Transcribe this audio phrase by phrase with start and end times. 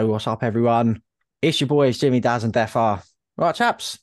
[0.00, 1.02] Yo, what's up, everyone?
[1.42, 3.04] It's your boys, Jimmy, Daz, and Defar.
[3.36, 3.98] Right, chaps.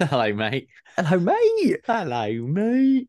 [0.00, 0.68] Hello, mate.
[0.96, 1.80] Hello, mate.
[1.84, 3.08] Hello, mate.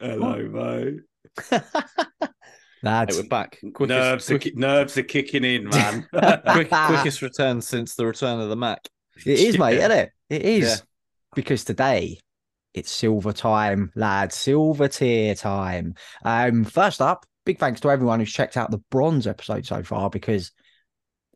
[0.00, 1.60] Hello, mate.
[2.82, 3.58] Lads, Hey, we're back.
[3.74, 6.08] Quickest, nerves, are, ki- nerves are kicking in, man.
[6.48, 8.80] quick- quickest return since the return of the Mac.
[9.26, 9.80] it is, mate, Yeah.
[9.88, 10.12] isn't it?
[10.30, 10.64] It is.
[10.68, 10.76] Yeah.
[11.34, 12.20] Because today
[12.72, 14.34] it's silver time, lads.
[14.34, 15.94] Silver tier time.
[16.24, 20.08] Um, first up, big thanks to everyone who's checked out the bronze episode so far
[20.08, 20.50] because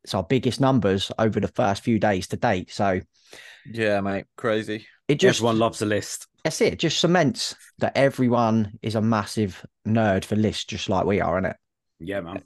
[0.04, 2.70] it's our biggest numbers over the first few days to date.
[2.72, 3.00] So
[3.66, 4.26] Yeah, mate.
[4.36, 4.86] Crazy.
[5.08, 6.26] it just Everyone loves a list.
[6.44, 6.74] that's it.
[6.74, 11.38] It just cements that everyone is a massive nerd for lists, just like we are,
[11.38, 11.56] isn't it?
[12.00, 12.42] Yeah, man.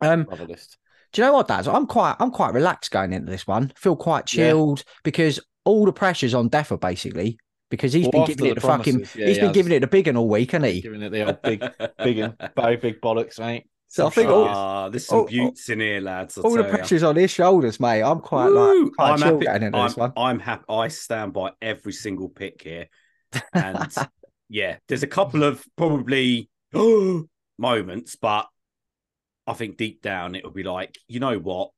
[0.00, 0.78] Um, Love a list.
[1.12, 1.68] do you know what, Daz?
[1.68, 3.72] I'm quite, I'm quite relaxed going into this one.
[3.76, 4.48] Feel quite Yeah.
[4.48, 7.38] chilled because all the pressure's on Deffer basically
[7.70, 9.48] because he's Well, been after giving it the the fucking, promises, yeah, he's he been
[9.48, 9.54] has.
[9.54, 10.80] giving it the big and all week, hasn't he?
[10.80, 11.64] Giving it the old big,
[11.98, 13.66] big, very big bollocks, mate.
[13.92, 16.38] So I think all, Ah, there's some all- buttes in here, lads.
[16.38, 18.00] I'll all the pressure's on his shoulders, mate.
[18.00, 18.84] I'm quite Woo!
[18.84, 19.46] like, quite I'm happy.
[19.46, 20.12] I'm, this one.
[20.16, 20.64] I'm happy.
[20.70, 22.86] I stand by every single pick here.
[23.52, 23.94] And
[24.48, 26.48] yeah, there's a couple of probably
[27.58, 28.46] moments, but
[29.46, 31.68] I think deep down it will be like, you know what?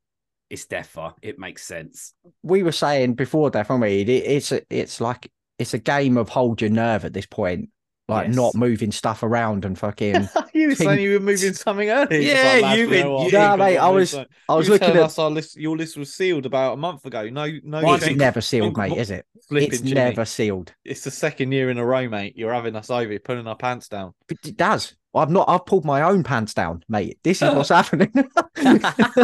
[0.51, 1.15] It's Deffer.
[1.21, 2.15] It makes sense.
[2.45, 6.17] we were saying before that, from me, it, it's a, it's like it's a game
[6.17, 7.71] of hold your nerve at this point,
[8.07, 8.37] like Yes.
[8.37, 10.29] not moving stuff around and fucking.
[10.55, 12.21] you were saying you were moving something earlier.
[12.21, 13.33] Yeah, like, you know in- what?
[13.33, 14.27] you- Nah, We've mate, I was- move.
[14.49, 14.97] I was looking at.
[14.97, 15.57] us our list.
[15.57, 17.29] Your list was sealed about a month ago.
[17.31, 19.25] No, no, Well, I It's never sealed, mate, is it?
[19.51, 19.95] It's Jimmy.
[19.95, 20.75] never sealed.
[20.85, 22.35] It's the second year in a row, mate.
[22.37, 24.13] You're having us over, you're pulling our pants down.
[24.29, 24.95] But it does.
[25.15, 25.49] I've not.
[25.49, 27.19] I've pulled my own pants down, mate.
[27.23, 28.13] This is what's happening.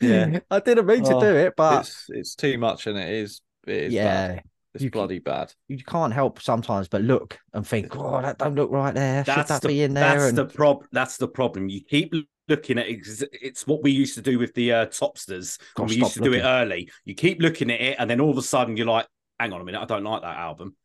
[0.00, 0.40] Yeah.
[0.50, 3.40] I didn't mean to Oh, do it, but it's it's too much, and it is.
[3.66, 4.42] It is bad.
[4.76, 5.52] It's you bloody bad.
[5.68, 9.24] you can't help sometimes but look and think, oh, that don't look right there.
[9.24, 10.18] Should That's that the be in there?
[10.18, 11.68] that's And the prob that's the problem.
[11.68, 12.14] You keep
[12.48, 15.96] looking at ex- it's what we used to do with the uh, topsters when we
[15.96, 16.90] used to do it early.
[17.04, 19.06] You keep looking at it, and then all of a sudden you're like,
[19.40, 20.76] "Hang on a minute, I don't like that album."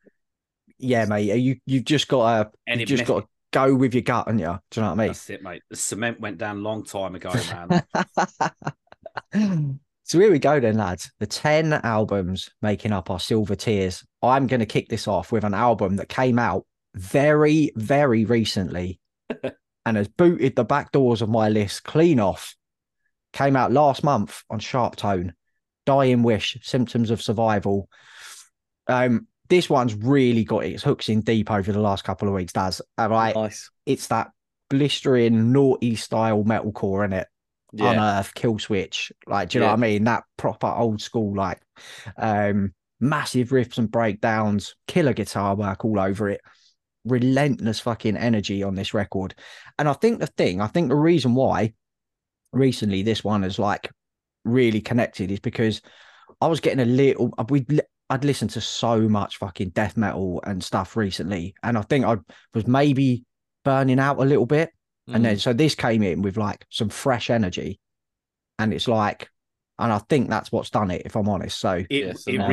[0.79, 4.27] yeah, mate, you you've just got to you just got to go with your gut,
[4.27, 4.57] and you?
[4.71, 5.07] Do you know what I mean?
[5.07, 5.61] That's it, mate.
[5.69, 7.31] The cement went down a long time ago,
[9.33, 9.79] man.
[10.11, 11.09] so here we go then, lads.
[11.21, 14.05] The 10 albums making up our silver Tears.
[14.21, 18.99] I'm going to kick this off with an album that came out very, very recently
[19.85, 22.57] and has booted the back doors of my list clean off.
[23.31, 25.33] Came out last month on Sharp Tone.
[25.85, 27.87] Dying Wish, Symptoms of Survival.
[28.87, 32.51] Um, this one's really got its hooks in deep over the last couple of weeks,
[32.51, 32.81] does.
[32.97, 33.33] All right.
[33.33, 33.71] Nice.
[33.85, 34.31] It's that
[34.69, 37.29] blistering, naughty style metalcore in it
[37.73, 37.91] Yeah.
[37.91, 39.11] unearth Killswitch.
[39.27, 40.03] Like do you know what i mean?
[40.03, 41.61] That proper old school like
[42.17, 46.41] um massive riffs and breakdowns killer guitar work all over it.
[47.05, 49.35] Relentless fucking energy on this record.
[49.79, 51.73] And i think the thing i think the reason why
[52.53, 53.89] recently this one is like
[54.43, 55.81] really connected is because
[56.41, 57.65] i was getting a little we
[58.09, 62.17] i'd listened to so much fucking death metal and stuff recently and i think i
[62.53, 63.23] was maybe
[63.63, 64.71] burning out a little bit
[65.07, 65.23] and Mm.
[65.23, 67.79] then so this came in with like some fresh energy.
[68.59, 69.29] And it's like,
[69.79, 71.57] and I think that's what's done it, if I'm honest.
[71.59, 72.49] So It Yes, it, nice.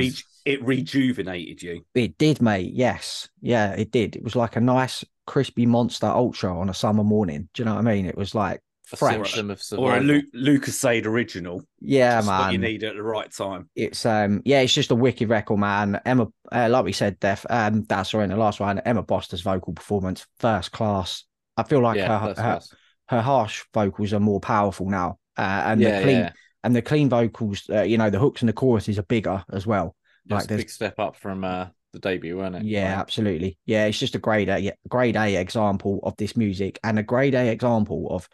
[0.46, 1.84] re- it rejuvenated you.
[1.94, 2.72] it did, mate.
[2.72, 3.28] Yes.
[3.42, 4.16] Yeah, it did.
[4.16, 7.50] It was like a nice crispy monster ultra on a summer morning.
[7.52, 8.06] Do you know what I mean?
[8.06, 9.34] It was like a fresh.
[9.34, 10.06] symptom of Or a survival.
[10.06, 11.62] Lu- Lucozade original.
[11.80, 12.70] Yeah, Just what you man.
[12.70, 13.68] need at the right time.
[13.76, 16.00] It's um yeah, it's just a wicked record, man.
[16.06, 19.42] Emma uh, like we said, Def um that's sorry in the last one, Emma Boster's
[19.42, 21.24] vocal performance, first class.
[21.58, 22.60] I feel like yeah, her, her
[23.08, 25.18] her harsh vocals are more powerful now.
[25.36, 26.32] Uh, and yeah, the clean yeah.
[26.64, 29.66] and the clean vocals, uh, you know, the hooks and the choruses are bigger as
[29.66, 29.94] well.
[30.28, 32.64] like a big step up from uh, the debut, weren't it?
[32.64, 33.58] Yeah, absolutely.
[33.66, 37.34] Yeah, it's just a grade A, grade A example of this music and a grade
[37.34, 38.28] A example of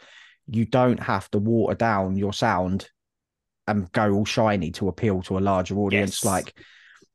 [0.46, 2.88] you don't have to water down your sound
[3.66, 6.22] and go all shiny to appeal to a larger audience.
[6.22, 6.24] Yes.
[6.24, 6.58] Like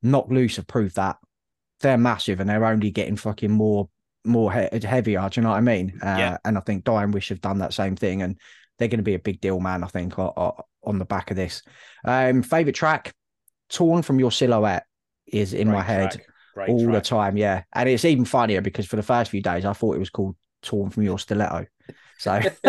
[0.02, 1.18] Knocked Loose have proved that
[1.82, 3.90] they're massive and they're only getting fucking more
[4.26, 5.28] more he- heavier.
[5.30, 6.00] Do you know what I mean?
[6.02, 6.38] Uh, Yeah.
[6.46, 8.38] And I think Dying Wish have done that same thing, and
[8.78, 9.84] they're going to be a big deal, man.
[9.84, 11.62] I think o- o- on the back of this.
[12.06, 13.14] Um, favorite track,
[13.70, 14.86] "Torn from Your Silhouette,"
[15.28, 16.26] is in my Great head track.
[16.56, 17.38] Great all the time.
[17.38, 20.10] Yeah, and it's even funnier because for the first few days I thought it was
[20.10, 21.66] called "Torn from Your Stiletto."
[22.18, 22.32] So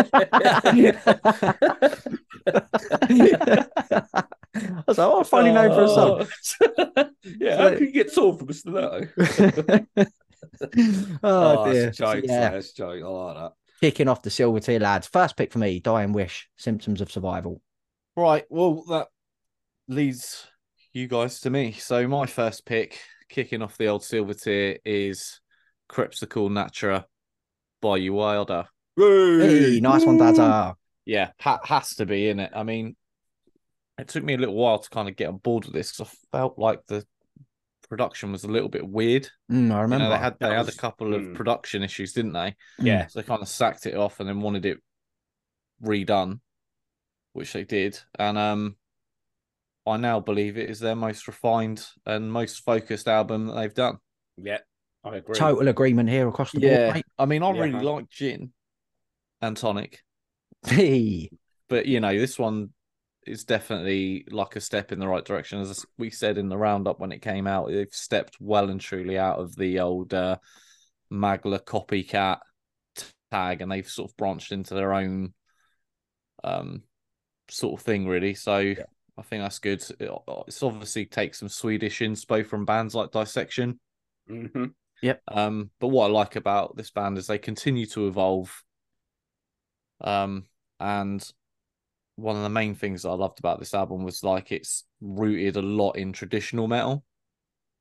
[3.33, 6.27] I was like, "Oh, funny name for a song."
[7.39, 9.07] yeah, how can you get torn from a stiletto?
[10.71, 11.87] oh, oh dear.
[11.89, 12.23] it's a joke.
[12.27, 13.03] yeah, That's a joke.
[13.03, 13.51] I like that.
[13.81, 15.07] kicking off the silver tier lads.
[15.07, 17.61] First pick for me, Dying Wish, Symptoms of Survival.
[18.15, 18.45] Right.
[18.49, 19.07] Well, that
[19.87, 20.47] leads
[20.93, 21.73] you guys to me.
[21.73, 22.99] So my first pick,
[23.29, 25.39] kicking off the old silver tier, is
[25.89, 27.05] Crepsicle Natura
[27.81, 28.65] by you Wilder.
[28.97, 30.75] Hey, nice one, Dada.
[31.05, 32.51] yeah, ha- has to be in it.
[32.53, 32.95] I mean,
[33.97, 36.13] it took me a little while to kind of get on board with this because
[36.33, 37.05] I felt like the
[37.91, 39.29] production was a little bit weird.
[39.51, 40.05] Mm, I You remember.
[40.05, 41.35] know, they had they That had a couple of mm.
[41.35, 42.55] production issues, didn't they?
[42.79, 43.07] Yeah.
[43.09, 44.79] So they kind of sacked it off and then wanted it
[45.83, 46.39] redone,
[47.33, 47.99] which they did.
[48.19, 48.77] And um,
[49.85, 53.97] I now believe it is their most refined and most focused album that they've done.
[54.37, 54.59] Yeah,
[55.03, 55.37] I agree.
[55.39, 57.59] Total agreement here across the Yeah, board, I mean, I Yeah.
[57.61, 58.53] really like gin
[59.41, 60.03] and tonic,
[60.63, 61.31] mate.
[61.69, 62.69] but you know, this one
[63.25, 65.59] is definitely like a step in the right direction.
[65.59, 69.17] As we said in the roundup when it came out, they've stepped well and truly
[69.17, 70.37] out of the old uh,
[71.11, 72.39] Mgła copycat
[73.31, 75.33] tag, and they've sort of branched into their own
[76.43, 76.81] um
[77.49, 78.33] sort of thing, really.
[78.33, 79.83] So I think that's good.
[79.99, 83.79] It's obviously takes some Swedish inspo from bands like Dissection.
[84.27, 84.65] hmm
[85.27, 88.63] Um, but what I like about this band is they continue to evolve.
[89.99, 90.45] Um,
[90.79, 91.23] and
[92.21, 95.55] one of the main things that I loved about this album was like it's rooted
[95.57, 97.03] a lot in traditional metal.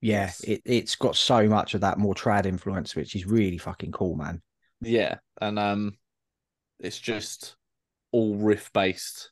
[0.00, 3.92] Yeah, it, it's got so much of that more trad influence, which is really fucking
[3.92, 4.40] cool, man.
[4.80, 5.98] Yeah, and um,
[6.78, 7.56] it's just
[8.12, 9.30] all riff based,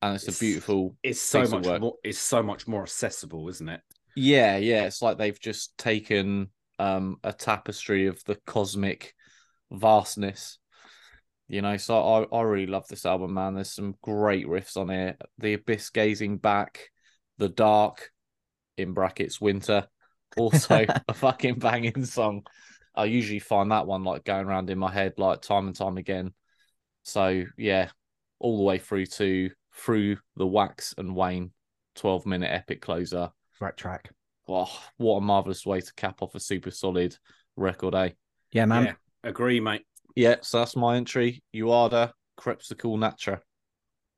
[0.00, 0.96] and it's, It's- a beautiful.
[1.02, 1.80] It's so Piece of much work.
[1.82, 1.94] more.
[2.02, 3.80] It's so much more accessible, isn't it?
[4.14, 6.48] Yeah, yeah, it's like they've just taken
[6.78, 9.14] um a tapestry of the cosmic
[9.70, 10.58] vastness.
[11.48, 13.54] You know, so I, I really love this album, man.
[13.54, 15.20] There's some great riffs on it.
[15.38, 16.90] The Abyss Gazing Back,
[17.38, 18.10] The Dark,
[18.76, 19.86] in brackets, Winter.
[20.36, 22.42] Also a fucking banging song.
[22.94, 25.96] I usually find that one like going around in my head like time and time
[25.96, 26.34] again.
[27.04, 27.88] So yeah,
[28.38, 31.52] all the way through to through the Wax and wane
[31.94, 33.30] 12 minute epic closer.
[33.60, 34.10] Right track.
[34.48, 37.16] Oh, what a marvelous way to cap off a super solid
[37.56, 38.10] record, eh?
[38.52, 38.84] Yeah, man.
[38.84, 38.94] yeah,
[39.24, 39.86] agree, mate.
[40.16, 41.42] Yeah, so that's my entry.
[41.54, 43.40] Uada, Crepsicle Natra.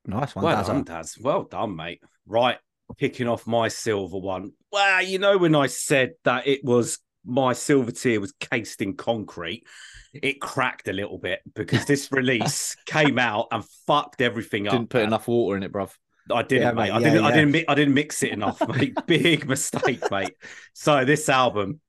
[0.07, 0.67] Nice one, Well Dazza.
[0.67, 1.17] done, Daz.
[1.19, 2.01] Well done, mate.
[2.25, 2.57] Right,
[2.97, 4.53] picking off my silver one.
[4.71, 8.95] Well, you know when I said that it was my silver tier was cased in
[8.95, 9.65] concrete,
[10.13, 14.71] it cracked a little bit because this release came out and fucked everything up.
[14.73, 15.07] Didn't put man.
[15.09, 15.91] enough water in it, bruv.
[16.31, 16.81] I didn't, Yeah, mate.
[16.83, 16.91] mate.
[16.91, 17.25] I Yeah, didn't.
[17.25, 17.69] I didn't.
[17.69, 18.95] I didn't mix it enough, mate.
[19.05, 20.35] Big mistake, mate.
[20.73, 21.81] So this album,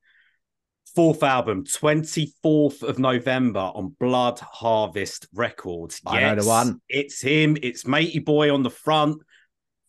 [0.94, 6.00] fourth album, twenty fourth of November on Blood Harvest Records.
[6.06, 6.80] I know the one.
[6.88, 7.56] It's him.
[7.62, 9.22] It's Matey Boy on the front.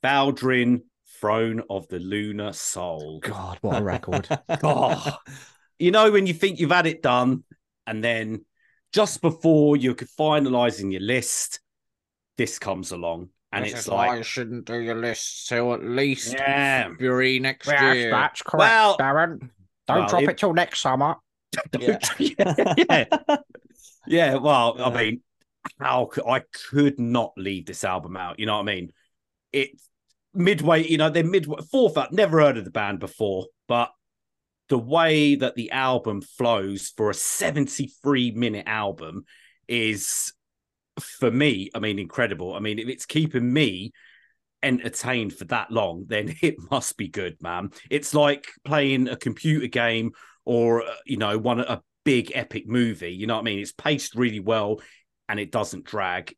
[0.03, 0.81] Valdrin,
[1.19, 3.19] Throne of the Lunar Soul.
[3.19, 4.27] God, what a record.
[4.63, 5.17] Oh,
[5.79, 7.43] you know when you think you've had it done,
[7.87, 8.45] and then
[8.93, 11.59] just before you're finalising your list,
[12.37, 16.89] this comes along, and it's like, I shouldn't do your list till at least yeah,
[16.89, 19.49] February next year, That's correct, Well- Darren.
[19.91, 21.15] Don't Well, drop it- it till next summer.
[21.77, 21.99] Yeah.
[22.77, 23.05] yeah,
[24.07, 24.35] yeah.
[24.35, 25.21] Well, I mean,
[25.79, 28.39] how could, I could not leave this album out.
[28.39, 28.91] You know what I mean?
[29.51, 29.71] It
[30.33, 30.87] midway.
[30.87, 31.97] You know, they're midway fourth.
[31.97, 33.91] Up, never heard of the band before, but
[34.69, 39.25] the way that the album flows for a seventy-three minute album
[39.67, 40.31] is,
[41.01, 42.53] for me, I mean, incredible.
[42.53, 43.91] I mean, if it's keeping me
[44.63, 47.71] entertained for that long, then it must be good, man.
[47.89, 50.11] It's like playing a computer game
[50.45, 53.13] or uh, you know one a big epic movie.
[53.13, 53.59] You know what I mean?
[53.59, 54.81] It's paced really well
[55.29, 56.35] and it doesn't drag.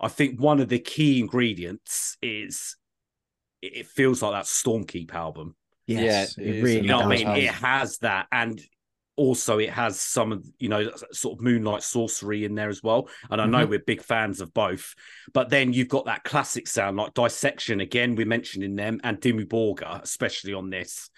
[0.00, 2.76] I think one of the key ingredients is
[3.62, 5.56] it it feels like that Stormkeep album.
[5.86, 6.62] Yes, Yeah, it it is.
[6.62, 7.28] really You know what I mean?
[7.28, 7.38] has.
[7.44, 8.60] It has that, and
[9.16, 13.08] also it has some of you know sort of moonlight sorcery in there as well.
[13.30, 13.70] And I know Mhm.
[13.70, 14.94] we're big fans of both,
[15.32, 18.14] but then you've got that classic sound like Dissection again.
[18.14, 21.10] We're mentioning them and Dimmu Borgir, especially on this.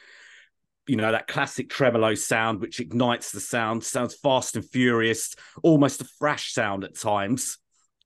[0.86, 6.00] You know that classic tremolo sound, which ignites the sound, sounds fast and furious, almost
[6.00, 7.58] a thrash sound at times.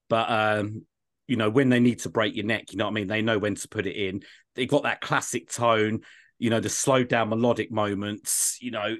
[0.09, 0.87] But um,
[1.29, 3.07] you know when they need to break your neck, you know what I mean.
[3.07, 4.23] They know when to put it in.
[4.55, 6.01] They got that classic tone
[6.39, 8.97] you know, the slowed down melodic moments, you know,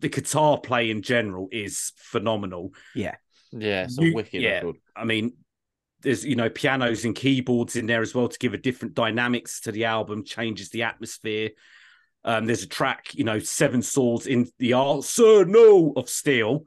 [0.00, 2.72] the guitar play in general is phenomenal.
[2.94, 3.16] Yeah,
[3.52, 4.56] it's a You- wicked yeah.
[4.56, 4.76] record.
[4.94, 5.32] I mean,
[6.02, 9.60] there's, you know, pianos and keyboards in there as well to give a different dynamics
[9.62, 11.50] to the album, changes the atmosphere.
[12.24, 16.64] Um, there's a track, you know, Seven Swords in the Arsenal of Steel.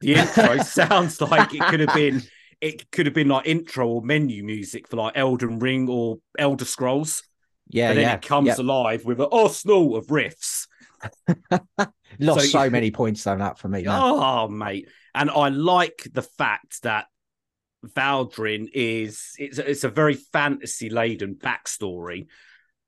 [0.00, 2.22] The intro sounds like it could have been,
[2.60, 6.64] it could have been like intro or menu music for like Elden Ring or Elder
[6.64, 7.22] Scrolls
[7.68, 8.14] Yeah, and then yeah.
[8.14, 8.54] it comes yeah.
[8.58, 10.66] alive with an arsenal of riffs.
[12.18, 13.82] Lost so- so, many points on that for me.
[13.82, 14.00] Man.
[14.02, 14.88] Oh, mate.
[15.14, 17.06] And I like the fact that
[17.84, 22.26] Valdrin is it's a, it's a very fantasy laden backstory.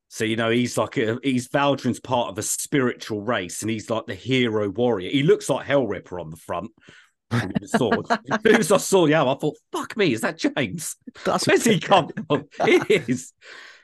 [0.08, 3.90] So you know he's like a, he's Valdrin's part of a spiritual race, and he's
[3.90, 5.10] like the hero warrior.
[5.10, 6.70] He looks like Hellripper on the front.
[7.64, 8.06] Sword.
[8.10, 10.96] as soon as I saw the I thought, "Fuck me, is that James?
[11.24, 12.44] That's Where's he come from?
[12.60, 13.32] It is."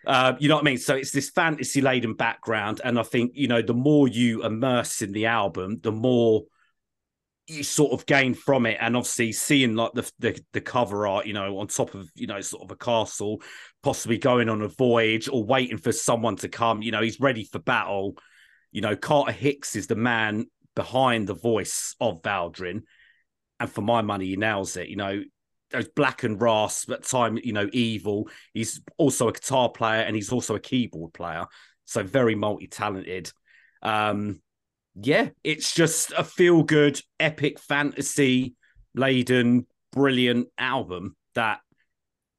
[0.07, 0.79] Um, you know what I mean?
[0.79, 2.81] So it's this fantasy laden background.
[2.85, 6.45] And I think, you know, the more you immerse in the album, the more
[7.47, 8.79] you sort of gain from it.
[8.81, 12.27] And obviously seeing like the, the, the cover art, you know, on top of, you
[12.27, 13.43] know, sort of a castle,
[13.83, 17.45] possibly going on a voyage or waiting for someone to come, you know, he's ready
[17.45, 18.17] for battle.
[18.73, 22.83] You know, Carter Hicks is the man behind the voice of Valdrin.
[23.59, 24.89] And for my money, he nails it.
[24.89, 25.23] You know,
[25.95, 28.29] black and rasp at time, you know, evil.
[28.55, 31.47] He's also a guitar player and he's also a keyboard player.
[31.85, 33.33] So very multi-talented.
[33.83, 34.41] Um,
[34.95, 38.55] yeah, it's just a feel-good, epic fantasy
[38.95, 41.61] laden, brilliant album that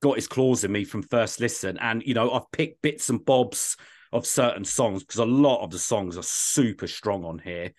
[0.02, 1.78] got his claws in me from first listen.
[1.80, 3.78] And you know, I've picked bits and bobs
[4.12, 7.72] of certain songs because a lot of the songs are super strong on here.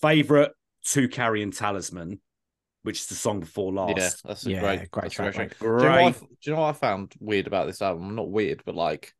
[0.00, 0.52] Favorite
[0.84, 2.20] Two Carrion Talisman
[2.84, 4.22] which is the song before last.
[4.24, 5.54] Yeah, that's a Yeah, great, great that's a track, great mate.
[5.78, 8.14] Do you, know what I, do you know what I found weird about this album?
[8.14, 9.12] Not weird, but like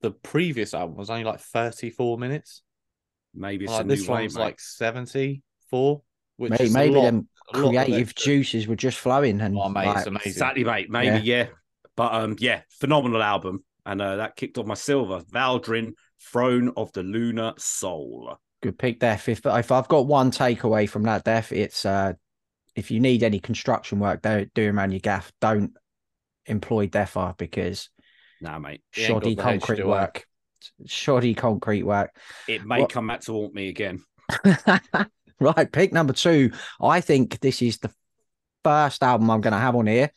[0.00, 2.62] the previous album was only like 34 minutes.
[3.34, 4.40] Maybe it's Like, a this way, one's mate.
[4.40, 6.02] like 74,
[6.36, 9.40] which Mate, is a maybe lot, them a lot of creative juices were just flowing
[9.40, 10.30] and Oh, mate, like, it's amazing.
[10.32, 10.90] Exactly, mate.
[10.90, 11.48] Maybe, yeah.
[11.96, 13.64] But um, yeah, phenomenal album.
[13.84, 15.20] And uh, that kicked off my silver.
[15.32, 18.38] Valdrin, Throne of the Lunar Soul.
[18.62, 22.12] good pick def if if i've got one takeaway from that def it's uh
[22.76, 25.32] if you need any construction work do- doing around your gaff.
[25.40, 25.72] Don't
[26.44, 27.88] employ defa because
[28.40, 28.82] Nah, mate.
[28.92, 30.26] He ain't got shoddy concrete work.
[30.84, 32.14] Shoddy concrete work.
[32.46, 34.04] It may What- come back to haunt me again.
[35.40, 36.50] right pick number two.
[36.80, 37.90] I think this is the
[38.64, 40.10] first album i'm going to have on here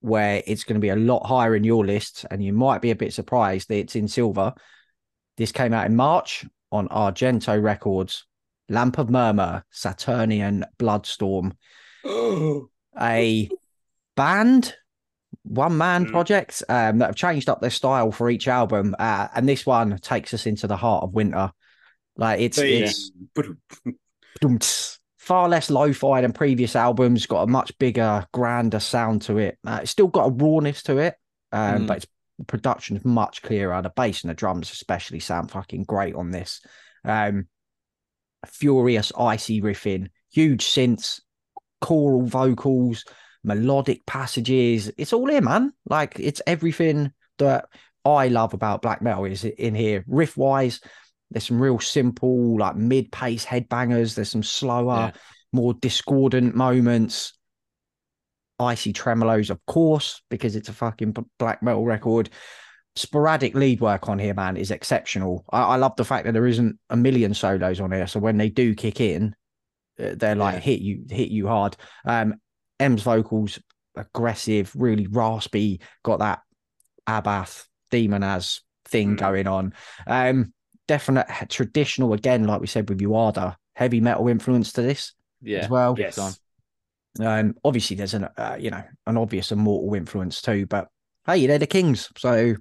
[0.00, 2.90] where it's going to be a lot higher in your list and you might be
[2.90, 4.52] a bit surprised that it's in silver.
[5.38, 8.26] This came out in march on argento records
[8.68, 11.52] lamp of murmur saturnian bloodstorm.
[13.00, 13.50] A
[14.16, 14.74] band?
[15.42, 16.10] One man Mm.
[16.10, 19.98] project um, that have changed up their style for each album uh, and this one
[19.98, 21.50] takes us into the heart of winter.
[22.16, 23.10] Like it's it's
[24.40, 24.98] Dum-ts.
[25.18, 29.58] far less lo-fi than previous albums got a much bigger grander sound to it.
[29.66, 31.14] Uh, it's still got a rawness to it
[31.52, 31.86] um, Mm.
[31.88, 32.06] but its
[32.46, 33.80] production is much clearer.
[33.82, 36.60] The bass and the drums especially sound fucking great on this.
[37.04, 37.48] Um,
[38.44, 41.20] furious icy riffing huge synths
[41.80, 43.04] choral vocals
[43.42, 47.66] melodic passages it's all here man like it's everything that
[48.04, 50.80] i love about black metal is in here riff wise
[51.30, 54.14] there's some real simple, like mid pace headbangers.
[54.14, 55.20] There's some slower, Yeah.
[55.52, 57.32] more discordant moments.
[58.60, 62.30] Icy tremolos, of course, because it's a fucking black metal record.
[62.96, 65.44] Sporadic lead work on here, man, is exceptional.
[65.50, 68.06] I, I love the fact that there isn't a million solos on here.
[68.06, 69.34] So when they do kick in,
[69.98, 70.60] uh, they're like Yeah.
[70.60, 71.76] hit you, hit you hard.
[72.04, 72.34] Um,
[72.78, 73.58] M's vocals
[73.96, 76.40] aggressive, really raspy, got that
[77.06, 79.18] Abbath demon as thing Mm.
[79.18, 79.74] going on.
[80.06, 80.52] Um,
[80.86, 85.60] definite traditional again, like we said with Uada, heavy metal influence to this Yeah.
[85.60, 85.94] as well.
[85.98, 86.18] Yes.
[87.20, 90.88] Um, obviously there's an uh, you know an obvious immortal influence too, but
[91.26, 92.54] hey, they're the Kings, so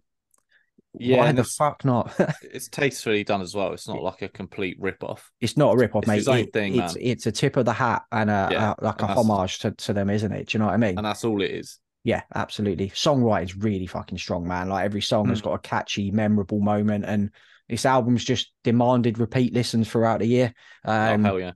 [0.99, 2.13] Yeah, why the fuck not?
[2.43, 3.73] It's tastefully done as well.
[3.73, 5.31] It's not like a complete rip off.
[5.41, 6.15] it's not a rip off, It's mate.
[6.17, 9.01] his It- thing, it's it's a tip of the hat and a, Yeah, a- like
[9.01, 10.47] a and that's- homage to, to them, isn't it?
[10.49, 10.97] Do you know what I mean?
[10.97, 11.79] And that's all it is.
[12.03, 12.89] Yeah, absolutely.
[12.89, 14.69] Songwriting's really fucking strong, man.
[14.69, 15.45] Like every song has Mm.
[15.45, 17.31] got a catchy, memorable moment, and
[17.69, 20.53] this album's just demanded repeat listens throughout the year.
[20.85, 21.51] Um, oh, hell yeah.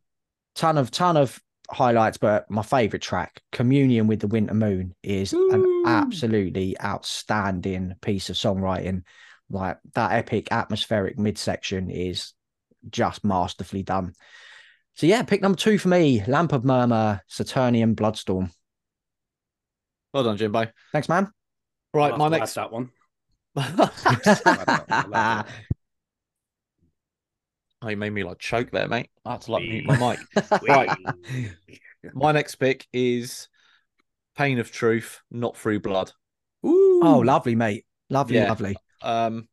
[0.56, 1.40] ton of ton of
[1.70, 8.30] highlights, but my favorite track, "Communion with the Winter Moon," is an absolutely outstanding piece
[8.30, 9.04] of songwriting.
[9.50, 12.34] Like that epic atmospheric midsection is
[12.90, 14.14] just masterfully done.
[14.96, 18.52] So yeah, pick number two for me: "Lamp of Murmur," Saturnian Bloodstorm.
[20.14, 20.68] Well done, Jimbo.
[20.92, 21.32] Thanks, man.
[21.94, 22.58] Right, I'll my next.
[22.58, 22.90] add that one.
[27.82, 29.10] Oh, you made me like choke there, mate.
[29.24, 30.20] I had to like mute my mic.
[30.68, 30.90] Right.
[32.14, 33.50] My next pick is
[34.38, 36.12] Pain of Truth, Not Through Blood.
[36.64, 37.86] oh, lovely, mate.
[38.10, 38.48] Lovely, Yeah.
[38.48, 38.78] lovely.
[39.08, 39.48] Um,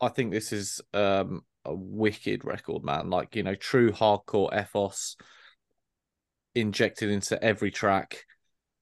[0.00, 3.08] I think this is um a wicked record, man.
[3.08, 5.16] Like you know, true hardcore ethos
[6.54, 8.26] injected into every track.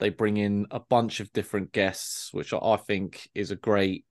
[0.01, 4.05] They bring in a bunch of different guests, which I, think is a great,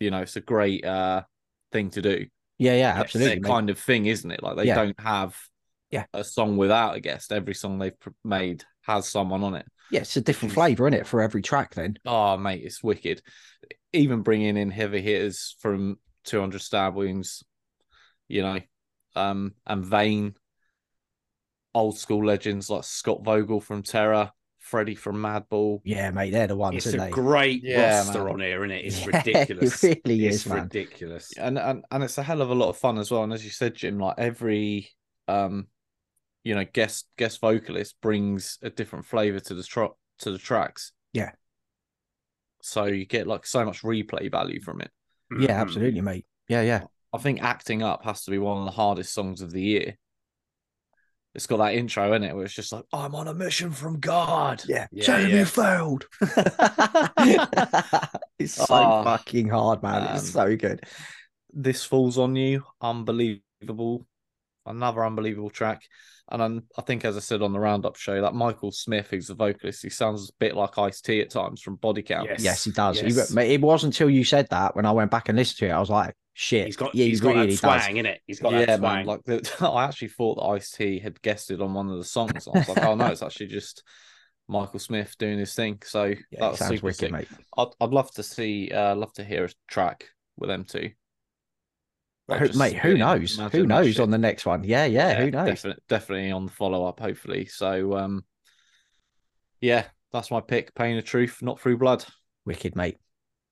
[0.00, 1.22] you know, it's a great uh
[1.70, 2.26] thing to do.
[2.58, 3.40] Yeah, yeah, absolutely.
[3.40, 4.42] kind of thing, isn't it?
[4.42, 4.74] Like they Yeah.
[4.74, 5.38] don't have
[5.90, 6.06] Yeah.
[6.12, 7.32] a song without a guest.
[7.32, 9.66] Every song they've made has someone on it.
[9.90, 11.96] Yeah, it's a different flavour, isn't it, for every track then?
[12.06, 13.22] Oh, mate, it's wicked.
[13.92, 17.44] Even bringing in heavy hitters from 200 Stab Wounds,
[18.28, 18.60] you know,
[19.16, 20.34] um, and Vein.
[21.74, 25.80] old school legends like Scott Vogel from Terror, Freddie from Madball.
[25.84, 27.10] Yeah, mate, they're the ones, It's a they?
[27.10, 28.32] great Yeah, roster man.
[28.34, 28.84] on here, isn't it?
[28.84, 29.84] It's Yeah, it ridiculous.
[30.04, 30.64] really it's is, man.
[30.64, 31.32] ridiculous.
[31.38, 33.24] and and and it's a hell of a lot of fun as well.
[33.24, 34.90] And as you said, Jim, like every
[35.28, 35.68] um,
[36.44, 40.92] you know, guest guest vocalist brings a different flavor to the tro- to the tracks.
[41.12, 41.32] Yeah.
[42.62, 44.90] So you get like so much replay value from it.
[45.38, 46.26] Yeah, absolutely, mate.
[46.48, 46.82] Yeah, yeah.
[47.12, 49.96] I think acting up has to be one of the hardest songs of the year.
[51.34, 54.00] It's got that intro in it where it's just like, I'm on a mission from
[54.00, 54.62] God.
[54.66, 55.44] Yeah, Yeah, Jeremy yeah.
[55.44, 56.06] failed.
[58.38, 60.04] it's so Oh, fucking hard, man.
[60.04, 60.16] man.
[60.16, 60.82] It's so good.
[61.52, 62.64] This falls on you.
[62.80, 64.06] Unbelievable.
[64.66, 65.82] Another unbelievable track.
[66.30, 69.26] And I'm, I think, as I said on the roundup show, that Michael Smith, who's
[69.26, 72.28] the vocalist, he sounds a bit like Ice T at times from Body Count.
[72.30, 72.42] Yes.
[72.42, 73.02] Yes, he does.
[73.02, 73.32] Yes.
[73.32, 75.72] mate, it wasn't until you said that when I went back and listened to it,
[75.72, 76.66] I was like, shit.
[76.66, 77.84] He's got yeah, he's he got really that does.
[77.84, 78.20] twang in it.
[78.26, 79.06] He's got yeah, that man.
[79.06, 82.46] Like the, I actually thought that Ice T had guested on one of the songs.
[82.46, 83.82] I was like, oh no, it's actually just
[84.48, 85.80] Michael Smith doing his thing.
[85.84, 87.12] So Yeah, that was super wicked, sick.
[87.12, 87.28] mate.
[87.56, 90.06] I'd, I'd love to see, uh, love to hear a track
[90.36, 90.90] with them two.
[92.30, 93.36] Like, Who- mate, who knows?
[93.50, 94.62] Who knows on the next one?
[94.62, 95.48] Yeah, yeah, who knows?
[95.48, 97.46] Definitely, definitely on the follow up, hopefully.
[97.46, 98.24] So, um,
[99.60, 100.74] yeah, that's my pick.
[100.74, 102.04] Pain of Truth, not through blood.
[102.46, 102.98] Wicked, mate.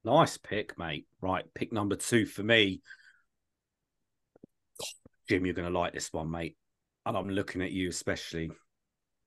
[0.05, 1.07] Nice pick, mate.
[1.21, 2.81] Right, pick number two for me.
[5.29, 6.57] Jim, you're going to like this one, mate.
[7.05, 8.51] And I'm looking at you especially.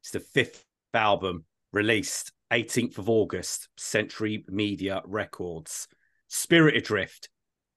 [0.02, 5.88] It's the fifth album released 18th of August, Century Media Records.
[6.28, 7.28] Spirit Adrift,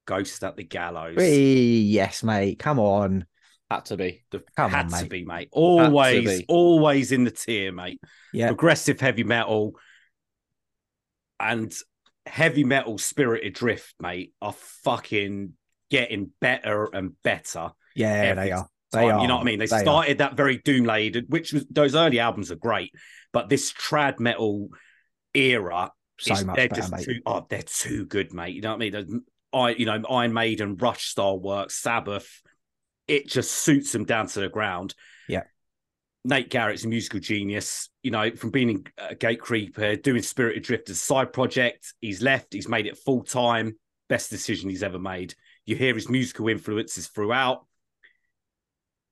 [0.07, 1.17] Ghost at the Gallows.
[1.17, 2.59] Whee, yes, mate.
[2.59, 3.27] Come on.
[3.71, 4.25] Had to be.
[4.31, 5.49] The- Come had on, to be, mate.
[5.53, 6.45] Always, be.
[6.49, 8.01] always in the tier, mate.
[8.33, 8.49] Yeah.
[8.49, 9.75] Progressive heavy metal
[11.40, 11.75] and
[12.27, 15.53] heavy metal Spirit Adrift, mate, are fucking
[15.90, 17.71] getting better and better.
[17.95, 18.69] Yeah, every they are.
[18.93, 19.23] They time, are.
[19.23, 19.59] You know what I mean?
[19.59, 19.81] They, They are.
[19.81, 22.93] started that very doom laden, which was those early albums are great,
[23.33, 24.69] but this trad metal
[25.35, 25.90] era,
[26.21, 27.05] so is- much they're better, just mate.
[27.05, 27.21] too.
[27.27, 28.55] Oh, they're too good, mate.
[28.55, 29.25] You know what I mean?
[29.55, 32.43] I, you know, Iron Maiden, Rush style work, Sabbath.
[33.07, 34.95] It just suits them down to the ground.
[35.29, 35.43] Yeah.
[36.25, 37.90] Nate Garrett's a musical genius.
[38.03, 42.23] You know, from being a uh, Gatecreeper, doing Spirit Adrift as a side project, he's
[42.23, 42.53] left.
[42.53, 43.77] He's made it full time.
[44.09, 45.35] Best decision he's ever made.
[45.67, 47.67] You hear his musical influences throughout.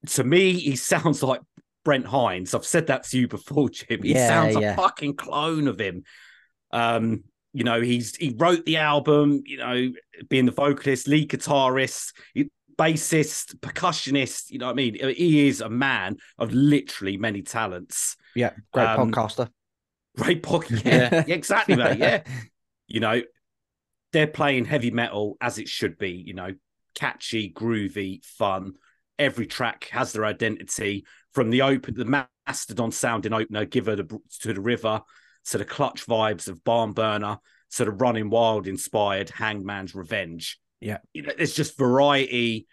[0.09, 1.41] To me, he sounds like
[1.85, 2.55] Brent Hinds.
[2.55, 4.03] I've said that to you before, Jim.
[4.03, 4.73] He Yeah, sounds yeah.
[4.73, 6.05] a fucking clone of him.
[6.71, 9.93] Um, you know, he's he wrote the album, you know,
[10.29, 12.13] being the vocalist, lead guitarist,
[12.79, 14.95] bassist, percussionist, you know what I mean?
[14.95, 18.17] He is a man of literally many talents.
[18.35, 19.49] Yeah, great Um, podcaster.
[20.17, 20.45] Great.
[20.45, 20.61] Yeah.
[20.85, 21.99] Yeah, yeah, exactly, mate.
[21.99, 22.23] Yeah.
[22.87, 23.23] You know,
[24.13, 26.55] they're playing heavy metal as it should be, you know,
[26.95, 28.75] catchy, groovy, fun.
[29.19, 34.19] Every track has their identity from the open, the Mastodon sounding opener, Give Her the,
[34.41, 35.01] to the River,
[35.51, 40.59] to of clutch vibes of Barn Burner, sort of Running Wild inspired Hangman's Revenge.
[40.81, 40.99] Yeah.
[41.13, 42.67] You know, there's just variety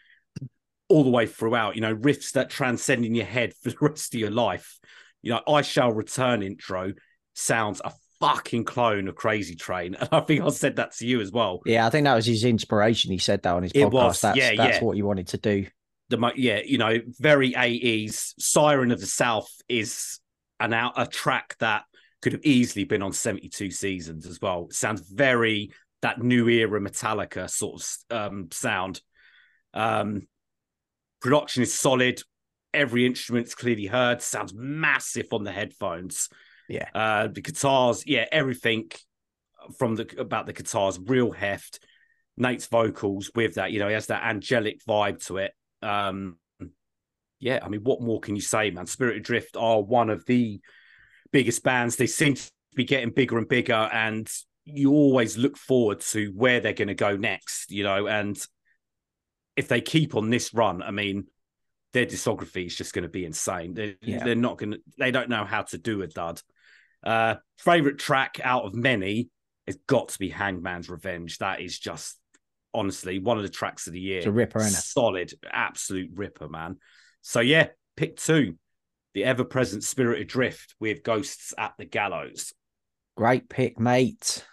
[0.88, 4.14] all the way throughout, you know, riffs that transcend in your head for the rest
[4.14, 4.80] of your life.
[5.22, 6.94] You know, I Shall Return intro
[7.34, 9.96] sounds a fucking clone of Crazy Train.
[10.00, 11.62] And I think I said that to you as well.
[11.66, 13.12] Yeah, I think that was his inspiration.
[13.12, 13.92] He said that on his It podcast.
[13.94, 14.84] was, That's, yeah, that's yeah.
[14.84, 15.66] what he wanted to do.
[16.10, 18.34] The mo- yeah, you know, very 80s.
[18.40, 20.20] Siren of the South is
[20.60, 21.84] an out a track that
[22.22, 24.68] could have easily been on 72 seasons as well.
[24.70, 29.02] It sounds very that new era Metallica sort of um, sound.
[29.74, 30.28] Um,
[31.22, 32.22] production is solid.
[32.74, 34.22] Every instrument's clearly heard.
[34.22, 36.30] Sounds massive on the headphones.
[36.68, 36.88] Yeah.
[36.94, 38.92] Uh, the guitars, yeah, everything
[39.78, 41.80] from the about the guitars, real heft.
[42.38, 45.52] Nate's vocals with that, you know, he has that angelic vibe to it.
[45.82, 46.38] Um,
[47.40, 48.86] yeah, I mean, what more can you say, man?
[48.86, 50.62] Spirit Adrift are one of the
[51.32, 51.96] biggest bands.
[51.96, 54.30] They seem to be getting bigger and bigger, and
[54.66, 58.08] you always look forward to where they're going to go next, you know.
[58.08, 58.40] And
[59.56, 61.26] if they keep on this run, I mean,
[61.94, 63.74] their discography is just going to be insane.
[63.74, 64.24] They're, Yeah.
[64.24, 66.42] they're not going to, they don't know how to do a dud.
[67.04, 69.30] Uh, favorite track out of many
[69.66, 71.40] has got to be Hangman's Revenge.
[71.40, 72.18] That is just
[72.74, 74.20] honestly one of the tracks of the year.
[74.20, 74.82] It's a ripper, innit?
[74.82, 76.78] Solid, absolute ripper, man.
[77.22, 78.56] So yeah, pick two.
[79.20, 82.54] The ever-present Spirit Adrift with Ghosts at the Gallows.
[83.18, 84.46] Great pick, mate.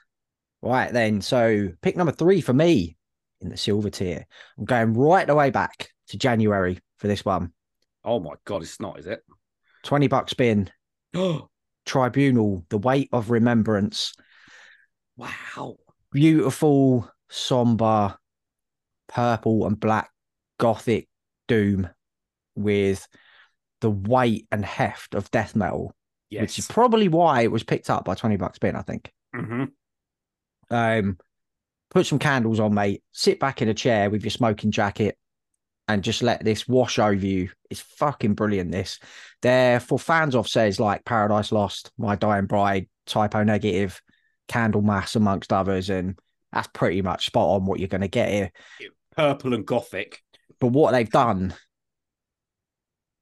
[0.61, 2.97] Right then, so pick number three for me
[3.41, 4.27] in the silver tier.
[4.59, 7.53] I'm going right the way back to January for this one.
[8.05, 9.23] Oh my god, it's not, is it?
[9.85, 10.35] 20 bucks
[11.15, 11.49] Oh
[11.87, 14.15] Tribunal, The Weight of Remembrance.
[15.17, 15.77] wow.
[16.11, 18.17] Beautiful, somber,
[19.07, 20.11] purple and black
[20.59, 21.09] gothic
[21.47, 21.89] doom
[22.57, 23.07] with
[23.81, 25.95] the weight and heft of death metal,
[26.31, 26.43] Yes.
[26.43, 29.13] which is probably why it was picked up by 20 Buck Spin, I think.
[29.35, 29.71] Mhm.
[30.71, 31.19] Um,
[31.91, 33.03] put some candles on, mate.
[33.13, 35.17] Sit back in a chair with your smoking jacket
[35.89, 37.51] and just let this wash over you.
[37.71, 38.73] It's fucking brilliant.
[38.73, 38.99] This,
[39.43, 44.01] there for fans of says like Paradise Lost, My Dying Bride, Type O Negative,
[44.49, 46.19] Candlemass, amongst others, and
[46.53, 48.53] that's pretty much spot on what you're going to get here.
[49.17, 50.23] Purple and gothic.
[50.59, 51.55] But what they've done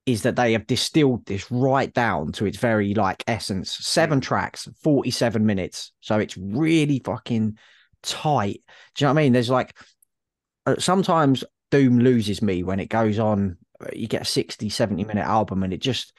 [0.07, 3.71] is that they have distilled this right down to its very like essence.
[3.71, 5.93] Seven tracks, 47 minutes.
[6.01, 7.59] So it's really fucking
[8.03, 8.63] tight.
[8.95, 9.33] Do you know what I mean?
[9.33, 9.77] There's like
[10.67, 13.57] uh, sometimes Doom loses me when it goes on.
[13.81, 16.13] uh, You get a 60, 70 minute album and it just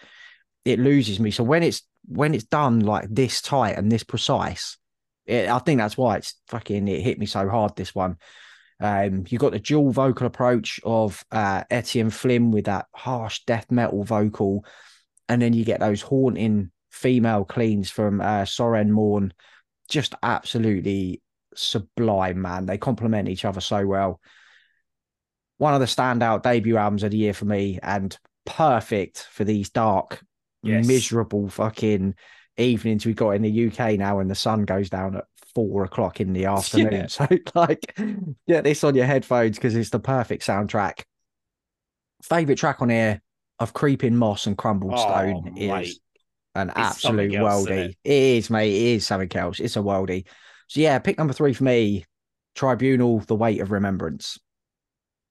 [0.63, 1.29] it loses me.
[1.31, 4.77] So when it's when it's done like this tight and this precise,
[5.25, 7.75] it, I think that's why it's fucking it hit me so hard.
[7.75, 8.17] This one.
[8.79, 13.71] Um, you got the dual vocal approach of uh, Etienne Flinn with that harsh death
[13.71, 14.65] metal vocal,
[15.29, 19.33] and then you get those haunting female cleans from uh, Soren Mourne.
[19.89, 21.21] Just absolutely
[21.55, 22.65] sublime, man.
[22.65, 24.19] They complement each other so well.
[25.57, 29.69] One of the standout debut albums of the year for me, and perfect for these
[29.69, 30.21] dark,
[30.63, 30.87] Yes.
[30.87, 32.15] miserable fucking
[32.57, 36.19] evenings we got in the UK now when the sun goes down at four o'clock
[36.21, 36.91] in the afternoon.
[36.93, 37.07] Yeah.
[37.09, 37.97] So like
[38.47, 41.01] get this on your headphones because it's the perfect soundtrack.
[42.23, 43.21] Favorite track on here
[43.59, 45.87] of Creeping Moss and Crumbled Oh, Stone mate.
[45.87, 45.99] is
[46.55, 47.89] an It's absolute something worldie.
[47.89, 47.97] it?
[48.03, 48.73] it is, mate.
[48.73, 49.59] It is something else.
[49.59, 50.27] It's a worldie.
[50.67, 52.05] So yeah, pick number three for me.
[52.55, 54.39] Tribunal, The Weight of Remembrance.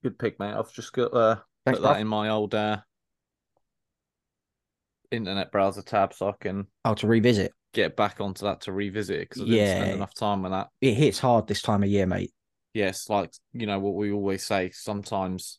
[0.03, 0.53] Good pick, mate.
[0.55, 2.01] I've just got uh, Thanks, put that bruv.
[2.03, 2.79] in my old uh,
[5.11, 7.53] internet browser tab so I can Oh, to revisit.
[7.75, 9.95] Get back onto that to revisit it because I didn't spend Yeah.
[9.97, 10.69] enough time on that.
[10.81, 12.33] It hits hard this time of year, mate.
[12.73, 14.71] Yes, like you know what we always say.
[14.73, 15.59] Sometimes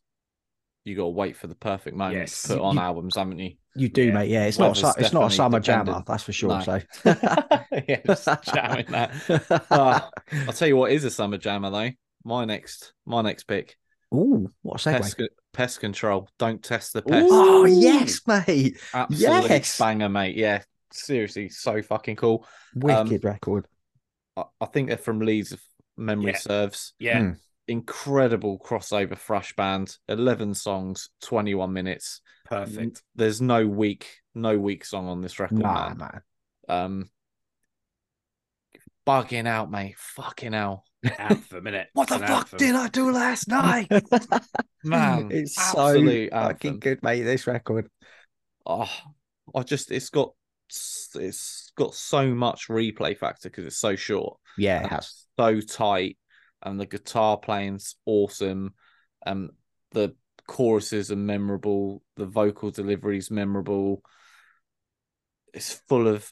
[0.83, 2.41] you got to wait for the perfect moment Yes.
[2.43, 3.53] to put on You- albums, haven't you?
[3.77, 4.13] You do, Yeah.
[4.13, 4.29] mate.
[4.29, 4.81] Yeah, it's not.
[4.81, 6.49] A, it's not a summer jammer, that's for sure.
[6.49, 6.61] No.
[6.61, 6.81] So,
[7.87, 8.01] yeah,
[8.53, 9.65] jamming that.
[9.69, 10.09] Ah,
[10.47, 11.91] I'll tell you what is a summer jammer though.
[12.23, 13.77] My next, my next pick,
[14.13, 14.99] Ooh, what a segue.
[15.01, 15.21] pest,
[15.53, 16.29] pest control.
[16.39, 17.27] Don't test the pest.
[17.29, 18.77] Oh yes, mate.
[18.93, 19.77] Absolute yes.
[19.77, 20.35] banger, mate.
[20.37, 22.45] Yeah, seriously, so fucking cool.
[22.75, 23.67] Wicked record.
[24.37, 25.63] I, I think they're from Leeds, if
[25.97, 26.37] memory Yeah.
[26.37, 26.93] serves.
[26.99, 27.19] Yeah.
[27.19, 27.37] Mm.
[27.67, 29.97] Incredible crossover thrash band.
[30.07, 32.21] Eleven songs, twenty-one minutes.
[32.45, 33.01] Perfect.
[33.15, 35.97] There's no weak, no weak song on this record, Nah, man.
[35.97, 36.21] man.
[36.67, 37.09] Um,
[39.07, 39.95] bugging out, mate.
[39.97, 40.83] Fucking hell,
[41.17, 41.85] Anthem, innit?
[41.93, 42.57] What the fuck anthem.
[42.57, 43.87] did I do last night?
[44.83, 45.29] man.
[45.31, 46.79] it's absolute so fucking anthem.
[46.79, 47.23] good, mate.
[47.23, 47.89] This record.
[48.65, 48.89] Oh,
[49.55, 50.33] I just it's got
[50.69, 54.37] it's got so much replay factor because it's so short.
[54.57, 55.25] Yeah, it has.
[55.37, 56.17] so tight,
[56.63, 58.73] and the guitar playing's awesome,
[59.25, 59.49] and
[59.91, 60.15] the
[60.47, 64.01] choruses are memorable, the vocal delivery's memorable.
[65.53, 66.31] It's full of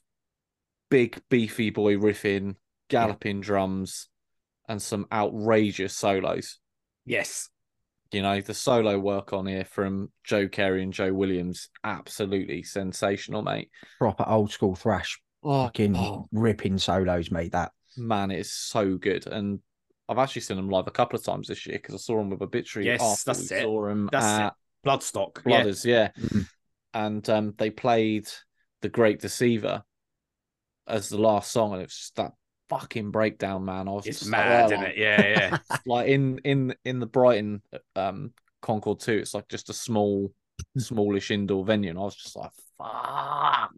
[0.89, 2.55] big beefy boy riffing,
[2.89, 4.09] galloping drums,
[4.67, 6.59] and some outrageous solos.
[7.05, 7.49] Yes.
[8.13, 13.41] You know, the solo work on here from Joe Carey and Joe Williams, absolutely sensational,
[13.41, 13.69] mate.
[13.97, 15.19] Proper old school thrash.
[15.43, 17.51] Oh, Fucking oh, ripping solos, mate.
[17.51, 17.71] That.
[17.97, 19.27] man, it's so good.
[19.27, 19.59] And
[20.07, 22.29] I've actually seen them live a couple of times this year because I saw them
[22.29, 22.85] with Obituary.
[22.85, 23.61] Yes, after that's we it.
[23.63, 24.53] Saw them That's at it.
[24.87, 25.41] Bloodstock.
[25.45, 25.63] Yeah.
[25.63, 26.09] Blooders, yeah.
[26.19, 26.47] Mhm.
[26.93, 28.27] And um, they played
[28.81, 29.83] The Great Deceiver
[30.87, 32.33] as the last song, and it's just that
[32.79, 33.87] fucking breakdown, man.
[33.87, 34.97] I was It's just mad, like, isn't it?
[34.97, 35.57] Yeah, yeah.
[35.85, 37.61] like in in in the Brighton
[37.95, 40.31] um Concorde 2, it's like just a small,
[40.77, 43.73] smallish indoor venue, and I was just like, fuck.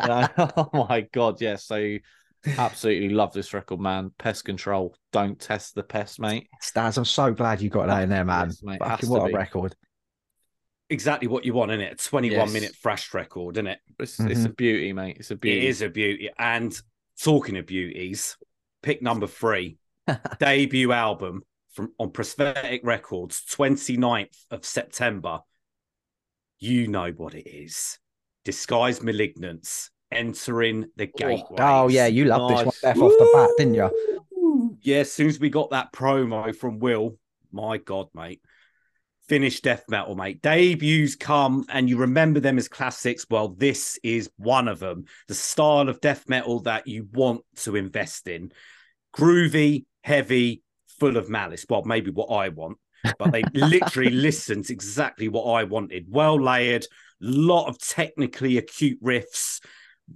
[0.00, 1.56] Yeah, oh my god, yeah.
[1.56, 1.98] So
[2.56, 4.10] absolutely love this record, man.
[4.18, 4.94] Pest control.
[5.12, 6.48] Don't test the pest, mate.
[6.62, 8.46] Staz, I'm so glad you got that in there, man.
[8.48, 9.34] Yes, mate, Fucking what a be.
[9.34, 9.74] record.
[10.90, 12.00] exactly what you want, isn't it?
[12.00, 12.52] A 21 Yes.
[12.52, 13.78] minute fresh record, isn't it?
[13.98, 15.16] It's it's a beauty, mate.
[15.18, 15.66] It's a beauty.
[15.66, 16.30] It is a beauty.
[16.38, 16.78] And
[17.22, 18.36] talking of beauties,
[18.82, 19.78] pick number three,
[20.38, 25.40] debut album from on Prosthetic Records, 29th of September.
[26.58, 27.98] You know what it is.
[28.44, 31.56] Disguised Malignance entering the oh, oh, gateway.
[31.58, 33.02] Oh yeah, you loved this one Nice.
[33.02, 34.76] off the bat, didn't you?
[34.82, 37.16] Yeah, as soon as we got that promo from Will,
[37.52, 38.40] my God, mate.
[39.28, 40.40] Finished death metal, mate.
[40.40, 43.26] Debuts come and you remember them as classics.
[43.28, 45.04] Well, this is one of them.
[45.28, 48.52] The style of death metal that you want to invest in.
[49.14, 50.62] Groovy, heavy,
[50.98, 51.66] full of malice.
[51.68, 52.78] Well, maybe what I want,
[53.18, 56.06] but they literally listened to exactly what I wanted.
[56.08, 56.86] Well layered,
[57.20, 59.60] lot of technically acute riffs,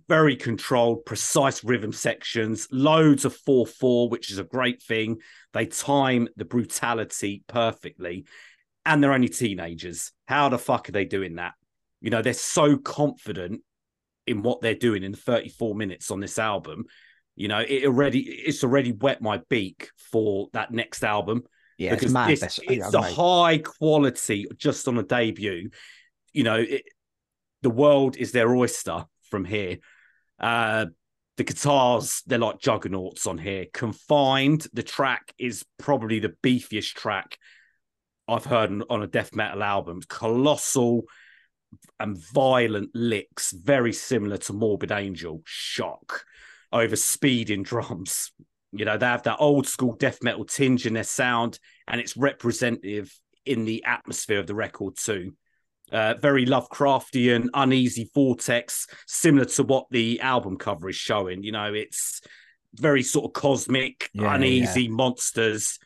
[0.09, 5.19] very controlled, precise rhythm sections, loads of 4 4, which is a great thing.
[5.53, 8.25] They time the brutality perfectly,
[8.85, 10.13] and they're only teenagers.
[10.27, 11.55] How the fuck are they doing that?
[12.01, 13.63] You know, they're so confident
[14.27, 16.85] in what they're doing in 34 minutes on this album.
[17.37, 21.45] You know, it already it's already wet my beak for that next album.
[21.79, 22.29] Yeah, it's mad.
[22.31, 25.71] this, it's yeah, a high quality just on a debut.
[26.33, 26.83] You know, it,
[27.63, 29.79] the world is their oyster from here.
[30.39, 30.87] Uh,
[31.37, 33.67] the guitars, they're like juggernauts on here.
[33.73, 37.39] Confined, the track is probably the beefiest track
[38.33, 40.01] I've heard on, a death metal album.
[40.09, 41.03] Colossal
[42.01, 45.41] and violent licks, very similar to Morbid Angel.
[45.45, 46.25] Shock
[46.73, 48.33] over speeding drums.
[48.73, 52.17] You know, they have that old school death metal tinge in their sound, and it's
[52.17, 53.15] representative
[53.45, 55.35] in the atmosphere of the record too.
[55.91, 61.43] Uh, very Lovecraftian, uneasy vortex, similar to what the album cover is showing.
[61.43, 62.23] You know, it's
[62.75, 65.79] very sort of cosmic, Yeah, uneasy monsters.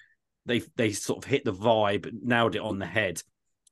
[0.46, 3.22] They they sort of hit the vibe, nailed it on the head.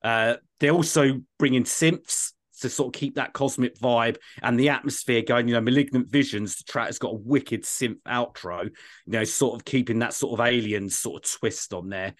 [0.02, 4.68] Uh, they also bring in synths to sort of keep that cosmic vibe and the
[4.68, 5.48] atmosphere going.
[5.48, 8.72] You know, Malignant Visions, the track has got a wicked synth outro, you
[9.12, 12.14] know, sort of keeping that sort of alien sort of twist on there.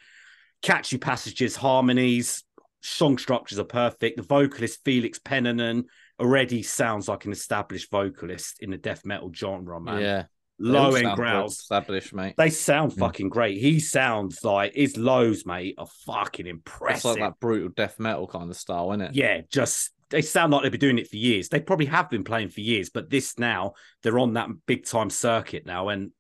[0.63, 2.43] Catchy passages, harmonies,
[2.81, 4.17] song structures are perfect.
[4.17, 5.85] The vocalist, Felix Pennanen,
[6.21, 10.01] already sounds like an established vocalist in the death metal genre, man.
[10.01, 10.25] Yeah.
[10.59, 11.59] Low end growls.
[11.59, 12.35] Established, mate.
[12.37, 12.99] They sound Mm.
[12.99, 13.59] fucking great.
[13.59, 16.97] He sounds like his lows, mate, are fucking impressive.
[16.97, 19.15] It's like that brutal death metal kind of style, isn't it?
[19.15, 21.49] Yeah, just they sound like they've been doing it for years.
[21.49, 25.11] They probably have been playing for years, but this now they're on that big time
[25.11, 26.13] circuit now, and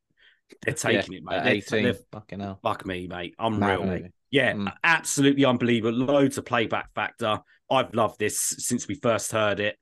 [0.62, 1.42] they're taking it, mate.
[1.44, 1.84] They're- 18.
[1.84, 2.58] they're- Fucking hell.
[2.62, 3.34] fuck me, mate.
[3.38, 3.84] Unreal.
[3.84, 4.08] Maybe.
[4.30, 4.72] Yeah, Mm.
[4.82, 5.96] absolutely unbelievable.
[5.96, 7.38] Loads of playback factor.
[7.70, 9.78] I've loved this since we first heard it,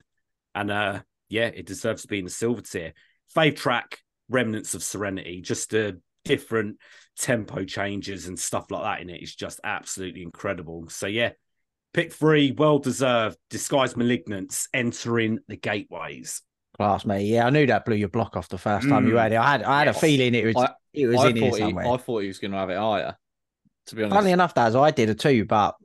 [0.53, 2.93] and uh yeah, it deserves to be in the silver tier.
[3.35, 4.02] Fave track,
[4.33, 6.77] Remnants of Serenity, just the different
[7.17, 10.89] tempo changes and stuff like that in it is just absolutely incredible.
[10.89, 11.31] So yeah,
[11.93, 13.37] pick three, well deserved.
[13.49, 16.41] Disguised Malignance entering the gateways.
[16.77, 17.27] Class, mate.
[17.27, 19.21] Yeah, I knew that blew your block off the first time you Mm.
[19.21, 19.35] had it.
[19.37, 19.97] I had, I had Yes.
[19.97, 21.89] a feeling it was, I- it was I in here thought, he.
[21.89, 23.15] I thought he was going to have it higher.
[23.87, 24.15] To be honest.
[24.15, 25.75] Funnily enough, Daz, I did it too, but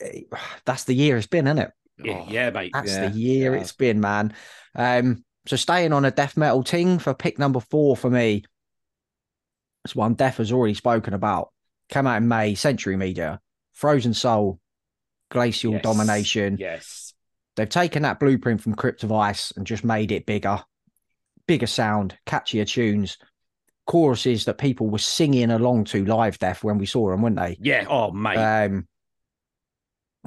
[0.00, 0.22] eh,
[0.64, 1.70] that's the year it's been, isn't it?
[2.02, 2.70] Yeah, Oh, yeah, mate.
[2.72, 3.60] That's Yeah, the year yeah.
[3.60, 4.32] it's been, man.
[4.74, 8.44] Um, so staying on a death metal ting for pick number four for me.
[9.84, 11.50] It's one Death has already spoken about.
[11.88, 13.40] Came out in May, Century Media,
[13.72, 14.60] Frozen Soul,
[15.30, 15.82] Glacial Yes.
[15.82, 16.56] Domination.
[16.58, 17.14] Yes.
[17.56, 20.62] They've taken that blueprint from Crypt of Ice and just made it bigger,
[21.46, 23.16] bigger sound, catchier tunes,
[23.86, 27.56] choruses that people were singing along to live death when we saw them, weren't they?
[27.58, 27.86] Yeah.
[27.88, 28.36] Oh, mate.
[28.36, 28.86] Um,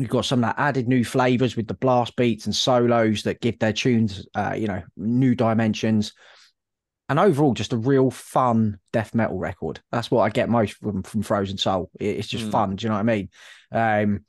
[0.01, 3.59] you've got some that added new flavors with the blast beats and solos that give
[3.59, 6.13] their tunes, uh, you know, new dimensions.
[7.09, 9.81] And overall, just a real fun death metal record.
[9.91, 11.91] That's what I get most from from Frozen Soul.
[11.99, 12.51] It's just Mm.
[12.51, 12.75] fun.
[12.75, 13.29] Do you know what I mean?
[13.71, 14.25] Um,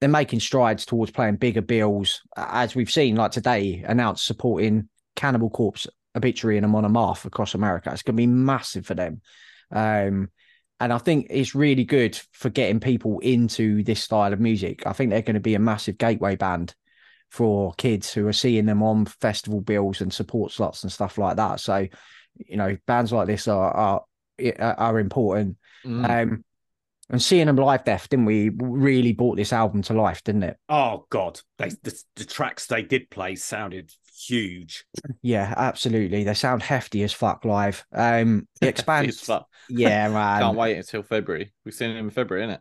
[0.00, 5.50] they're making strides towards playing bigger bills, as we've seen, like today, announced supporting Cannibal
[5.50, 7.90] Corpse, Obituary, and Amon Amarth across America.
[7.92, 9.20] It's going to be massive for them.
[9.70, 10.30] Um,
[10.80, 14.86] and I think it's really good for getting people into this style of music.
[14.86, 16.74] I think they're going to be a massive gateway band
[17.28, 21.36] for kids who are seeing them on festival bills and support slots and stuff like
[21.36, 21.60] that.
[21.60, 21.86] So,
[22.34, 24.04] you know, bands like this are are
[24.58, 25.58] are important.
[25.84, 26.08] Mm.
[26.08, 26.44] Um,
[27.10, 28.50] and seeing them live, death, didn't we?
[28.50, 30.56] Really brought this album to life, didn't it?
[30.68, 31.40] oh God.
[31.58, 33.92] They the, the tracks they did play sounded
[34.26, 34.84] huge.
[35.22, 36.24] Yeah, absolutely.
[36.24, 37.84] They sound hefty as fuck live.
[37.92, 39.20] Um, it expands.
[39.20, 39.42] fun.
[39.68, 40.40] yeah, man.
[40.42, 41.52] Can't wait until February.
[41.64, 42.60] We've seen him in February, innit?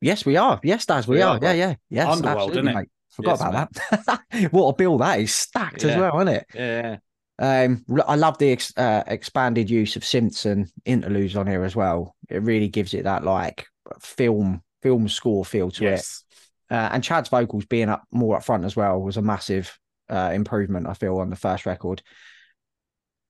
[0.00, 0.58] Yes, we are.
[0.62, 1.36] Yes, Daz, we, We are.
[1.36, 2.08] are, Yeah, yeah, yes.
[2.08, 2.74] Underworld, absolutely, innit?
[2.74, 2.88] mate.
[3.10, 3.72] Forgot Yes, about
[4.06, 4.52] that.
[4.52, 6.46] what a bill that is stacked as well, isn't it?
[6.54, 6.96] Yeah.
[7.38, 12.14] Um, I love the ex- uh, expanded use of Simpson interludes on here as well.
[12.28, 13.66] It really gives it that like
[14.00, 15.90] film film score feel to it.
[15.90, 16.24] Yes.
[16.70, 19.76] Uh, and Chad's vocals being up more up front as well was a massive
[20.10, 22.02] uh, improvement, I feel, on the first record.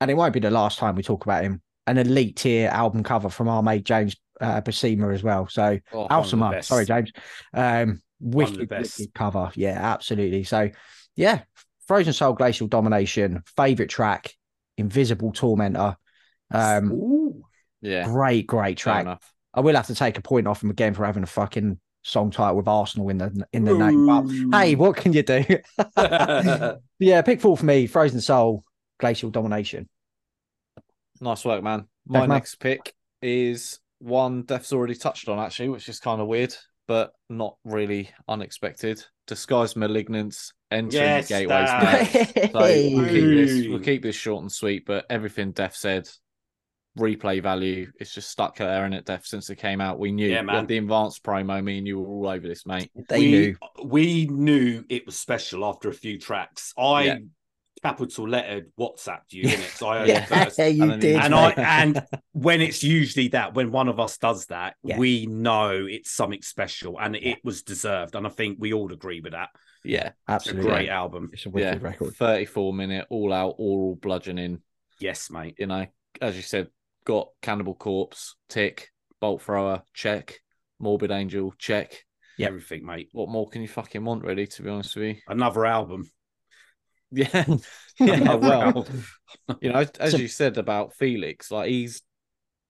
[0.01, 1.61] And it won't be the last time we talk about him.
[1.87, 5.49] An elite tier album cover from our mate James uh, Basima as well.
[5.49, 7.13] So Oh, Alsama, sorry, James.
[7.53, 8.99] Um, wicked, best.
[8.99, 9.51] wicked cover.
[9.55, 10.45] Yeah, absolutely.
[10.45, 10.71] So,
[11.17, 11.43] yeah,
[11.87, 14.35] Frozen Soul Glacial Domination, favorite track,
[14.79, 15.97] Invisible Tormentor.
[16.51, 17.45] Um, Ooh.
[17.81, 18.07] yeah.
[18.07, 19.21] great, great track.
[19.53, 22.31] I will have to take a point off him again for having a fucking song
[22.31, 24.07] title with Arsenal in the in the name.
[24.07, 25.45] But hey, what can you do?
[26.99, 28.65] yeah, pick four for me, Frozen Soul,
[28.99, 29.89] Glacial Domination.
[31.21, 31.87] Nice work, man.
[32.07, 32.31] My man.
[32.31, 36.55] next pick is one Def's already touched on, actually, which is kind of weird,
[36.89, 39.05] but not really unexpected.
[39.27, 44.51] Disguised Malignance, entering Yes, the gateways So we'll keep this we'll keep this short and
[44.51, 46.09] sweet, but everything Def said
[47.01, 47.91] replay value.
[47.99, 49.99] It's just stuck there in it depth since it came out.
[49.99, 50.29] We knew.
[50.29, 50.57] Yeah, We man.
[50.57, 51.63] had the advanced promo.
[51.65, 52.91] Me and you were all over this, mate.
[53.09, 53.57] They we, knew.
[53.85, 56.73] we knew it was special after a few tracks.
[56.79, 57.19] I Yeah.
[57.83, 60.59] capital lettered WhatsApped you in it, so I heard Yeah, it first.
[60.77, 61.17] you And then did.
[61.17, 64.99] And I and when it's usually that when one of us does that, Yeah.
[64.99, 67.33] we know it's something special and Yeah.
[67.33, 68.15] it was deserved.
[68.15, 69.49] And I think we all agree with that.
[69.83, 71.31] Yeah, It's a absolutely great album.
[71.33, 71.71] It's a yeah.
[71.71, 72.15] wicked record.
[72.15, 74.61] Thirty-four minute all out oral bludgeoning.
[74.99, 75.55] Yes, mate.
[75.59, 75.87] You know,
[76.21, 76.69] as you said,
[77.05, 80.39] got Cannibal Corpse tick, Bolt Thrower check,
[80.79, 82.05] Morbid Angel check.
[82.39, 82.49] Yep.
[82.49, 83.09] Everything, mate.
[83.13, 84.47] What more can you fucking want, really?
[84.47, 85.15] To be honest with you.
[85.29, 86.09] Another album.
[87.13, 87.45] Yeah,
[87.99, 88.15] yeah.
[88.15, 89.05] Another Well, album.
[89.61, 92.03] you know, as So- you said about Felix, like he's,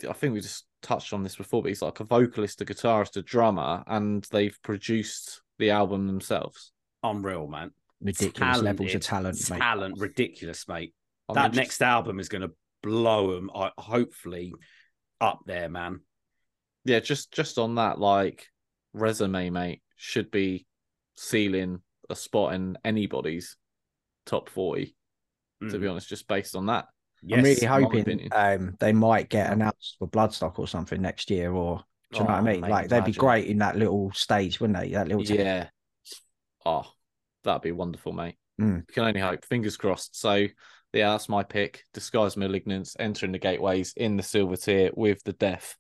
[0.09, 3.19] I think we just touched on this before, but he's like a vocalist, a guitarist,
[3.19, 6.73] a drummer, and they've produced the album themselves.
[7.03, 7.71] unreal, man.
[8.01, 9.59] Ridiculous levels of Talented, talent, mate.
[9.59, 10.95] Talent, ridiculous, mate.
[11.29, 12.51] I that mean, next album is going to
[12.83, 13.51] blow them.
[13.55, 14.55] I hopefully
[15.21, 16.01] up there, man.
[16.85, 18.49] yeah, just just on that, like
[18.93, 20.67] resume, mate, should be
[21.17, 23.57] sealing a spot in anybody's
[24.27, 24.95] top forty.
[25.69, 25.91] To be Mm.
[25.91, 26.87] honest, just based on that.
[27.31, 31.85] I'm really hoping um, they might get announced for Bloodstock or something next year, or
[32.13, 32.61] do you know what I Oh, mean?
[32.63, 34.93] mate, Like they'd be great in that little stage, wouldn't they?
[34.93, 35.69] That little Yeah.
[36.65, 36.91] Oh,
[37.45, 38.37] that'd be wonderful, mate.
[38.59, 38.89] Mm.
[38.89, 39.45] Can only hope.
[39.45, 40.19] Fingers crossed.
[40.19, 40.47] So,
[40.93, 41.85] yeah, that's my pick.
[41.95, 45.77] Disguised Malignance, entering the gateways in the silver tier with the death.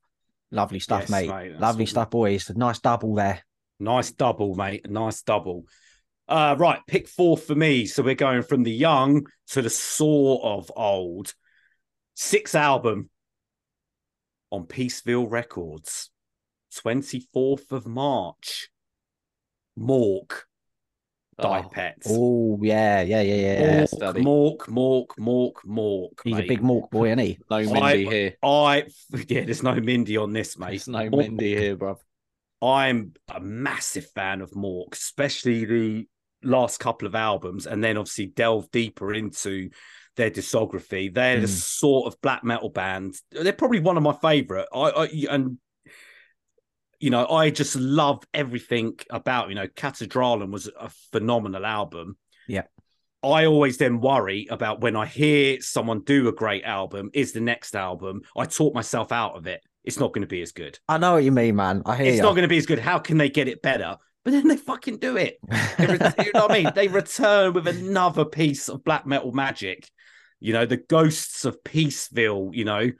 [0.51, 1.29] lovely stuff, Yes, mate.
[1.29, 2.51] mate, Lovely stuff, boys.
[2.55, 3.42] Nice double there.
[3.79, 4.88] Nice double, mate.
[4.90, 5.64] Nice double.
[6.29, 7.87] Uh, right, pick four for me.
[7.87, 11.35] So we're going from the young to the sort of old.
[12.14, 13.11] Six album
[14.51, 16.11] on Peaceville Records,
[16.75, 18.70] 24th of March.
[19.79, 20.42] Mork,
[21.38, 22.07] Die Oh, Pets.
[22.11, 23.62] Oh yeah, yeah, yeah, yeah.
[23.62, 23.85] Yeah.
[23.85, 26.21] Mork, Mork, Mork, Mork, Mork.
[26.25, 27.38] He's a big Mork boy, isn't he?
[27.51, 28.35] no I- Mindy here.
[28.43, 28.85] I
[29.29, 30.69] yeah, there's no Mindy on this, mate.
[30.71, 31.99] There's no Mork- Mindy here, bro.
[32.62, 36.09] I'm a massive fan of Mork, especially the
[36.43, 39.71] last couple of albums, and then obviously delve deeper into
[40.16, 41.12] their discography.
[41.14, 41.51] They're the Mm.
[41.51, 43.14] sort of black metal band.
[43.31, 44.69] They're probably one of my favorite.
[44.75, 45.57] I, I and
[47.01, 52.17] you know, I just love everything about you know, Katedralen was a phenomenal album.
[52.47, 52.65] Yeah.
[53.23, 57.41] I always then worry about when I hear someone do a great album, is the
[57.41, 58.23] next album?
[58.37, 59.63] I talk myself out of it.
[59.85, 61.83] It's not going to be as good I know what you mean, man.
[61.87, 62.23] I hear it's you.
[62.23, 62.79] not going to be as good.
[62.79, 63.97] How can they get it better?
[64.25, 65.39] But then they fucking do it.
[65.79, 65.87] They
[66.25, 66.73] you know what I mean?
[66.75, 69.91] They return with another piece of black metal magic.
[70.39, 72.91] You know, the ghosts of Peaceville, you know,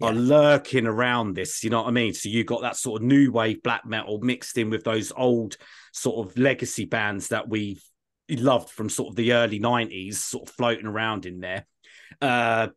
[0.00, 1.64] are lurking around this.
[1.64, 2.14] You know what I mean?
[2.14, 5.56] So you got that sort of new wave black metal mixed in with those old
[5.92, 7.80] sort of legacy bands that we
[8.30, 11.66] loved from sort of the early 90s, sort of floating around in there.
[12.20, 12.68] Uh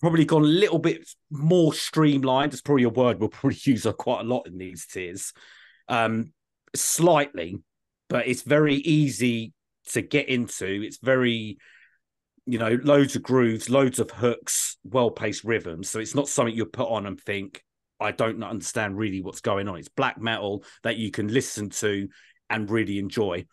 [0.00, 2.52] probably gone a little bit more streamlined.
[2.52, 5.32] It's probably a word we'll probably use quite a lot in these tiers.
[5.88, 6.32] Um,
[6.74, 7.58] slightly,
[8.08, 9.52] but it's very easy
[9.90, 10.66] to get into.
[10.66, 11.58] It's very,
[12.46, 15.88] you know, loads of grooves, loads of hooks, well paced rhythms.
[15.88, 17.62] So it's not something you put on and think,
[18.00, 19.78] I don't understand really what's going on.
[19.78, 22.08] It's black metal that you can listen to
[22.50, 23.46] and really enjoy.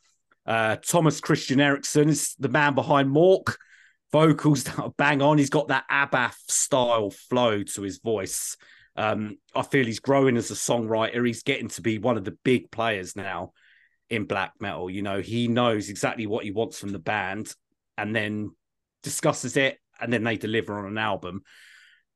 [0.45, 3.55] Uh, Thomas Christian Eriksen is the man behind Mork.
[4.11, 5.37] Vocals that bang on.
[5.37, 8.57] He's got that Abbath style flow to his voice.
[8.97, 11.25] Um, I feel he's growing as a songwriter.
[11.25, 13.53] He's getting to be one of the big players now
[14.09, 14.89] in black metal.
[14.89, 17.55] You know, he knows exactly what he wants from the band
[17.97, 18.51] and then
[19.03, 21.43] discusses it, and then they deliver on an album.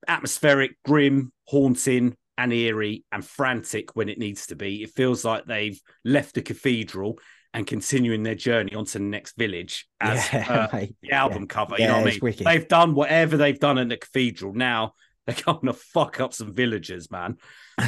[0.08, 4.84] Atmospheric, grim, haunting, and eerie, and frantic when it needs to be.
[4.84, 7.20] It feels like they've left the cathedral
[7.54, 10.68] and continuing their journey onto the next village as yeah, uh,
[11.02, 11.80] the album cover.
[11.80, 12.22] You Yeah, know what I mean?
[12.22, 12.46] wicked.
[12.46, 14.54] They've done whatever they've done in the cathedral.
[14.54, 14.94] Now
[15.26, 17.38] they're going to fuck up some villagers, man.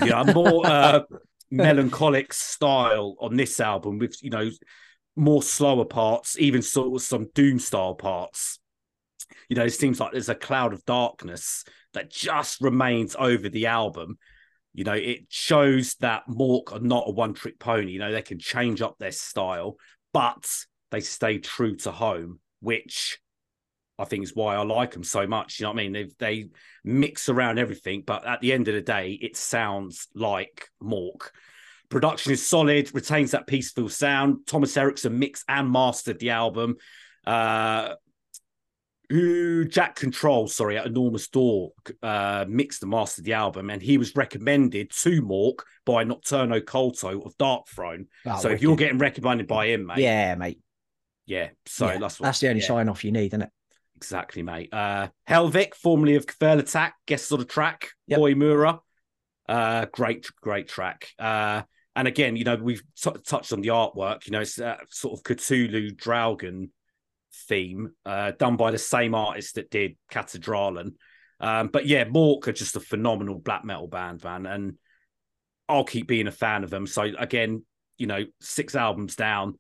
[0.02, 1.02] You know, more uh,
[1.52, 4.50] melancholic style on this album with you know
[5.16, 8.60] more slower parts, even sort of some doom style parts.
[9.50, 11.64] You know, it seems like there's a cloud of darkness
[11.94, 14.18] that just remains over the album.
[14.74, 17.92] You know, it shows that Mork are not a one trick pony.
[17.92, 19.78] You know, they can change up their style,
[20.14, 20.48] but
[20.92, 23.20] they stay true to home, which
[24.00, 25.60] I think is why I like them so much.
[25.60, 25.94] You know what I mean?
[25.94, 26.50] They they
[26.84, 31.32] mix around everything, but at the end of the day, it sounds like Mork.
[31.90, 34.46] Production is solid, retains that peaceful sound.
[34.46, 36.76] Thomas Eriksen mixed and mastered the album.
[37.26, 37.94] Uh,
[39.10, 41.72] who Jack Control, sorry, at Enormous Door,
[42.04, 47.26] uh, mixed and mastered the album, and he was recommended to Mork by Nocturno Culto
[47.26, 48.08] of Darkthrone.
[48.26, 50.60] Oh, so if you're getting recommended by him, mate, yeah, mate.
[51.26, 51.50] yeah.
[51.66, 52.68] So Yeah, that's what, that's the only yeah.
[52.68, 53.50] sign off you need, isn't it?
[53.96, 54.70] Exactly, mate.
[54.74, 57.92] Uh, Hjelvik, formerly of Kvelertak, guests on the track.
[58.08, 58.20] Yep.
[58.20, 58.80] Boy Mura.
[59.48, 61.08] Uh, great, great track.
[61.18, 61.62] Uh,
[61.96, 64.26] and again, you know, we've t- touched on the artwork.
[64.28, 66.70] You know, it's that sort of Cthulhu Draugen
[67.48, 70.92] theme, uh, done by the same artist that did Katedralen.
[71.40, 74.46] Um, but yeah, Mork are just a phenomenal black metal band, man.
[74.46, 74.74] And
[75.70, 76.88] I'll keep being a fan of them.
[76.88, 77.64] So again,
[77.98, 79.56] you know, six albums down,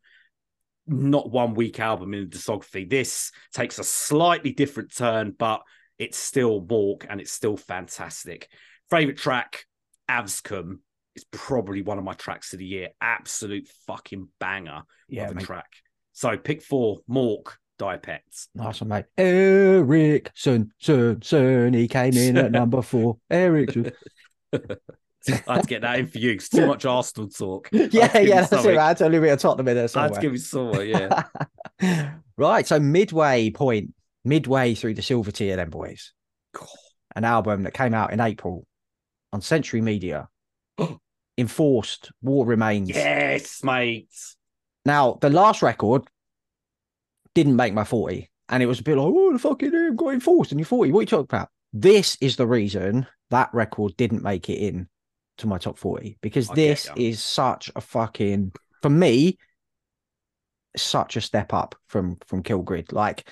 [0.87, 2.89] not one weak album in the discography.
[2.89, 5.61] This takes a slightly different turn, but
[5.99, 8.47] it's still Mork and it's still fantastic.
[8.89, 9.65] Favorite track,
[10.09, 10.79] Avskum,
[11.15, 12.89] is probably one of my tracks of the year.
[13.01, 15.45] Absolute fucking banger Yeah, of a mate.
[15.45, 15.71] track.
[16.13, 18.49] So pick four, Mork, Diapets.
[18.55, 19.05] Nice one, mate.
[19.17, 21.73] Ericsson, son, son.
[21.73, 23.17] He came in at number four.
[23.29, 23.91] Ericsson.
[24.53, 26.31] I had to get that in for you.
[26.31, 27.69] It's too much Arsenal talk.
[27.71, 28.75] yeah, yeah, that's something.
[28.75, 28.77] it.
[28.77, 30.83] I had to leave it at Tottenham in there I had to give you somewhere,
[30.83, 32.13] yeah.
[32.37, 32.65] right.
[32.65, 36.13] So midway point, midway through the silver tier, then boys.
[37.15, 38.65] An album that came out in April
[39.33, 40.27] on Century Media.
[41.37, 42.89] Enforced War Remains.
[42.89, 44.09] yes, mate.
[44.85, 46.07] Now, the last record
[47.37, 48.31] didn't make my 40.
[48.49, 50.91] And it was a bit like, oh, the fucking hell, got enforced and you're 40.
[50.91, 51.49] What are you talking about?
[51.71, 54.87] This is the reason that record didn't make it in
[55.37, 59.37] to my top 40 because I this is such a fucking, for me,
[60.75, 62.91] such a step up from from Killgrid.
[62.91, 63.29] Like,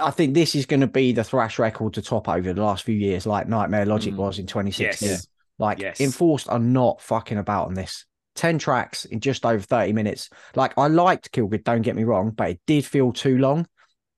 [0.00, 2.84] I think this is going to be the thrash record to top over the last
[2.84, 4.16] few years, like Nightmare Logic Mm.
[4.16, 5.08] was in 2016.
[5.10, 5.28] Yes.
[5.58, 6.00] Like Yes.
[6.00, 8.06] Enforced are not fucking about on this.
[8.34, 10.30] 10 tracks in just over 30 minutes.
[10.54, 13.66] Like I liked Killgrid, don't get me wrong, but it did feel too long.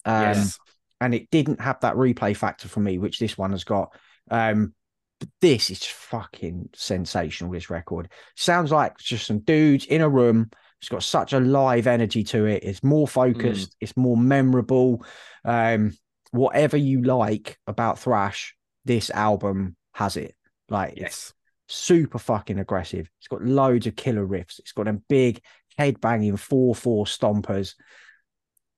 [0.04, 0.58] Um yes.
[1.00, 3.94] and it didn't have that replay factor for me, which this one has got.
[4.30, 4.74] Um
[5.18, 8.10] but this is fucking sensational, this record.
[8.36, 10.50] Sounds like just some dudes in a room.
[10.80, 12.62] It's got such a live energy to it.
[12.62, 15.04] It's more focused, it's more memorable.
[15.44, 15.96] Um,
[16.32, 18.54] whatever you like about thrash,
[18.84, 20.34] this album has it.
[20.68, 21.32] Like it's Yes.
[21.68, 23.10] Super fucking aggressive.
[23.18, 24.58] It's got loads of killer riffs.
[24.58, 25.40] It's got them big
[25.76, 27.74] head banging four four stompers.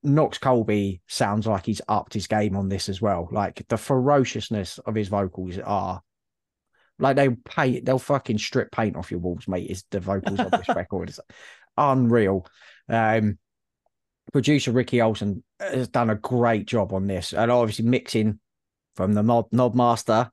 [0.03, 3.28] Knox Colby sounds like he's upped his game on this as well.
[3.30, 6.03] Like the ferociousness of his vocals are
[6.99, 9.70] like they paint, they'll fucking strip paint off your walls, mate.
[9.70, 11.09] Is the vocals of this record?
[11.09, 11.20] It's
[11.76, 12.47] unreal.
[12.89, 13.39] Um,
[14.32, 18.41] producer Ricky Olsen has done a great job on this, and obviously mixing
[18.97, 20.30] from the Knob, Knob Master.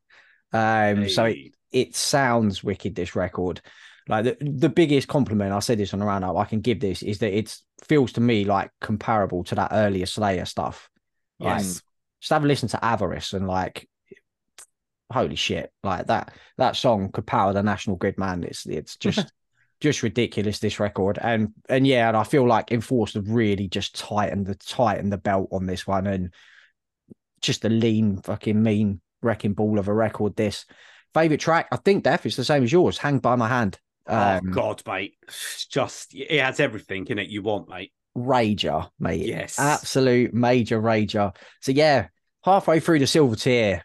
[0.51, 1.51] Um, so it, Hey.
[1.71, 2.95] It sounds wicked.
[2.95, 3.61] This record,
[4.07, 7.03] like the, the biggest compliment I said this on the roundup, I can give this
[7.03, 10.89] is that it feels to me like comparable to that earlier Slayer stuff.
[11.39, 11.81] Like, yes.
[12.21, 13.87] just have a listen to Avarice and like,
[15.11, 18.43] holy shit, like that that song could power the national grid, man.
[18.43, 19.31] It's it's just
[19.81, 23.95] just ridiculous this record, and and yeah, and I feel like Enforced have really just
[23.95, 26.33] tightened the tightened the belt on this one, and
[27.41, 30.35] just a lean fucking mean wrecking ball of a record.
[30.35, 30.65] This
[31.15, 32.97] favorite track, I think, Def, is the same as yours.
[32.99, 33.79] Hang by my hand.
[34.07, 35.15] oh Um, God, mate.
[35.23, 37.91] It's just it has everything in it you want, mate.
[38.17, 39.25] rager, mate.
[39.25, 39.59] Yes.
[39.59, 41.35] Absolute major rager.
[41.61, 42.07] So yeah,
[42.43, 43.83] halfway through the silver tier,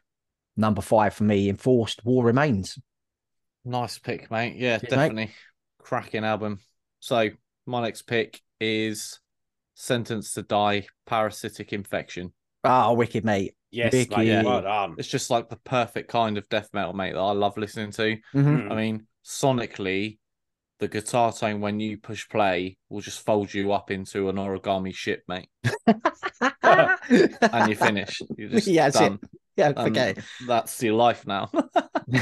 [0.57, 2.79] number five for me, enforced war remains.
[3.65, 4.57] Nice pick, mate.
[4.57, 4.97] Yeah, Cheers, mate.
[4.97, 5.35] definitely.
[5.79, 6.61] Cracking album.
[7.01, 7.31] So
[7.67, 9.21] my next pick is
[9.75, 12.33] Sentence to Die, Parasitic Infection.
[12.65, 13.55] Ah, wicked, mate.
[13.71, 14.17] Yes, Vicky.
[14.17, 14.27] mate.
[14.27, 14.97] Yeah, well done.
[14.99, 18.17] It's just like the perfect kind of death metal, mate, that I love listening to.
[18.35, 18.63] Mhm.
[18.69, 18.73] Mm.
[18.73, 20.19] I mean, sonically,
[20.81, 24.95] the guitar tone when you push play will just fold you up into an origami
[24.95, 25.49] ship, mate.
[27.11, 28.23] And you're finished.
[28.37, 29.21] You're just Yeah, that's it.
[29.57, 31.51] yeah, And forget That's your life now.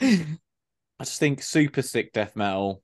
[0.00, 2.82] I just think super sick death metal.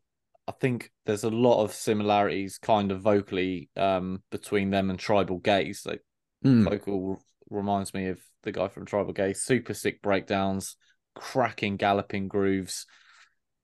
[0.48, 5.38] I think there's a lot of similarities, kind of vocally, um, between them and Tribal
[5.38, 5.82] Gaze.
[5.86, 6.02] Like
[6.44, 6.64] Mm.
[6.64, 7.20] vocal
[7.50, 9.42] reminds me of the guy from Tribal Gaze.
[9.42, 10.76] Super sick breakdowns,
[11.14, 12.86] cracking galloping grooves,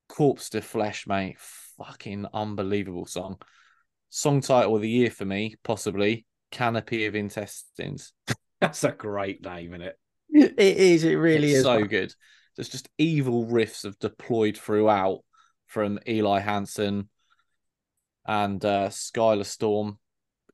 [0.09, 1.39] corpse to flesh, mate.
[1.79, 3.41] Fucking unbelievable song.
[4.11, 8.13] Song title of the year for me, possibly Canopy of Intestines.
[8.61, 9.99] That's a great name, isn't it?
[10.31, 11.05] It is.
[11.05, 11.63] It really It's is.
[11.65, 12.13] so good.
[12.57, 15.21] There's just evil riffs have deployed throughout
[15.67, 17.09] from Eli Hansen
[18.27, 19.99] and uh, Skylar Storm.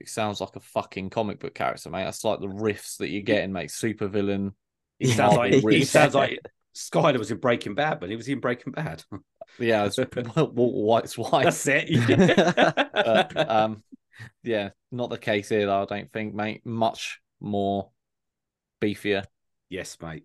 [0.01, 2.05] It sounds like a fucking comic book character, mate.
[2.05, 3.71] That's like the riffs that you're getting, mate.
[3.71, 4.55] Super villain.
[4.99, 6.41] He sounds like he sounds like
[6.75, 9.03] Skyler was in Breaking Bad, but he was in Breaking Bad.
[9.61, 11.45] Yeah, it's Walter White's wife.
[11.45, 11.89] That's it.
[12.93, 13.85] But, um,
[14.43, 15.83] yeah, not the case here, though.
[15.83, 16.63] I don't think, mate.
[16.65, 17.91] Much more
[18.81, 19.25] beefier.
[19.69, 20.25] yes, mate.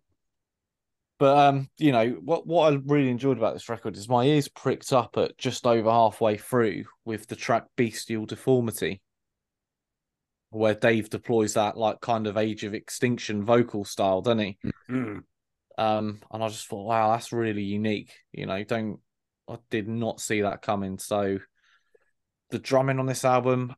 [1.19, 2.47] But um, you know what?
[2.47, 5.91] What I really enjoyed about this record is my ears pricked up at just over
[5.91, 9.01] halfway through with the track "Bestial Deformity."
[10.51, 14.57] Where Dave deploys that like kind of Age of Extinction vocal style, doesn't he?
[14.89, 15.23] Mm.
[15.77, 18.11] Um, and I just thought, wow, that's really unique.
[18.31, 18.99] You know, don't
[19.47, 20.97] I did not see that coming.
[20.99, 21.39] So
[22.51, 23.75] the drumming on this album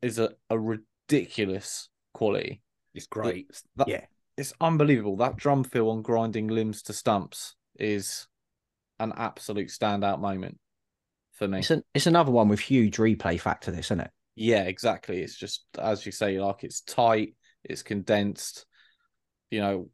[0.00, 2.62] is a, a ridiculous quality.
[2.94, 3.48] It's great.
[3.76, 4.04] That, Yeah.
[4.36, 5.16] it's unbelievable.
[5.16, 8.26] That drum fill on grinding limbs to stumps is
[8.98, 10.58] an absolute standout moment
[11.34, 11.58] for me.
[11.58, 13.70] It's an, it's another one with huge replay factor.
[13.70, 14.10] This, isn't it?
[14.36, 15.22] Yeah, exactly.
[15.22, 17.34] It's just as you say, like it's tight,
[17.64, 18.66] it's condensed.
[19.50, 19.90] You know,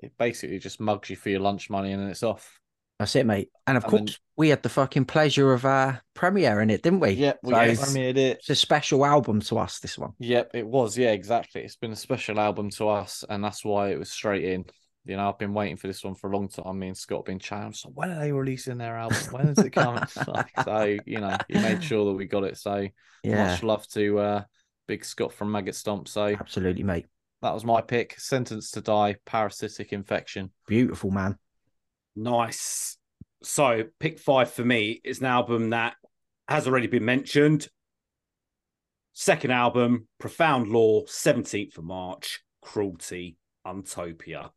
[0.00, 2.58] it basically just mugs you for your lunch money and then it's off.
[2.98, 3.48] That's it, mate.
[3.66, 6.82] And of And course, then- we had the fucking pleasure of uh premiere in it,
[6.82, 7.10] didn't we?
[7.10, 8.38] Yep, we So premiered it.
[8.38, 9.80] It's a special album to us.
[9.80, 10.12] This one.
[10.18, 10.96] Yep, it was.
[10.96, 11.62] Yeah, exactly.
[11.62, 14.66] It's been a special album to us, and that's why it was straight in.
[15.04, 16.78] You know, I've been waiting for this one for a long time.
[16.78, 17.72] Me and Scott have been chatting.
[17.72, 19.18] So when are they releasing their album?
[19.30, 20.02] When is it coming?
[20.26, 22.58] Like, so you know, he made sure that we got it.
[22.58, 22.86] So
[23.22, 24.42] Yeah, much love to uh,
[24.86, 26.06] Big Scott from Maggot Stomp.
[26.06, 27.06] So absolutely, mate.
[27.42, 28.18] that was my pick.
[28.20, 30.50] Sentence to Die, parasitic infection.
[30.68, 31.36] Beautiful man.
[32.14, 32.98] Nice.
[33.42, 35.94] So, pick five for me is an album that
[36.46, 37.68] has already been mentioned.
[39.14, 44.50] Second album, Profound Lore, 17th of March, Cruelty, Untopia.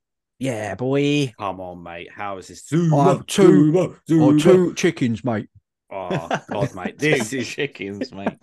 [0.43, 1.33] Yeah, boy.
[1.39, 2.09] Come on, mate.
[2.13, 2.65] How is this?
[2.73, 4.39] Oh, I Zuma, have two- Zuma, Or oh, Zuma.
[4.39, 5.47] two chickens, mate.
[5.89, 6.95] Oh, God, mate.
[6.99, 8.35] This is, chickens, mate.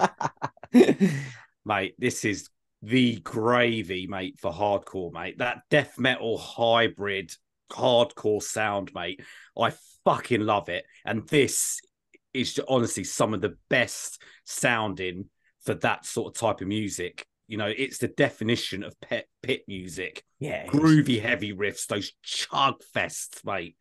[1.66, 2.48] mate, this is
[2.80, 5.36] the gravy, mate, for hardcore, mate.
[5.40, 7.34] That death metal hybrid
[7.70, 9.20] hardcore sound, mate.
[9.60, 9.74] I
[10.06, 10.86] fucking love it.
[11.04, 11.80] And this
[12.32, 15.26] is honestly some of the best sounding
[15.66, 17.26] for that sort of type of music.
[17.46, 20.24] You know, it's the definition of pet pit music.
[20.40, 23.76] Yeah, Groovy heavy riffs, those chug fests, mate.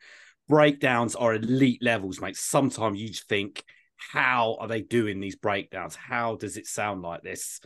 [0.49, 2.35] Breakdowns are elite levels, mate.
[2.35, 3.63] Sometimes you just think,
[3.95, 5.95] how are they doing these breakdowns?
[5.95, 7.61] How does it sound like this?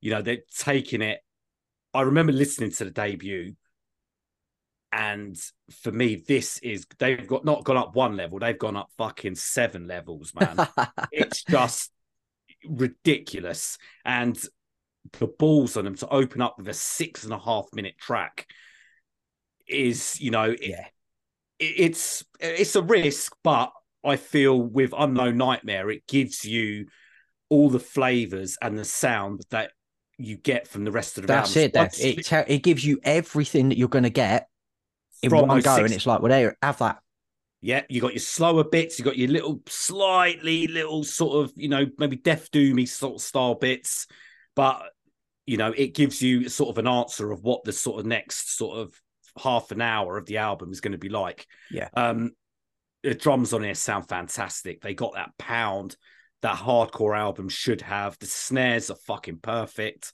[0.00, 1.20] You know, they're taking it.
[1.92, 3.56] I remember listening to the debut,
[4.92, 5.36] and
[5.82, 9.34] for me, this is they've got not gone up one level, they've gone up fucking
[9.34, 10.66] seven levels, man.
[11.12, 11.92] it's just
[12.64, 13.76] ridiculous.
[14.04, 14.38] And
[15.18, 18.46] the balls on them to open up with a six and a half minute track
[19.66, 20.86] is, you know, it- yeah,
[21.58, 23.72] it- it's it's a risk, but
[24.04, 26.86] I feel with Unknown Nightmare, it gives you
[27.48, 29.72] all the flavors and the sound that
[30.16, 31.62] you get from the rest of the that's album.
[31.66, 31.72] it.
[31.74, 34.48] That Once- it te- it gives you everything that you're going to get
[35.22, 37.00] in From one go, six- and it's like, well, there, have that.
[37.62, 41.68] Yeah, you got your slower bits, you got your little slightly little sort of, you
[41.68, 44.06] know, maybe death doomy sort of style bits,
[44.60, 44.82] but
[45.46, 48.58] you know, it gives you sort of an answer of what the sort of next
[48.58, 48.94] sort of
[49.42, 51.46] half an hour of the album is going to be like.
[51.70, 51.88] Yeah.
[51.94, 52.32] Um
[53.02, 54.82] the drums on here sound fantastic.
[54.82, 55.96] They got that pound
[56.42, 58.18] that hardcore album should have.
[58.18, 60.12] The snares are fucking perfect.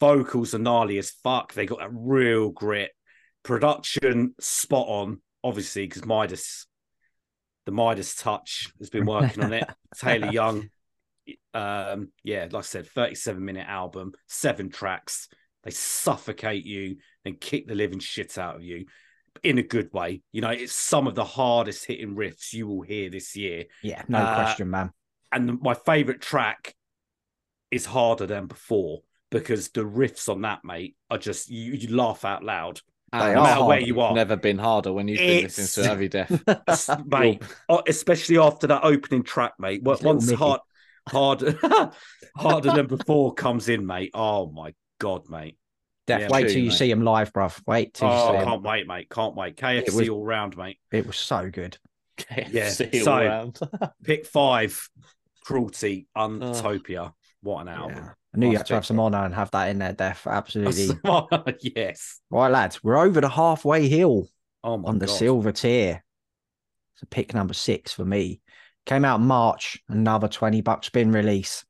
[0.00, 1.54] Vocals are gnarly as fuck.
[1.54, 2.90] They got that real grit.
[3.44, 6.66] Production spot on, obviously, because Midas,
[7.64, 9.64] the Midas touch has been working on it.
[9.96, 10.68] Taylor Young,
[11.54, 15.28] um, yeah, like I said, 37 minute album, seven tracks.
[15.64, 18.86] They suffocate you and kick the living shit out of you
[19.44, 20.22] in a good way.
[20.32, 23.64] You know, it's some of the hardest hitting riffs you will hear this year.
[23.82, 24.90] Yeah, no Uh, question, man.
[25.30, 26.74] And my favorite track
[27.70, 29.00] is harder than before
[29.30, 32.80] because the riffs on that, mate, are just you, you laugh out loud.
[33.12, 34.14] They no matter where you are.
[34.14, 37.06] Never been harder when you've been It's- listening to Heavy Death.
[37.06, 37.42] mate,
[37.86, 39.82] especially after that opening track, mate.
[39.82, 40.36] Wa- Once Mickey.
[40.36, 40.60] hard,
[41.08, 41.58] harder,
[42.36, 44.10] harder than before comes in, mate.
[44.14, 45.58] Oh my god, mate.
[46.06, 46.76] Def, yeah, wait too, till you mate.
[46.78, 47.60] see him live, bruv.
[47.66, 48.44] Wait till you Oh, see him.
[48.44, 49.08] can't wait, mate.
[49.10, 49.56] Can't wait.
[49.56, 50.78] KFC was- all round, mate.
[50.90, 51.78] It was so good.
[52.18, 53.58] KFC all so- round.
[54.04, 54.88] Pick five,
[55.44, 57.12] Cruelty, Untopia.
[57.42, 57.96] What an album.
[57.96, 58.10] Yeah.
[58.34, 59.02] I knew you had to have some mate.
[59.04, 60.26] honor and have that in there, Def.
[60.26, 60.88] Absolutely.
[61.76, 62.20] yes.
[62.30, 64.26] right, lads, we're over the halfway hill
[64.64, 65.12] Oh my on the god.
[65.16, 66.02] silver tier.
[66.94, 68.40] So pick number six for me.
[68.86, 71.64] Came out in March, another 20 bucks spin release.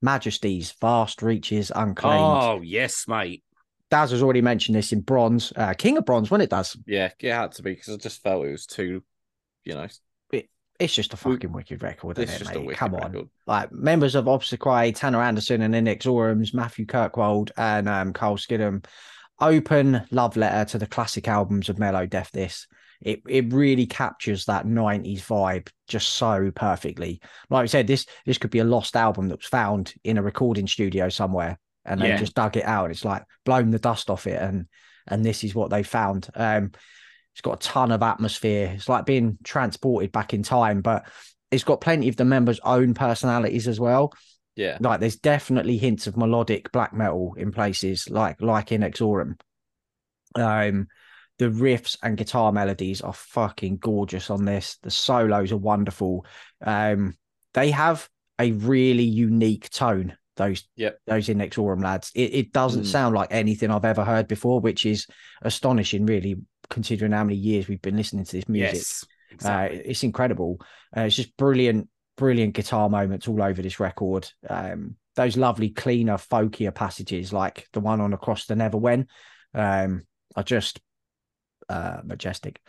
[0.00, 2.20] Majesties Vast Reaches Unclaimed.
[2.22, 3.42] Oh yes, mate.
[3.90, 5.52] Daz has already mentioned this in bronze.
[5.56, 6.76] Uh, King of Bronze, when it does.
[6.86, 9.02] yeah, it had to be because I just felt it was too,
[9.64, 9.86] you know,
[10.78, 12.66] It's just a fucking wicked record, it's isn't it, just a mate?
[12.66, 13.12] wicked Come on.
[13.12, 13.28] record.
[13.48, 18.84] like members of Obsequiae, Tanner Anderson and Inexorum's, Matthew Kirkwold and um, Carl Skildum,
[19.40, 22.30] open love letter to the classic albums of melodeath.
[22.30, 22.68] This
[23.00, 27.20] it it really captures that '90s vibe just so perfectly.
[27.50, 30.22] Like I said, this this could be a lost album that was found in a
[30.22, 32.90] recording studio somewhere, and they just dug it out.
[32.90, 34.66] It's like blown the dust off it, and
[35.06, 36.28] and this is what they found.
[36.34, 36.72] Um,
[37.32, 38.72] it's got a ton of atmosphere.
[38.74, 41.06] It's like being transported back in time, but
[41.50, 44.12] it's got plenty of the members' own personalities as well.
[44.56, 44.76] Yeah.
[44.80, 49.38] Like there's definitely hints of melodic black metal in places like like Inexorum.
[50.34, 50.88] Um
[51.38, 54.76] the riffs and guitar melodies are fucking gorgeous on this.
[54.82, 56.26] The solos are wonderful.
[56.60, 57.14] Um
[57.54, 58.08] they have
[58.38, 60.98] a really unique tone, those Yep.
[61.06, 62.10] those Inexorum lads.
[62.14, 62.86] It it doesn't Mm.
[62.86, 65.06] sound like anything I've ever heard before, which is
[65.42, 66.36] astonishing, really,
[66.70, 68.74] considering how many years we've been listening to this music.
[68.74, 69.04] Yes,
[69.44, 70.58] Uh, it's incredible.
[70.96, 74.30] Uh, it's just brilliant, brilliant guitar moments all over this record.
[74.48, 79.06] Um, those lovely, cleaner, folkier passages, like the one on Across the Never When,
[79.54, 80.04] um,
[80.36, 80.80] are just
[81.68, 82.60] uh, majestic.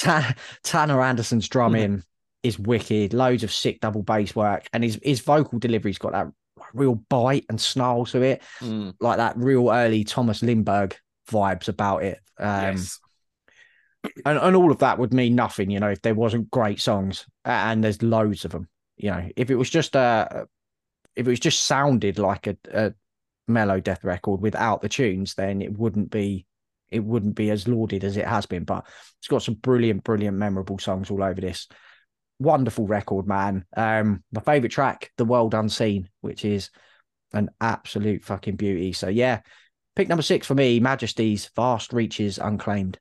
[0.00, 2.02] Ta- Tanner Anderson's drumming
[2.42, 3.12] is wicked.
[3.12, 6.28] Loads of sick double bass work, and his his vocal delivery's got that
[6.72, 8.94] real bite and snarl to it, Mm.
[9.00, 10.94] like that real early Tomas Lindberg
[11.30, 12.18] vibes about it.
[12.38, 12.98] Um, yes.
[14.24, 17.26] and, and all of that would mean nothing, you know, if there wasn't great songs,
[17.44, 18.68] and there's loads of them.
[18.96, 20.46] You know, if it was just a,
[21.14, 22.94] if it was just sounded like a, a
[23.50, 26.46] melodeath record without the tunes, then it wouldn't be,
[26.90, 28.64] it wouldn't be as lauded as it has been.
[28.64, 28.86] But
[29.18, 31.68] it's got some brilliant, brilliant, memorable songs all over this.
[32.38, 33.64] Wonderful record, man.
[33.76, 36.70] Um, my favorite track, "The World Unseen," which is
[37.32, 38.92] an absolute fucking beauty.
[38.92, 39.40] So yeah,
[39.94, 42.98] pick number six for me, Majesties Vast Reaches Unclaimed.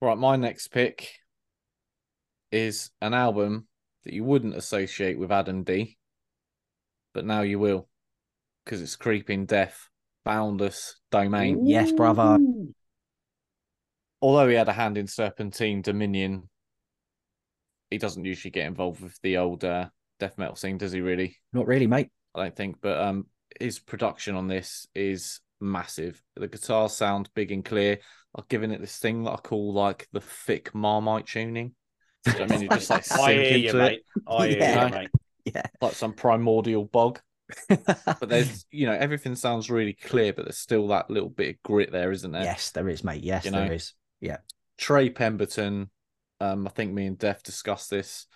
[0.00, 1.10] Right, my next pick
[2.50, 3.66] is an album
[4.04, 5.98] that you wouldn't associate with Adam D,
[7.12, 7.88] but now you will,
[8.64, 9.87] because it's Creeping Death,
[10.28, 11.66] Boundless Domain.
[11.66, 12.38] Yes, brother.
[14.20, 16.50] Although he had a hand in Serpentine Dominion,
[17.90, 19.86] he doesn't usually get involved with the old uh,
[20.20, 21.00] death metal scene, does he?
[21.00, 21.38] Really?
[21.54, 22.10] Not really, mate.
[22.34, 22.76] I don't think.
[22.82, 23.26] But um,
[23.58, 26.22] his production on this is massive.
[26.36, 27.98] The guitars sound big and clear.
[28.36, 31.74] I've given it this thing that I call like the thick Marmite tuning.
[32.24, 33.80] Do you know what I mean, you just like I sink hear you, into it
[33.80, 34.02] mate.
[34.28, 34.84] I hear Yeah.
[34.86, 35.08] you, mate.
[35.54, 35.62] Yeah.
[35.80, 37.20] like some primordial bog.
[37.68, 41.62] But there's, you know, everything sounds really clear, but there's still that little bit of
[41.62, 42.42] grit there, isn't there?
[42.44, 43.22] yes, there is, mate.
[43.22, 43.72] Yes, You there know?
[43.74, 43.94] is.
[44.76, 45.90] Trey Pemberton,
[46.40, 48.26] um, I think me and Def discussed this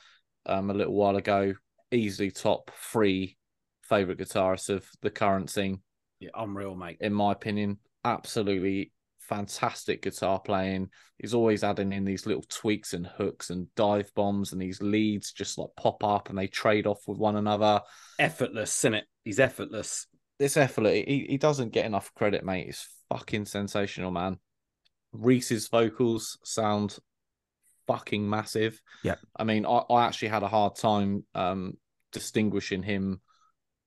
[0.47, 1.55] um a little while ago.
[1.91, 3.37] Easily top three
[3.83, 5.83] favorite guitarists of the current scene,
[6.19, 6.97] Yeah, unreal, mate.
[7.01, 7.79] in my opinion.
[8.05, 8.93] Absolutely
[9.35, 10.91] fantastic guitar playing.
[11.18, 15.33] He's always adding in these little tweaks and hooks and dive bombs, and these leads
[15.33, 17.80] just like pop up and they trade off with one another.
[18.18, 19.05] Effortless, isn't it?
[19.24, 20.07] He's effortless.
[20.39, 22.66] This effort, he, he doesn't get enough credit, mate.
[22.66, 24.39] He's fucking sensational, man.
[25.12, 26.99] Reese's vocals sound
[27.87, 28.80] fucking massive.
[29.03, 29.16] Yeah.
[29.37, 31.74] I mean, I, I actually had a hard time um
[32.12, 33.20] distinguishing him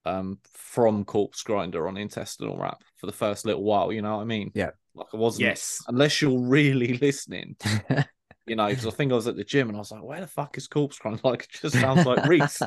[0.06, 4.22] um from Corpse Grinder on Intestinal Rap for the first little while, you know what
[4.22, 4.52] I mean?
[4.54, 4.72] Yeah.
[4.96, 5.88] Like I wasn't Yes.
[5.88, 7.58] unless you're really listening,
[8.46, 10.22] you know, because I think I was at the gym and I was like, where
[10.22, 11.22] the fuck is Corpse Grinder?
[11.26, 12.66] Like it just sounds like Reese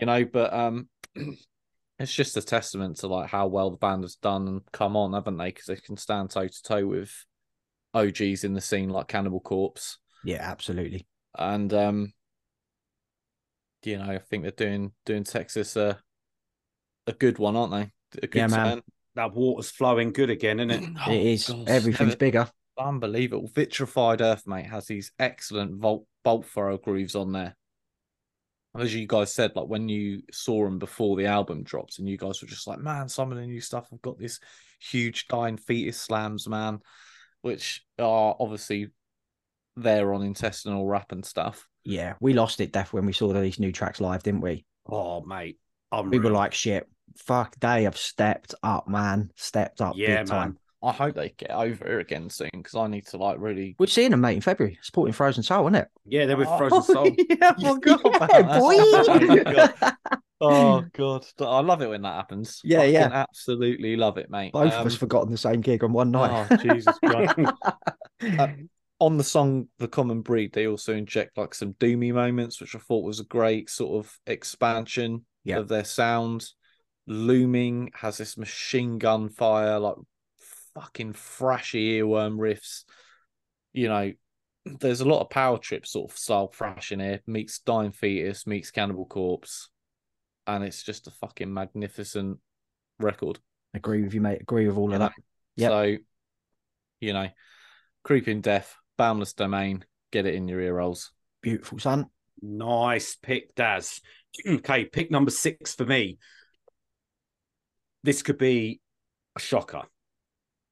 [0.00, 0.88] you know but um
[1.98, 5.12] it's just a testament to like how well the band has done and come on
[5.12, 7.12] haven't they because they can stand toe to toe with
[7.94, 11.06] og's in the scene like cannibal corpse yeah, absolutely.
[11.38, 12.12] and um
[13.84, 15.98] you know i think they're doing doing texas a
[17.06, 18.72] a good one aren't they a good Yeah, man.
[18.72, 18.82] Um,
[19.16, 20.90] That water's flowing good again, isn't it?
[21.06, 21.48] Oh, it is.
[21.48, 22.50] God, Everything's never- bigger.
[22.78, 27.56] unbelievable vitrified earth mate has these excellent volt Bolt Thrower grooves on there
[28.78, 32.18] as you guys said, like when you saw them before the album dropped, and you
[32.18, 34.38] guys were just like, "Man, some of the new stuff have got this
[34.80, 36.80] huge dying fetus slams, man,"
[37.40, 38.90] which are obviously
[39.76, 41.66] there on intestinal rap and stuff.
[41.84, 44.66] Yeah, we lost it, Def, when we saw these new tracks live, didn't we?
[44.84, 45.58] Oh, mate.
[46.04, 46.86] We were like, shit,
[47.16, 49.30] fuck, they have stepped up, man.
[49.36, 50.48] Stepped up yeah, big time.
[50.50, 50.58] man.
[50.82, 53.74] I hope they get over it again soon because I need to like really.
[53.78, 55.88] We're seeing them, mate, in February, supporting Frozen Soul, isn't it?
[56.04, 57.10] Yeah, they're with Oh, Frozen Soul.
[57.30, 59.74] yeah, You forgot forgot about about that.
[59.80, 59.80] that.
[59.80, 60.12] boy.
[60.38, 62.60] Oh god, I love it when that happens.
[62.62, 63.08] Yeah, Fucking yeah.
[63.10, 64.52] absolutely love it, mate.
[64.52, 66.46] Both of Um, us forgotten the same gig on one night.
[66.50, 67.34] Oh Jesus Christ!
[68.38, 68.48] Uh,
[69.00, 72.80] on the song "The Common Breed," they also inject like some doomy moments, which I
[72.80, 75.56] thought was a great sort of expansion Yeah.
[75.56, 76.46] of their sound.
[77.06, 79.96] Looming has this machine gun fire, like
[80.74, 82.84] fucking thrashy earworm riffs.
[83.72, 84.12] You know,
[84.64, 87.20] there's a lot of power trip sort of style thrash in here.
[87.26, 89.68] Meets Dying Fetus, meets Cannibal Corpse,
[90.46, 92.38] and it's just a fucking magnificent
[92.98, 93.38] record.
[93.74, 94.40] Agree with you, mate.
[94.40, 95.06] Agree with all You of know?
[95.06, 95.14] that.
[95.56, 95.70] Yep.
[95.70, 95.96] So,
[97.00, 97.28] you know,
[98.02, 101.12] Creeping Death, Boundless Domain, get it in your ear rolls.
[101.42, 102.06] Beautiful, son.
[102.42, 104.00] Nice pick, Daz.
[104.48, 106.18] okay, pick number six for me.
[108.06, 108.80] This could be
[109.36, 109.82] a shocker.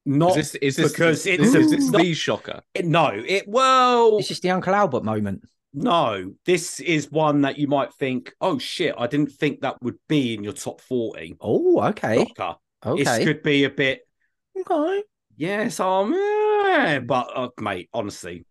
[0.06, 2.60] Not Is this is this because is, it's is this not- the shocker?
[2.84, 5.42] no, it well it's just the Uncle Albert moment.
[5.72, 9.96] No, this is one that you might think, oh shit, I didn't think that would
[10.08, 11.34] be in your top 40.
[11.40, 12.18] Oh, okay.
[12.18, 12.54] Shocker.
[12.86, 13.02] Okay.
[13.02, 14.02] This could be a bit,
[14.56, 15.02] okay.
[15.36, 18.46] yes, um, eh, but uh, mate, honestly,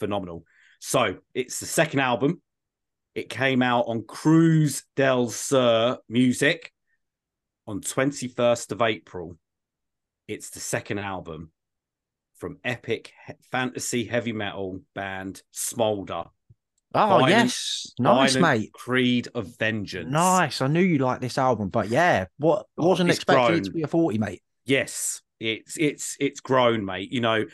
[0.00, 0.42] phenomenal.
[0.80, 2.42] So it's the second album.
[3.14, 6.72] It came out on Cruz del Sur Music
[7.68, 9.36] on 21st of April.
[10.26, 11.52] It's the second album
[12.38, 16.24] from epic he- fantasy heavy metal band Smolder.
[16.94, 17.92] Oh, Violent- yes.
[17.98, 18.72] Nice, Violent mate.
[18.72, 20.10] Creed of Vengeance.
[20.10, 20.62] Nice.
[20.62, 23.62] I knew you liked this album, but yeah, what Oh, wasn't it's expecting it grown.
[23.64, 24.42] to be a 40, mate.
[24.64, 27.12] Yes, it's it's it's grown, mate.
[27.12, 27.44] You know,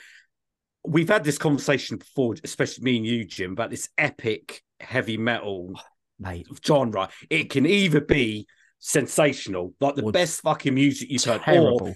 [0.84, 5.72] we've had this conversation before, especially me and you, Jim, about this epic heavy metal
[6.20, 6.46] Mate.
[6.64, 7.08] genre.
[7.30, 8.46] It can either be
[8.86, 11.94] sensational, like the Or best fucking music you've heard, or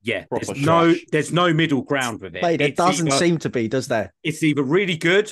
[0.00, 2.42] yeah, Proper there's no there's no middle ground with it.
[2.42, 4.12] Mate, it doesn't either- seem to be, does there?
[4.22, 5.30] it's either really good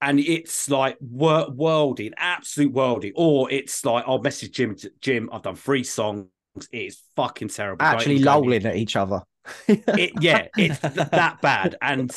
[0.00, 4.76] and it's like wor- worldy, absolute worldy, or it's like I'll message Jim.
[5.00, 6.28] Jim, I've done three songs.
[6.70, 7.84] It's fucking terrible.
[7.84, 9.22] Actually even go near lolling at each other.
[9.66, 11.74] it, yeah, it's th- that bad.
[11.82, 12.14] And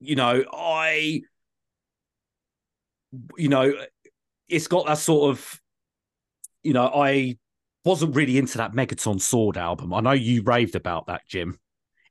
[0.00, 1.22] you know, I,
[3.36, 3.72] you know,
[4.48, 5.60] it's got that sort of,
[6.68, 7.38] you know, I
[7.82, 9.94] wasn't really into that Megaton Sword album.
[9.94, 11.58] I know you raved about that, Jim.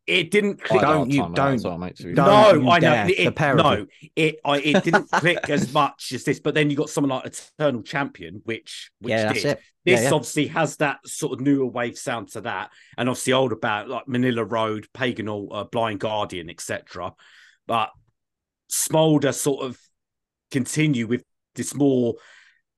[0.07, 0.81] It didn't click.
[0.81, 3.05] don't Don't you- you don't- don't well, mate, don't you no, I know.
[3.07, 3.85] It, The pair no,
[4.15, 6.39] it I, it didn't click as much as this.
[6.39, 9.43] But then you got someone like Eternal Champion, which which yeah, did.
[9.43, 9.55] This
[9.85, 10.13] yeah, yeah.
[10.15, 14.07] obviously has that sort of newer wave sound to that, and obviously old about like
[14.07, 17.13] Manilla Road, Pagan Altar, uh, Blind Guardian, etc.
[17.67, 17.91] But
[18.69, 19.77] Smolder sort of
[20.49, 22.15] continue with this more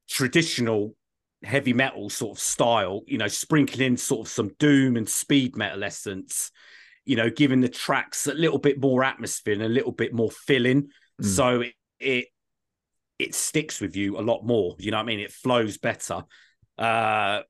[0.09, 0.95] traditional
[1.43, 5.55] heavy metal sort of style, you know, sprinkling in sort of some doom and speed
[5.55, 6.51] metal essence,
[7.05, 10.31] you know, giving the tracks a little bit more atmosphere and a little bit more
[10.31, 10.89] filling.
[11.21, 11.25] Mm.
[11.25, 12.25] So it, it
[13.17, 14.75] it sticks with you a lot more.
[14.79, 15.19] You know what I mean?
[15.19, 16.23] It flows better.
[16.77, 17.41] Uh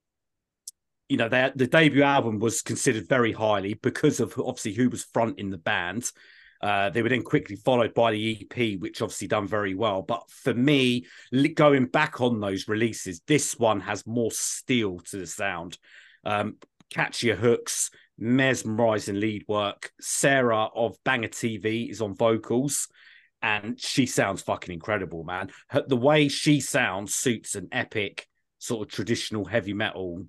[1.08, 5.04] you know, their the debut album was considered very highly because of obviously who was
[5.04, 6.10] front in the band.
[6.60, 10.02] Uh, they were then quickly followed by the EP, which obviously done very well.
[10.02, 11.06] But for me,
[11.54, 15.78] going back on those releases, this one has more steel to the sound,
[16.24, 16.56] um,
[16.92, 19.90] catchier hooks, mesmerizing lead work.
[20.00, 22.88] Sarah of Banger TV is on vocals,
[23.40, 25.50] and she sounds fucking incredible, man.
[25.68, 28.26] Her, the way she sounds suits an epic
[28.58, 30.26] sort of traditional heavy metal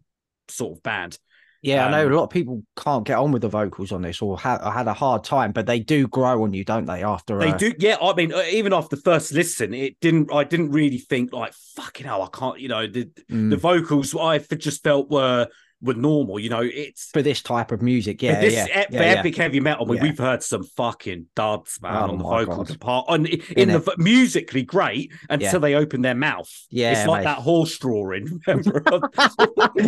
[0.47, 1.17] sort of band.
[1.61, 4.01] Yeah, I know Um, a lot of people can't get on with the vocals on
[4.01, 7.03] this or ha- had a hard time, but they do grow on you, don't they?
[7.03, 7.97] After They uh, do, yeah.
[8.01, 10.33] I mean, uh, even after the first listen, it didn't.
[10.33, 12.23] I didn't really think like fucking hell.
[12.23, 12.59] I can't.
[12.59, 15.47] You know, the mm, the vocals I just felt were
[15.81, 16.39] were normal.
[16.39, 18.21] You know, it's for this type of music.
[18.21, 19.01] Yeah, this yeah, yeah, for yeah.
[19.01, 19.93] epic heavy metal.
[19.93, 20.03] Yeah.
[20.03, 22.79] we've heard some fucking duds, man, Oh on the vocal God.
[22.79, 23.05] part.
[23.09, 26.49] On in, in the musically great until they open their mouth.
[26.69, 27.31] Yeah, it's like mate.
[27.31, 28.41] that horse drawing.
[28.47, 28.73] Remember,
[29.75, 29.85] with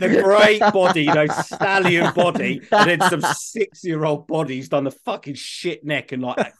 [0.00, 4.90] the great body, you know, stallion body, and then some six-year-old body who's done the
[4.90, 6.52] fucking shit neck and like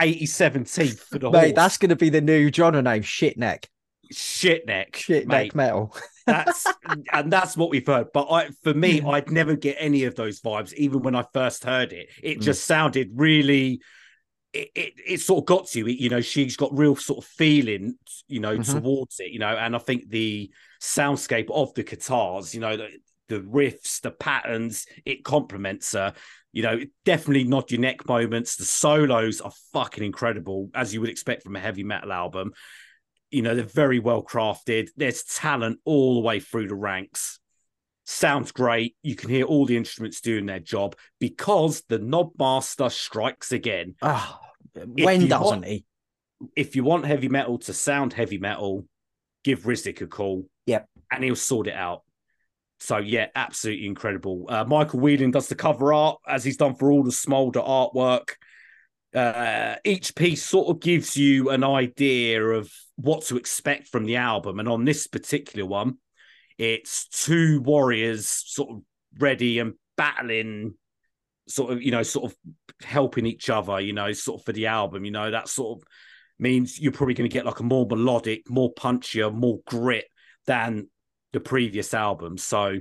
[0.00, 1.52] eighty-seven teeth for the Mate, horse.
[1.54, 3.68] that's going to be the new genre name, shit neck,
[4.10, 5.94] shit neck, shit neck metal.
[6.28, 6.66] That's
[7.12, 8.08] and that's what we've heard.
[8.12, 11.64] But I, for me, I'd never get any of those vibes, even when I first
[11.64, 12.10] heard it.
[12.22, 12.42] It Mm.
[12.42, 13.80] just sounded really.
[14.52, 15.86] It, it it sort of got to you.
[15.86, 17.98] You know, she's got real sort of feeling,
[18.28, 18.80] you know, Mhm.
[18.80, 19.30] towards it.
[19.30, 20.50] You know, and I think the
[20.80, 22.88] soundscape of the guitars, you know, the,
[23.28, 26.14] the riffs, the patterns, it complements her.
[26.52, 28.56] You know, definitely not your neck moments.
[28.56, 32.52] The solos are fucking incredible, as you would expect from a heavy metal album
[33.30, 34.88] you know they're very well crafted.
[34.96, 37.38] There's talent all the way through the ranks.
[38.04, 38.96] Sounds great.
[39.02, 43.96] You can hear all the instruments doing their job because the knob master strikes again.
[44.02, 44.40] Ah,
[44.74, 45.84] when doesn't want- he?
[46.54, 48.86] if you want heavy metal to sound heavy metal
[49.42, 50.46] give Rizk a call.
[50.66, 50.86] Yep.
[51.10, 52.02] and he'll sort it out.
[52.80, 54.46] So yeah absolutely incredible.
[54.48, 58.30] Uh, michael whelan does the cover art as he's done for all the smolder artwork
[59.14, 64.16] uh, each piece sort of gives you an idea of what to expect from the
[64.16, 64.58] album.
[64.58, 65.94] And on this particular one,
[66.58, 68.82] it's two warriors sort of
[69.18, 70.74] ready and battling,
[71.46, 72.36] sort of, you know, sort of
[72.82, 75.86] helping each other, you know, sort of for the album, you know, that sort of
[76.38, 80.06] means you're probably going to get like a more melodic, more punchier, more grit
[80.46, 80.88] than
[81.32, 82.36] the previous album.
[82.36, 82.78] So,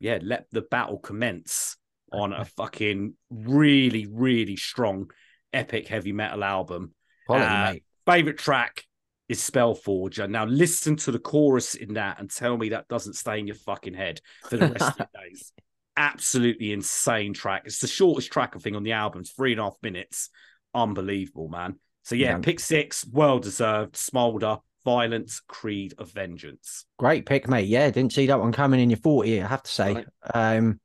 [0.00, 1.76] yeah, let the battle commence
[2.14, 5.10] on a fucking really, really strong,
[5.52, 6.92] epic heavy metal album.
[7.26, 8.10] Quality, Uh.
[8.12, 8.84] Favorite track
[9.28, 10.28] is Spellforger.
[10.28, 13.56] Now listen to the chorus in that and tell me that doesn't stay in your
[13.56, 15.52] fucking head for the rest of your days.
[15.96, 17.62] Absolutely insane track.
[17.64, 19.20] It's the shortest track I think on the album.
[19.20, 20.28] It's three and a half minutes.
[20.74, 21.78] Unbelievable, man.
[22.02, 23.96] So yeah, pick six, well deserved.
[23.96, 26.84] Smolder, violence, creed of vengeance.
[26.98, 27.68] Great pick, mate.
[27.68, 29.94] Yeah, didn't see that one coming in your 40, I have to say.
[29.94, 30.06] Right.
[30.34, 30.80] Um,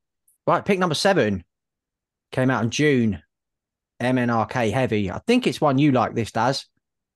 [0.46, 1.44] right, pick number seven
[2.32, 3.22] came out in June.
[4.00, 5.10] MNRK Heavy.
[5.10, 6.66] I think it's one you like this, Daz.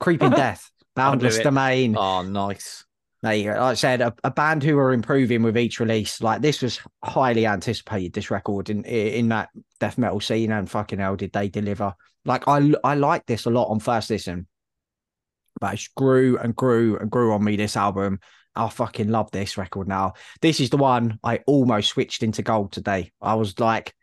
[0.00, 1.38] Creeping Death, Boundless.
[1.38, 1.96] Domain.
[1.96, 2.84] Oh, nice.
[3.22, 6.20] Mate, like I said, a, a band who are improving with each release.
[6.20, 8.12] Like this was highly anticipated.
[8.12, 9.48] This record in in that
[9.80, 11.94] death metal scene, and fucking hell, did they deliver?
[12.26, 14.46] Like I I like this a lot on first listen,
[15.58, 17.56] but it grew and grew and grew on me.
[17.56, 18.20] This album,
[18.56, 20.14] I fucking love this record now.
[20.40, 23.12] This is the one I almost switched into gold today.
[23.20, 23.94] I was like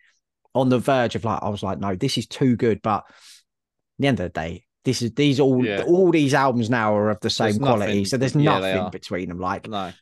[0.54, 2.82] on the verge of like I was like, no, this is too good.
[2.82, 3.14] But at
[4.00, 5.84] the end of the day, this is these all Yeah.
[5.84, 7.86] all these albums now are of the same There's quality.
[7.92, 8.90] nothing- So there's nothing are.
[8.92, 9.40] between them.
[9.40, 9.94] Like No.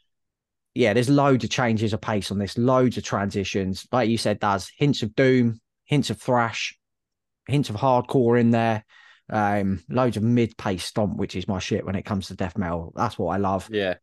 [0.73, 3.87] yeah, there's loads of changes of pace on this, loads of transitions.
[3.91, 6.77] Like you said, does hints of doom, hints of thrash,
[7.47, 8.83] hints of hardcore in there,
[9.29, 12.57] um, loads of mid pace stomp, which is my shit when it comes to death
[12.57, 12.93] metal.
[12.95, 13.69] That's what I love.
[13.71, 13.95] Yeah.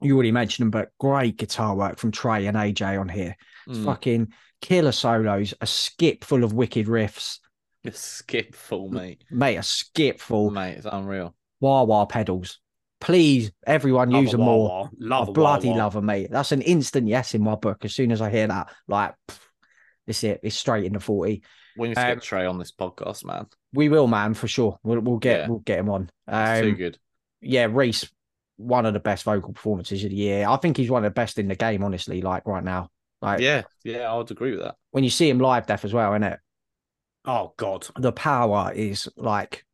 [0.00, 3.36] You already mentioned them, but great guitar work from Trey and AJ on here.
[3.68, 3.84] Mm.
[3.84, 4.32] fucking
[4.62, 7.38] killer solos, a skip full of wicked riffs,
[7.84, 9.22] A skip full, mate.
[9.30, 11.34] mate, a skip full Mate, it's unreal.
[11.60, 12.58] wah wah pedals.
[13.00, 14.90] Please, everyone, Love use them more.
[14.98, 15.78] Love I bloody wah-wah.
[15.84, 16.28] love them, mate.
[16.32, 17.84] That's an instant yes in my book.
[17.84, 19.38] As soon as I hear that, like, pff,
[20.08, 20.40] it's it.
[20.42, 21.42] It's straight into forty.
[21.76, 23.46] We need to Um, get Trey on this podcast, man.
[23.72, 24.78] We will, man, for sure.
[24.82, 25.48] We'll we'll get Yeah.
[25.48, 26.10] we'll get him on.
[26.26, 26.98] It's too Um, good.
[27.40, 28.10] yeah, Reese,
[28.58, 30.46] one of the best vocal performances of the year.
[30.46, 32.20] I think he's one of the best in the game, honestly.
[32.20, 32.90] Like right now,
[33.22, 34.76] like Yeah, yeah, I would agree with that.
[34.90, 36.38] when you see him live, deaf as well, innit?
[37.24, 37.86] Oh God.
[37.96, 39.64] The power is like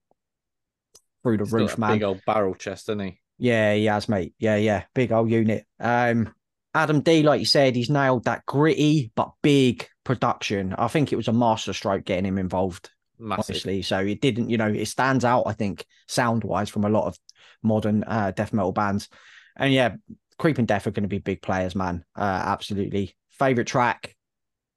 [1.22, 1.93] through the He's got roof, man.
[1.93, 3.20] Big old barrel chest, doesn't he?
[3.39, 4.35] Yeah, he has, mate.
[4.39, 4.85] Yeah, yeah.
[4.95, 5.66] Big old unit.
[5.80, 6.32] Um,
[6.74, 10.74] Adam D, like you said, he's nailed that gritty but big production.
[10.76, 13.55] I think it was a masterstroke getting him involved, Massive.
[13.55, 13.82] honestly.
[13.82, 17.07] So it didn't, you know, it stands out, I think, sound wise from a lot
[17.07, 17.18] of
[17.65, 19.09] modern uh, death metal bands.
[19.57, 19.97] And yeah,
[20.39, 22.05] Creeping Death are going to be big players, man.
[22.17, 23.17] Uh, absolutely.
[23.31, 24.15] Favorite track,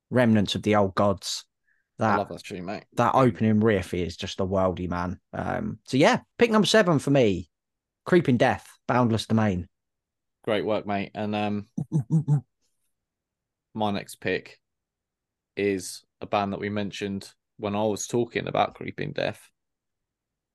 [0.09, 1.45] Remnants of the Old Gods.
[1.99, 2.85] I That love that tune, mate.
[2.93, 5.19] that opening riff is just a worldy man.
[5.33, 7.49] Um, so yeah, pick number seven for me.
[8.05, 9.67] Creeping Death, Boundless Domain.
[10.43, 11.11] Great work, mate.
[11.13, 11.65] And um,
[13.73, 14.59] my next pick
[15.55, 19.41] is a band that we mentioned when I was talking about Creeping Death.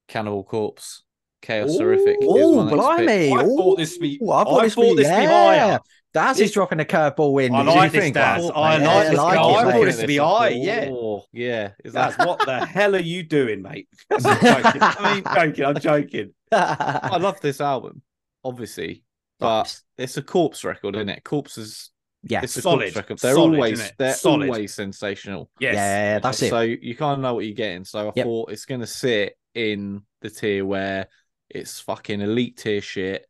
[0.08, 1.02] Cannibal Corpse,
[1.42, 2.16] Chaos Horrific.
[2.20, 3.06] is Oh, my next pick.
[3.06, 3.32] blimey.
[3.32, 5.28] I Ooh, thought this be- I thought I this, thought be, this be yeah.
[5.28, 5.80] higher.
[6.14, 7.54] Daz This- is dropping a curveball in.
[7.54, 8.44] I you like this, think, Daz.
[8.44, 9.46] Oh, I Yeah, like this, like Daz.
[9.46, 9.72] I mate.
[9.72, 10.88] thought this to be high, yeah.
[10.90, 11.70] Oh, yeah.
[11.84, 12.28] Is That's that?
[12.28, 13.88] what the hell are you doing, mate?
[14.10, 14.82] I'm joking.
[14.82, 15.64] I mean, joking.
[15.64, 16.34] I'm joking.
[16.52, 18.02] I love this album,
[18.44, 19.02] obviously,
[19.40, 21.24] but it's a Corpse record, isn't it?
[21.24, 21.90] Corpse is
[22.24, 22.94] yeah, it's a Solid.
[22.94, 23.18] Record.
[23.18, 24.48] They're Solid, always they're Solid.
[24.48, 25.50] always sensational.
[25.58, 25.74] Yes.
[25.74, 26.50] yeah, that's it.
[26.50, 27.84] So you kind of know what you're getting.
[27.84, 28.24] So I Yep.
[28.26, 31.08] thought it's going to sit in the tier where
[31.54, 33.26] it's fucking elite tier shit,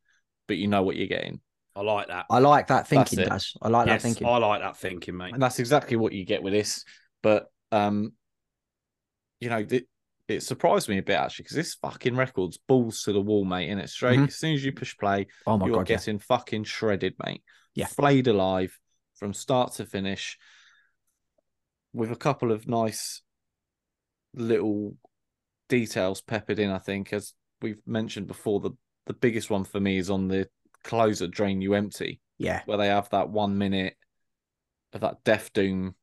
[0.46, 1.40] but you know what you're getting.
[1.74, 2.26] I like that.
[2.30, 3.28] I like that thinking, it.
[3.28, 3.54] Daz.
[3.62, 4.26] I like yes, that thinking.
[4.26, 5.32] I like that thinking, mate.
[5.32, 6.84] And that's exactly what you get with this.
[7.22, 8.12] But um,
[9.40, 9.86] you know, th-
[10.28, 13.70] it surprised me a bit actually because this fucking record's balls to the wall, mate.
[13.70, 14.28] And it's straight Mhm.
[14.28, 15.96] as soon as you push play, oh my you're god, yeah.
[15.96, 17.42] getting fucking shredded, mate.
[17.74, 17.86] Yeah.
[17.86, 18.78] Flayed alive
[19.14, 20.38] from start to finish
[21.92, 23.22] with a couple of nice
[24.34, 24.96] little
[25.68, 27.12] details peppered in, I think.
[27.12, 27.32] As
[27.62, 28.70] we've mentioned before, the,
[29.06, 30.48] the biggest one for me is on the
[30.84, 33.94] closer Drain You Empty, yeah, where they have that one minute
[34.92, 35.94] of that Death Doom.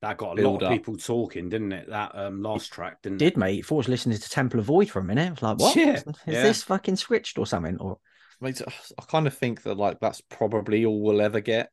[0.00, 0.72] That got a Build lot of up.
[0.72, 1.88] people talking, didn't it?
[1.88, 3.64] That um, last track, didn't did mate?
[3.64, 5.28] Thought I was listening to Temple of Void for a minute.
[5.28, 5.76] I was like, what?
[5.76, 6.42] Yeah, Is yeah.
[6.42, 7.78] this fucking switched or something?
[7.78, 7.98] Or
[8.40, 8.60] Mate,
[8.98, 11.70] I kind of think that like that's probably all we'll ever get.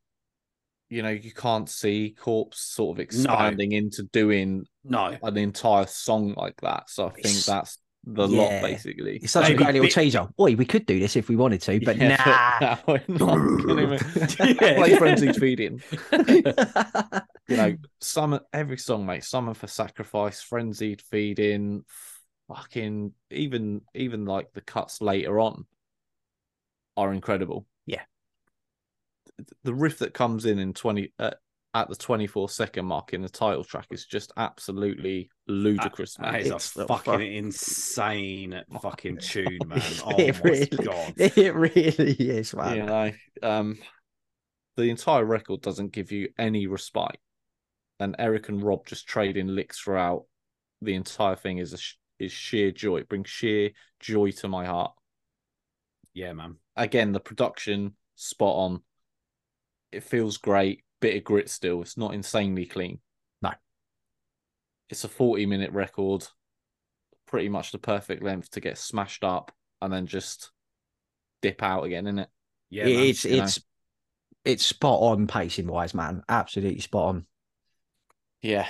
[0.88, 4.64] You know, you can't see Corpse sort of expanding into doing?
[4.84, 5.16] No.
[5.22, 6.88] an entire song like that.
[6.88, 8.38] So I think It's- that's the yeah.
[8.42, 9.16] lot basically.
[9.22, 10.28] it's such Maybe a great little bit- teaser.
[10.40, 12.76] Oi, we could do this if we wanted to, but Yeah, nah.
[12.86, 14.74] but no, we're not gonna even- Yeah.
[14.76, 15.82] Play frenzied feeding.
[17.48, 19.24] You know, summon every song, mate.
[19.24, 21.84] Summon for sacrifice, frenzied feeding,
[22.48, 25.66] fucking even even like the cuts later on
[26.96, 27.66] are incredible.
[27.86, 28.02] Yeah.
[29.64, 31.32] The riff that comes in in twenty uh,
[31.74, 36.32] at the twenty four second mark in the title track is just absolutely ludicrous, man.
[36.32, 39.80] That is It's a fucking fuck- insane fucking tune, man.
[40.04, 41.14] Oh it my really, god.
[41.16, 42.76] it really is, man.
[42.76, 43.12] you know,
[43.42, 43.78] um,
[44.76, 47.18] the entire record doesn't give you any respite,
[48.00, 50.24] and Eric and Rob just trading licks throughout
[50.82, 52.96] the entire thing is a sh- is sheer joy.
[52.96, 54.92] It brings sheer joy to my heart.
[56.14, 56.56] Yeah, man.
[56.76, 58.82] Again, the production spot on.
[59.92, 60.82] It feels great.
[61.00, 61.82] Bit of grit still.
[61.82, 63.00] It's not insanely clean.
[63.42, 63.52] No.
[64.88, 66.26] It's a forty minute record.
[67.26, 70.50] pretty much the perfect length to get smashed up and then just
[71.42, 72.28] dip out again, isn't it?
[72.70, 72.92] Yeah, man.
[72.94, 73.44] it's you know.
[73.44, 73.60] it's
[74.44, 76.22] it's spot on pacing wise, man.
[76.28, 77.26] Absolutely spot on.
[78.42, 78.66] Yeah.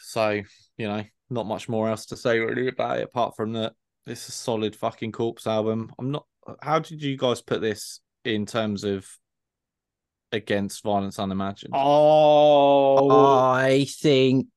[0.00, 0.42] So,
[0.76, 3.72] you know, not much more else to say really about it apart from that
[4.06, 5.90] it's a solid fucking corpse album.
[5.98, 6.26] I'm not
[6.60, 9.06] how did you guys put this in terms of
[10.34, 11.74] against violence unimagined?
[11.76, 14.48] Oh, I think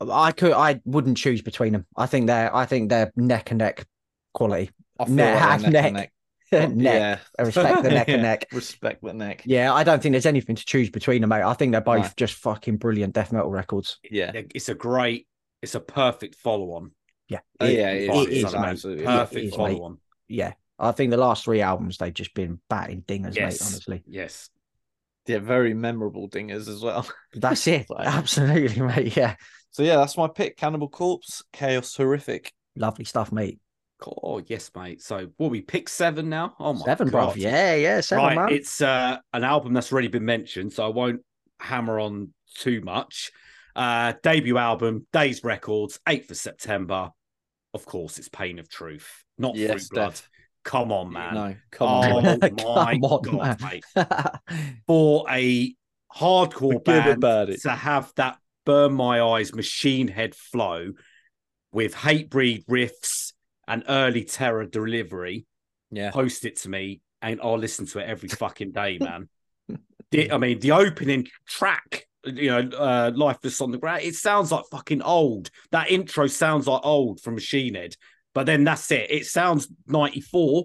[0.00, 1.86] I could I wouldn't choose between them.
[1.96, 3.86] I think they're I think they're neck and neck
[4.34, 4.70] quality.
[4.98, 5.94] I feel neck- like they're neck, and neck.
[5.94, 6.12] neck.
[6.76, 6.94] neck.
[6.94, 7.18] Yeah.
[7.38, 8.46] I respect the neck and neck.
[8.52, 9.42] Respect the neck.
[9.46, 11.42] Yeah, I don't think there's anything to choose between them, mate.
[11.42, 12.10] I think they're both No.
[12.16, 13.98] just fucking brilliant death metal records.
[14.10, 14.32] Yeah.
[14.34, 15.26] it's a great,
[15.62, 16.90] it's a perfect follow-on.
[17.28, 18.26] Yeah, Oh, yeah, it is.
[18.26, 18.58] it is, It's mate.
[18.66, 19.98] absolutely- Perfect it is, follow-on.
[20.28, 23.58] Yeah, I think the last three albums they've just been batting dingers, Yes.
[23.60, 23.66] mate.
[23.68, 24.50] Honestly, Yes.
[25.26, 27.06] Yeah, very memorable dingers as well.
[27.34, 27.86] that's it.
[27.88, 29.16] So- Absolutely, mate.
[29.16, 29.36] Yeah,
[29.70, 30.56] So yeah, that's my pick.
[30.56, 32.52] Cannibal Corpse, Chaos Horrific.
[32.76, 33.58] lovely stuff, mate.
[34.04, 35.00] Oh yes, mate.
[35.00, 36.54] So will we pick seven now?
[36.58, 37.34] Oh my Seven, god.
[37.34, 37.36] bruv.
[37.36, 38.34] Yeah, yeah, seven, right.
[38.36, 38.48] man.
[38.50, 41.20] It's uh, an album that's already been mentioned, so I won't
[41.60, 43.30] hammer on too much.
[43.76, 47.10] Uh, debut album, Daze Records, 8th of September.
[47.72, 49.08] Of course, it's Pain of Truth,
[49.38, 50.10] not Yes, Through Blood.
[50.10, 50.28] Def.
[50.64, 51.34] Come on, man.
[51.34, 52.24] No, come oh on.
[52.64, 53.84] my Come god, on, mate.
[54.86, 55.74] For a
[56.14, 57.62] hardcore Forget band about it.
[57.62, 60.92] to have that burn my eyes machine head flow
[61.72, 63.32] with Hatebreed riffs
[63.66, 65.46] and early terror delivery
[65.90, 66.10] Yeah.
[66.10, 69.28] post it to me and I'll listen to it every fucking day, man.
[70.10, 74.52] The- I mean, the opening track, you know, uh, Lifeless on the Ground, it sounds
[74.52, 75.50] like fucking old.
[75.70, 77.96] That intro sounds like old from Machine Head,
[78.34, 79.10] but then that's it.
[79.10, 80.64] It sounds 94,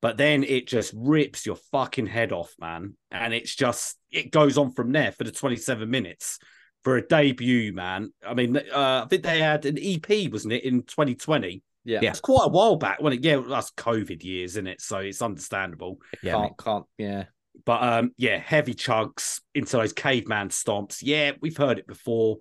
[0.00, 2.96] but then it just rips your fucking head off, man.
[3.10, 6.38] And it's just, it goes on from there for the 27 minutes
[6.82, 8.12] for a debut, man.
[8.26, 11.62] I mean, uh, I think they had an EP, wasn't it, in 2020?
[11.84, 12.00] Yeah.
[12.02, 12.10] Yeah.
[12.10, 14.80] It's quite a while back when it, yeah, that's COVID years, isn't it?
[14.80, 15.98] So it's understandable.
[16.22, 17.24] yeah, can't, can't, yeah.
[17.64, 20.98] But um, yeah, heavy chugs into those caveman stomps.
[21.02, 22.38] Yeah, we've heard it before,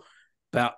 [0.52, 0.76] but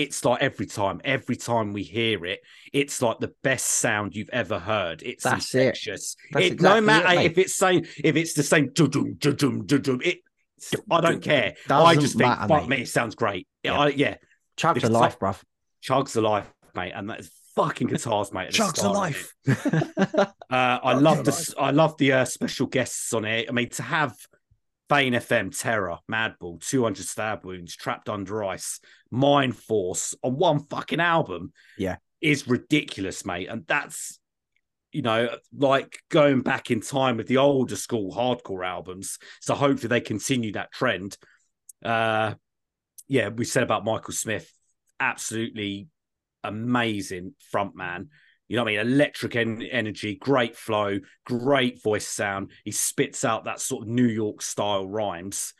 [0.00, 2.40] it's like every time, every time we hear it,
[2.72, 5.02] it's like the best sound you've ever heard.
[5.02, 5.58] It's That's it.
[5.60, 6.16] infectious.
[6.32, 9.16] That's It, exactly no matter it, if it's saying if it's the same dum dum
[9.20, 10.18] dum dum it.
[10.90, 11.54] I don't care.
[11.70, 12.78] I just think, matter, fuck mate.
[12.78, 13.46] me, it sounds great.
[13.62, 13.78] Yeah, Yeah.
[13.80, 14.14] I, yeah.
[14.56, 15.40] Chugs of life, bruv.
[15.82, 18.50] chugs alive, mate, and that is fucking guitars, mate.
[18.50, 19.32] Chugs of life.
[20.50, 21.54] Uh, I love the life.
[21.58, 23.46] I love the uh, special guests on it.
[23.48, 24.14] I mean, to have
[24.90, 28.80] Vein.fm, Terror, Madball, 200 Stab Wounds, Trapped Under Ice,
[29.10, 31.96] Mindforce on one fucking album, Yeah.
[32.20, 33.48] is ridiculous, mate.
[33.48, 34.18] And that's
[34.92, 39.18] you know like going back in time with the older school hardcore albums.
[39.40, 41.16] So hopefully they continue that trend.
[41.84, 42.34] Uh,
[43.06, 44.52] yeah, we said about Michael Smith,
[44.98, 45.86] absolutely
[46.42, 48.08] amazing frontman.
[48.50, 48.92] You know what I mean?
[48.94, 52.50] Electric en- energy, great flow, great voice sound.
[52.64, 55.54] He spits out that sort of New York style rhymes.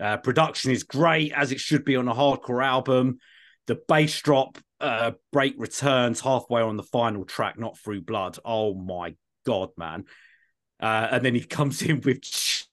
[0.00, 3.18] Uh, production is great as it should be on a hardcore album.
[3.66, 8.38] The bass drop uh, break returns halfway on the final track, not through blood.
[8.46, 9.14] Oh my
[9.44, 10.06] god, man!
[10.80, 12.22] Uh, and then he comes in with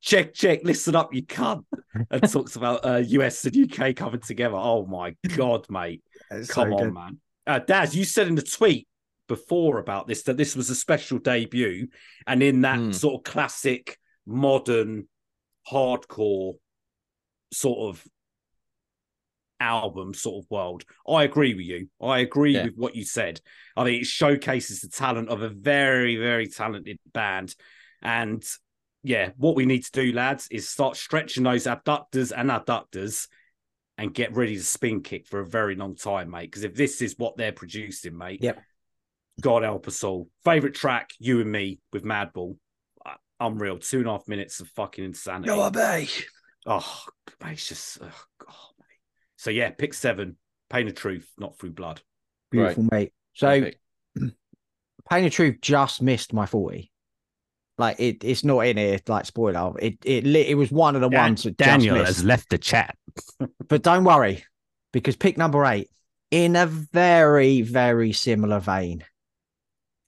[0.00, 1.64] check, check, listen up, you cunt,
[2.10, 4.56] and talks about uh, US and UK coming together.
[4.56, 6.02] Oh my god, mate!
[6.30, 6.94] It's Come so on, good.
[6.94, 7.20] man.
[7.46, 8.88] Uh, Daz, you said in the tweet
[9.28, 11.88] before about this that this was a special debut,
[12.26, 12.92] and in that Hmm.
[12.92, 15.08] sort of classic modern
[15.70, 16.54] hardcore
[17.52, 18.06] sort of
[19.60, 20.84] album sort of world.
[21.08, 21.88] I agree with you.
[22.00, 22.64] I agree Yeah.
[22.64, 23.40] with what you said.
[23.76, 27.54] I mean, it showcases the talent of a very, very talented band.
[28.02, 28.44] And
[29.02, 33.28] yeah, what we need to do, lads, is start stretching those abductors and adductors
[33.98, 36.50] and get ready to spin kick for a very long time, mate.
[36.50, 38.60] Because if this is what they're producing, mate, Yep.
[39.40, 40.28] God help us all.
[40.44, 42.56] Favorite track, you and me with Madball.
[43.04, 43.78] Uh, Unreal.
[43.78, 45.48] Two and a half minutes of fucking insanity.
[45.48, 46.08] No obey.
[46.66, 47.04] Oh,
[47.42, 49.00] mate, it's just, oh, God, mate.
[49.36, 50.36] So yeah, pick seven.
[50.70, 52.00] Pain of truth, not through blood.
[52.50, 53.12] Beautiful, mate.
[53.34, 53.78] So, Epic.
[55.10, 56.90] Pain of Truth just missed my 40.
[57.76, 59.74] Like, it, it's not in here, like, spoiler.
[59.78, 62.96] It, it, it was one of the ones that just has left the chat.
[63.68, 64.44] But don't worry,
[64.92, 65.90] because pick number eight,
[66.30, 69.04] in a very, very similar vein,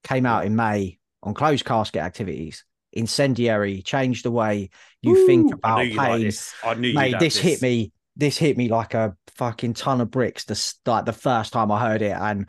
[0.04, 2.64] came out in May on closed casket activities.
[2.92, 4.70] Incendiary changed the way
[5.02, 6.20] you think about knew you like pain.
[6.22, 6.54] this.
[6.64, 7.92] I knew Mate, you'd this, hit me.
[8.16, 10.44] This hit me like a fucking ton of bricks.
[10.44, 12.46] The like the first time I heard it, and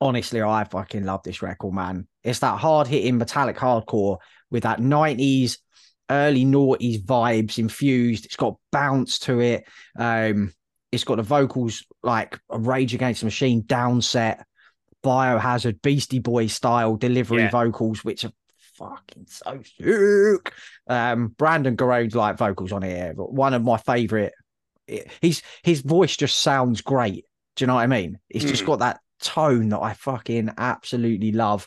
[0.00, 2.08] honestly, I fucking love this record, man.
[2.24, 4.18] It's that hard hitting metallic hardcore
[4.50, 5.58] with that nineties,
[6.10, 8.24] early noughties vibes infused.
[8.26, 9.64] It's got bounce to it.
[9.98, 10.52] Um,
[10.92, 14.42] it's got the vocals like a Rage Against the Machine downset,
[15.02, 17.50] Biohazard, Beastie Boy style delivery Yeah.
[17.50, 18.32] vocals, which are
[18.78, 20.52] fucking so sick.
[20.88, 24.32] Um, Brendan Garrone's like vocals on here, but one of my favorite.
[25.20, 27.24] He's his voice just sounds great.
[27.56, 28.18] Do you know what I mean?
[28.28, 28.66] It's just Mm.
[28.66, 31.66] got that tone that I fucking absolutely love.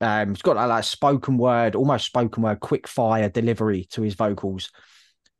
[0.00, 4.14] Um, it's got that like spoken word, almost spoken word, quick fire delivery to his
[4.14, 4.70] vocals.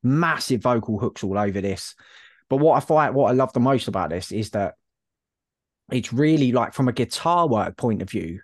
[0.02, 1.94] Massive vocal hooks all over this.
[2.48, 4.74] But what I find, what I love the most about this is that
[5.92, 8.40] it's really like from a guitar work point of view,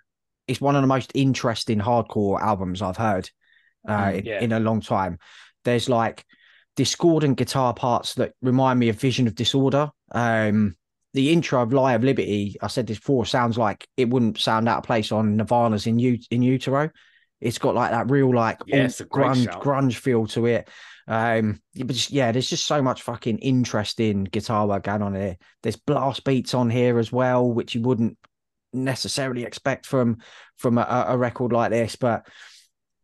[0.47, 3.29] it's one of the most interesting hardcore albums I've heard
[3.87, 5.19] uh, Mm, in, in a long time.
[5.65, 6.25] There's like
[6.77, 9.91] discordant guitar parts that remind me of Vision of Disorder.
[10.13, 10.76] Um,
[11.13, 14.67] the intro of Lie of Liberty, I said this before, sounds like it wouldn't sound
[14.67, 16.89] out of place on Nirvana's in U- in Utero.
[17.39, 19.63] It's got like that real like Yeah, alt it's a great grunge shout.
[19.63, 20.69] grunge feel to it.
[21.07, 25.37] Um, but just, yeah, there's just so much fucking interesting guitar work going on here.
[25.63, 28.17] There's blast beats on here as well, which you wouldn't
[28.73, 30.17] necessarily expect from
[30.57, 31.95] from a, a record like this.
[31.95, 32.27] But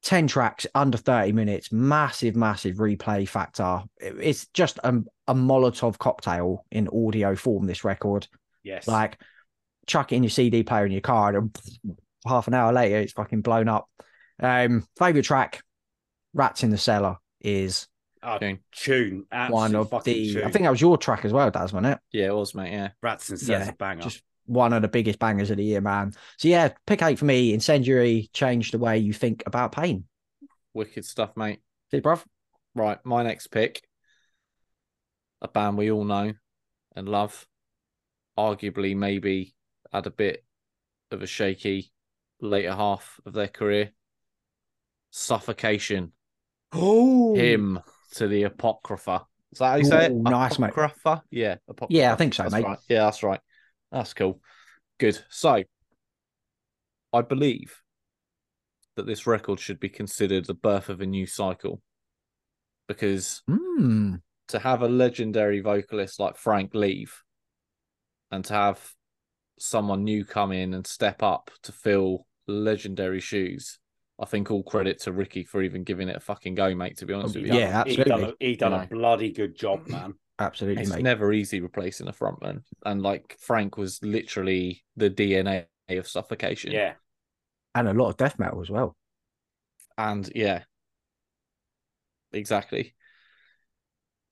[0.01, 3.84] ten tracks under thirty minutes, massive, massive replay factor.
[3.99, 7.66] It's just a, a Molotov cocktail in audio form.
[7.66, 8.28] This record,
[8.64, 8.88] Yes.
[8.88, 9.18] like
[9.86, 11.58] chuck it in your CD player in your car, and
[12.28, 13.90] half an hour later, it's fucking blown up.
[14.42, 15.64] Um, favorite track,
[16.34, 17.88] "Rats in the Cellar," is
[18.26, 18.60] Oh, Tune.
[18.72, 19.26] tune.
[19.50, 20.34] one of the.
[20.34, 20.44] tune.
[20.44, 22.00] I think that was your track as well, Daz, wasn't it?
[22.12, 22.72] Yeah, it was, mate.
[22.72, 22.90] Yeah.
[23.02, 24.04] Rats and Says Yeah, a banger.
[24.04, 26.14] Just one of the biggest bangers of the year, man.
[26.38, 27.54] So yeah, pick eight for me.
[27.54, 30.06] Incendiary changed the way you think about pain.
[30.74, 31.60] Wicked stuff, mate.
[31.92, 32.24] See, bruv?
[32.76, 33.84] Right, my next pick,
[35.44, 36.34] a band we all know
[36.96, 37.46] and love,
[38.38, 39.54] arguably maybe
[39.91, 40.44] had a bit
[41.12, 41.91] of a shaky
[42.39, 43.91] later half of their career.
[45.12, 46.12] Suffocation,
[46.74, 47.80] oh, him
[48.16, 49.26] to the Apocrypha.
[49.52, 50.12] Is that how you say it?
[50.12, 50.72] Ooh, nice, mate.
[50.72, 51.24] Apocrypha?
[51.30, 51.94] Yeah, Apocrypha.
[52.00, 52.64] Yeah, I think so, That's mate.
[52.64, 52.80] Right.
[52.89, 53.39] Yeah, that's right.
[53.91, 54.39] That's cool.
[54.98, 55.20] Good.
[55.30, 55.64] So,
[57.14, 57.84] I believe
[58.96, 61.82] that this record should be considered the birth of a new cycle
[62.88, 64.16] because Hmm.
[64.50, 67.24] To have a legendary vocalist like Frank leave
[68.32, 68.94] and to have
[69.60, 73.80] someone new come in and step up to fill legendary shoes,
[74.20, 76.98] I think all credit to Ricky for even giving it a fucking go, mate.
[76.98, 78.48] To be honest Oh, with you, yeah, He done, a, absolutely.
[78.48, 80.14] he done You a bloody good job, man.
[80.39, 81.04] Absolutely, it's mate.
[81.04, 86.72] never easy replacing a frontman, and like Frank was literally the DNA of suffocation.
[86.72, 86.94] yeah.
[87.76, 88.96] and a lot of death metal as well.
[89.98, 90.64] And yeah,
[92.32, 92.96] exactly.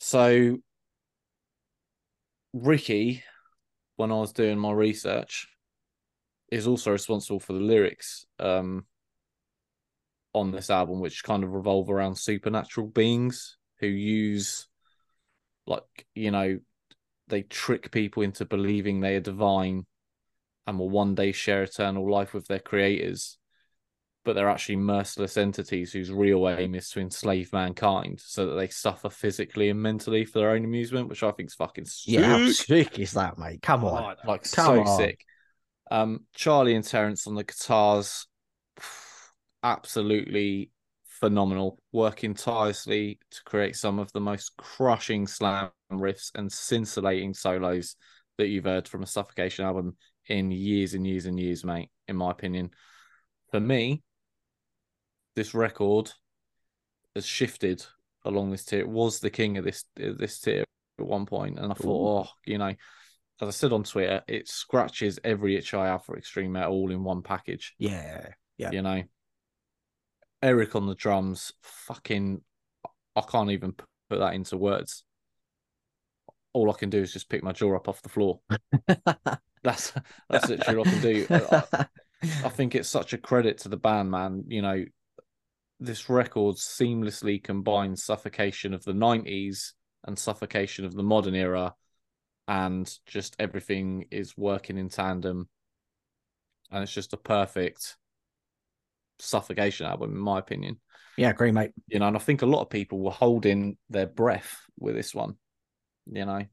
[0.04, 0.58] So,
[2.54, 3.24] Ricky,
[3.98, 5.48] when I was doing my research,
[6.52, 8.88] is also responsible for the lyrics um,
[10.34, 14.68] on this album, which kind of revolve around supernatural beings who use,
[15.68, 16.60] like, you know,
[17.28, 19.86] they trick people into believing they are divine
[20.66, 23.38] and will one day share eternal life with their creators
[24.24, 28.68] but they're actually merciless entities whose real aim is to enslave mankind so that they
[28.68, 32.14] suffer physically and mentally for their own amusement, which I think is fucking sick.
[32.14, 33.62] Yeah, how sick is that, mate?
[33.62, 34.16] Come on.
[34.26, 34.98] like Come so on.
[34.98, 35.26] sick.
[35.90, 38.28] Um, Charlie and Terrence on the guitars,
[39.64, 40.70] absolutely
[41.08, 47.96] phenomenal, working tirelessly to create some of the most crushing slam riffs and scintillating solos
[48.38, 49.96] that you've heard from a Suffocation album
[50.28, 51.90] in years and years and years, mate.
[52.08, 52.72] In my opinion,
[53.52, 54.02] for me,
[55.36, 56.12] this record
[57.16, 57.86] has shifted
[58.26, 58.80] along this tier.
[58.80, 60.64] It was the king of this this tier
[61.00, 62.74] at one point, and I thought, oh, you know,
[63.42, 66.92] as I said on Twitter, it scratches every itch I have for extreme metal all
[66.92, 67.74] in one package.
[67.80, 68.28] Yeah.
[68.58, 68.72] Yeah.
[68.72, 69.04] You know,
[70.44, 72.42] Eric on the drums, fucking,
[73.16, 75.04] I can't even put that into words.
[76.54, 78.42] All I can do is just pick my jaw up off the floor.
[79.64, 79.94] That's
[80.28, 81.28] that's literally all I can do.
[81.30, 81.86] I,
[82.46, 84.46] I think it's such a credit to the band, man.
[84.48, 84.84] You know,
[85.82, 89.74] this record seamlessly combines suffocation of the 90s
[90.06, 91.74] and suffocation of the modern era,
[92.48, 95.50] and just everything is working in tandem.
[96.72, 97.98] And it's just a perfect
[99.20, 100.80] suffocation album, in my opinion.
[101.18, 101.72] yeah, agree, mate.
[101.88, 105.16] You know, and I think a lot of people were holding their breath with this
[105.16, 105.36] one,
[106.06, 106.46] you know.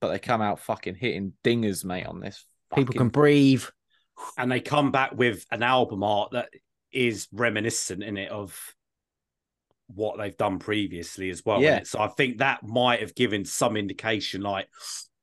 [0.00, 2.44] But they come out fucking hitting dingers, mate, on this.
[2.74, 3.64] People fucking can breathe.
[4.36, 6.48] And they come back with an album art that
[6.92, 8.58] is reminiscent in it of
[9.94, 11.62] what they've done previously as well.
[11.62, 11.82] Yeah.
[11.84, 14.68] So I think that might have given some indication like,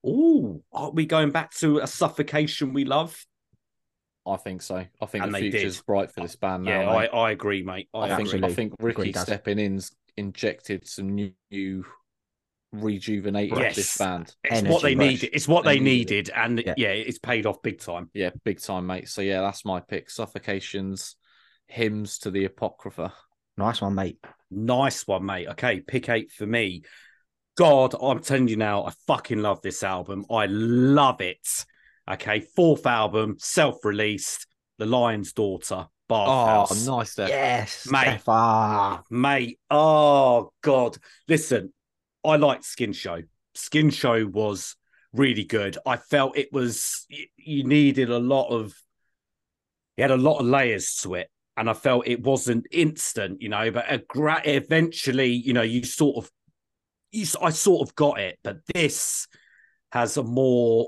[0.04, 3.26] oh, are we going back to a suffocation we love?
[4.28, 4.78] I think so.
[4.78, 5.86] I think And the they future's did.
[5.86, 7.10] bright for this band yeah, mate.
[7.14, 7.90] I, I agree, mate.
[7.94, 8.50] I, I think agree.
[8.50, 11.86] I think Ricky Agreed, stepping in's injected some new, new
[12.72, 13.76] rejuvenated Yes.
[13.76, 14.34] this band.
[14.44, 15.08] It's Energy what they rush.
[15.08, 15.30] needed.
[15.34, 16.74] It's what They they needed needed, and Yeah.
[16.76, 16.88] yeah.
[16.90, 18.10] it's paid off big time.
[18.16, 19.10] Yeah, big time, mate.
[19.10, 20.10] So yeah, that's my pick.
[20.10, 21.16] Suffocations,
[21.68, 23.14] hymns to the apocrypha.
[23.58, 24.20] Nice one, mate.
[24.52, 25.48] Nice one, mate.
[25.50, 26.84] Okay, pick eight for me.
[27.58, 30.26] God, I'm telling you now, I fucking love this album.
[30.30, 31.66] I love it.
[32.10, 34.46] Okay, fourth album, self-released,
[34.78, 36.88] The Lion's Daughter, Bathhouse.
[36.88, 37.30] Oh, nice there.
[37.30, 38.02] Yes, Mate.
[38.02, 38.30] Steph.
[38.30, 39.60] Ah, mate.
[39.72, 40.98] Oh God!
[41.28, 41.74] Listen,
[42.24, 43.24] I liked Skin Show.
[43.56, 44.76] Skin Show was
[45.14, 45.78] really good.
[45.86, 48.76] I felt it was you needed a lot of.
[49.98, 53.50] It had a lot of layers to it, and I felt it wasn't instant, you
[53.50, 53.72] know.
[53.72, 56.32] But a gra- eventually, you know, you sort of,
[57.12, 58.40] you, I sort of got it.
[58.44, 59.28] But this
[59.92, 60.88] has a more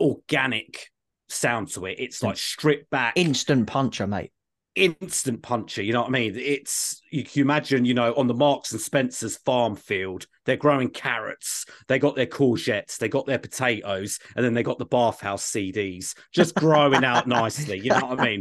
[0.00, 0.88] organic
[1.28, 1.96] sound to it.
[2.00, 4.32] It's like stripped back instant puncher, mate.
[4.74, 5.82] instant puncher.
[5.82, 6.34] You know what I mean?
[6.36, 10.88] It's you can imagine, you know, on the Marks and Spencers farm field, they're growing
[10.90, 15.48] carrots, they got their courgettes, they got their potatoes, and then they got the bathhouse
[15.50, 17.78] CDs just growing out nicely.
[17.78, 18.40] You know what I mean?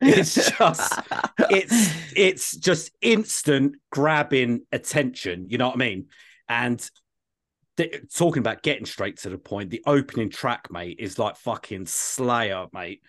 [0.00, 1.00] It's just
[1.50, 5.46] it's it's just instant grabbing attention.
[5.48, 6.06] You know what I mean?
[6.48, 6.90] And
[7.76, 11.86] th- talking about getting straight to the point, the opening track, mate, is like fucking
[11.86, 13.02] Slayer, mate.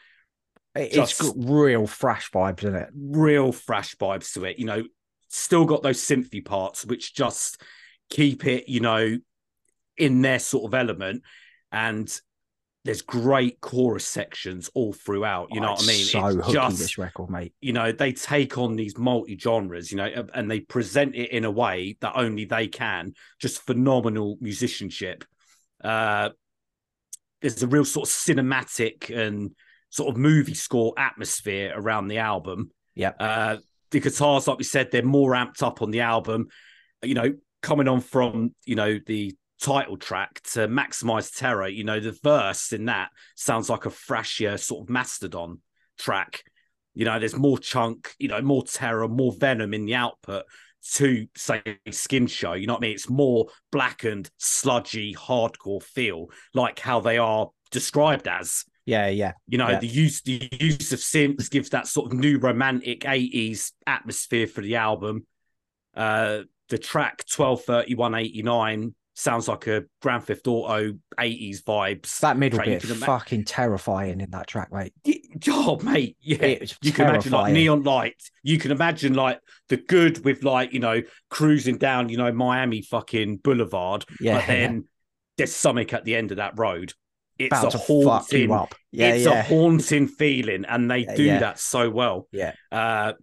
[0.76, 2.90] it's just- got real fresh vibes in it.
[2.96, 4.60] real fresh vibes to it.
[4.60, 4.84] You know,
[5.28, 7.62] still got those synthy parts, which just
[8.10, 9.18] keep it, you know,
[9.98, 11.24] in their sort of element.
[11.72, 12.10] And
[12.86, 15.50] there's great chorus sections all throughout.
[15.52, 16.06] You know Oh, what I mean?
[16.06, 17.54] So It's just, this record, mate.
[17.60, 21.44] you know, they take on these multi genres, you know, and they present it in
[21.46, 23.14] a way that only they can.
[23.40, 25.26] Just phenomenal musicianship.
[25.84, 26.30] Uh,
[27.42, 29.52] there's a real sort of cinematic and
[29.90, 32.72] sort of movie score atmosphere around the album.
[32.96, 33.12] Yeah.
[33.20, 33.58] Uh,
[33.92, 36.48] the guitars, like we said, they're more amped up on the album.
[37.02, 41.68] You know, coming on from you know the title track to maximize terror.
[41.68, 45.60] You know, the verse in that sounds like a thrashier sort of mastodon
[45.98, 46.44] track.
[46.94, 50.46] You know, there's more chunk, you know, more terror, more venom in the output
[50.94, 51.62] to say
[51.92, 52.54] skin show.
[52.54, 52.94] You know what I mean?
[52.94, 58.66] It's more blackened, sludgy, hardcore feel, like how they are described as.
[58.86, 59.34] Yeah, yeah.
[59.48, 59.80] You know, Yeah.
[59.80, 64.62] the use the use of synths gives that sort of new romantic 80s atmosphere for
[64.62, 65.28] the album.
[65.96, 72.20] Uh the track 123189 sounds like a Grand Theft Auto 80s vibes.
[72.20, 72.60] That middle.
[72.60, 74.94] Bit ima- fucking terrifying in that track, mate.
[75.38, 76.38] Job, Oh, mate, yeah.
[76.38, 78.16] It's you can imagine like neon light.
[78.44, 82.82] You can imagine like the good with like, you know, cruising down, you know, Miami
[82.82, 84.06] fucking Boulevard.
[84.20, 84.86] Yeah, but then
[85.38, 86.94] there's something at the end of that road.
[87.38, 88.76] It's about a haunting up.
[88.92, 89.40] Yeah, it's yeah.
[89.40, 91.40] a haunting feeling, and they Yeah, do yeah.
[91.40, 92.28] that so well.
[92.32, 92.54] Yeah.
[92.72, 93.14] Uh,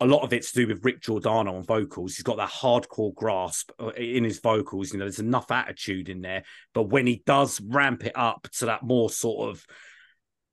[0.00, 2.16] a lot of it's to do with Rick Giordano on vocals.
[2.16, 4.92] He's got that hardcore grasp uh, in his vocals.
[4.92, 8.66] You know, there's enough attitude in there, but when he does ramp it up to
[8.66, 9.64] that more sort of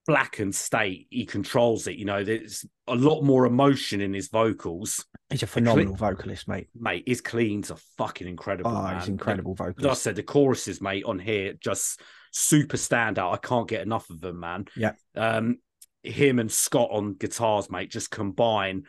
[0.06, 1.96] blackened state, he controls it.
[1.96, 5.06] You know, there's a lot more emotion in his vocals.
[5.30, 6.68] He's a phenomenal vocalist, mate.
[6.80, 8.72] Mate, his cleans are fucking incredible.
[8.72, 9.00] Oh, man.
[9.00, 12.00] he's incredible As I said, the choruses, mate, on here just
[12.32, 13.34] super standout.
[13.34, 14.66] I can't get enough of them, man.
[14.76, 14.94] Yeah.
[15.16, 15.58] Um,
[16.04, 18.84] him and Scott on guitars, mate, just combine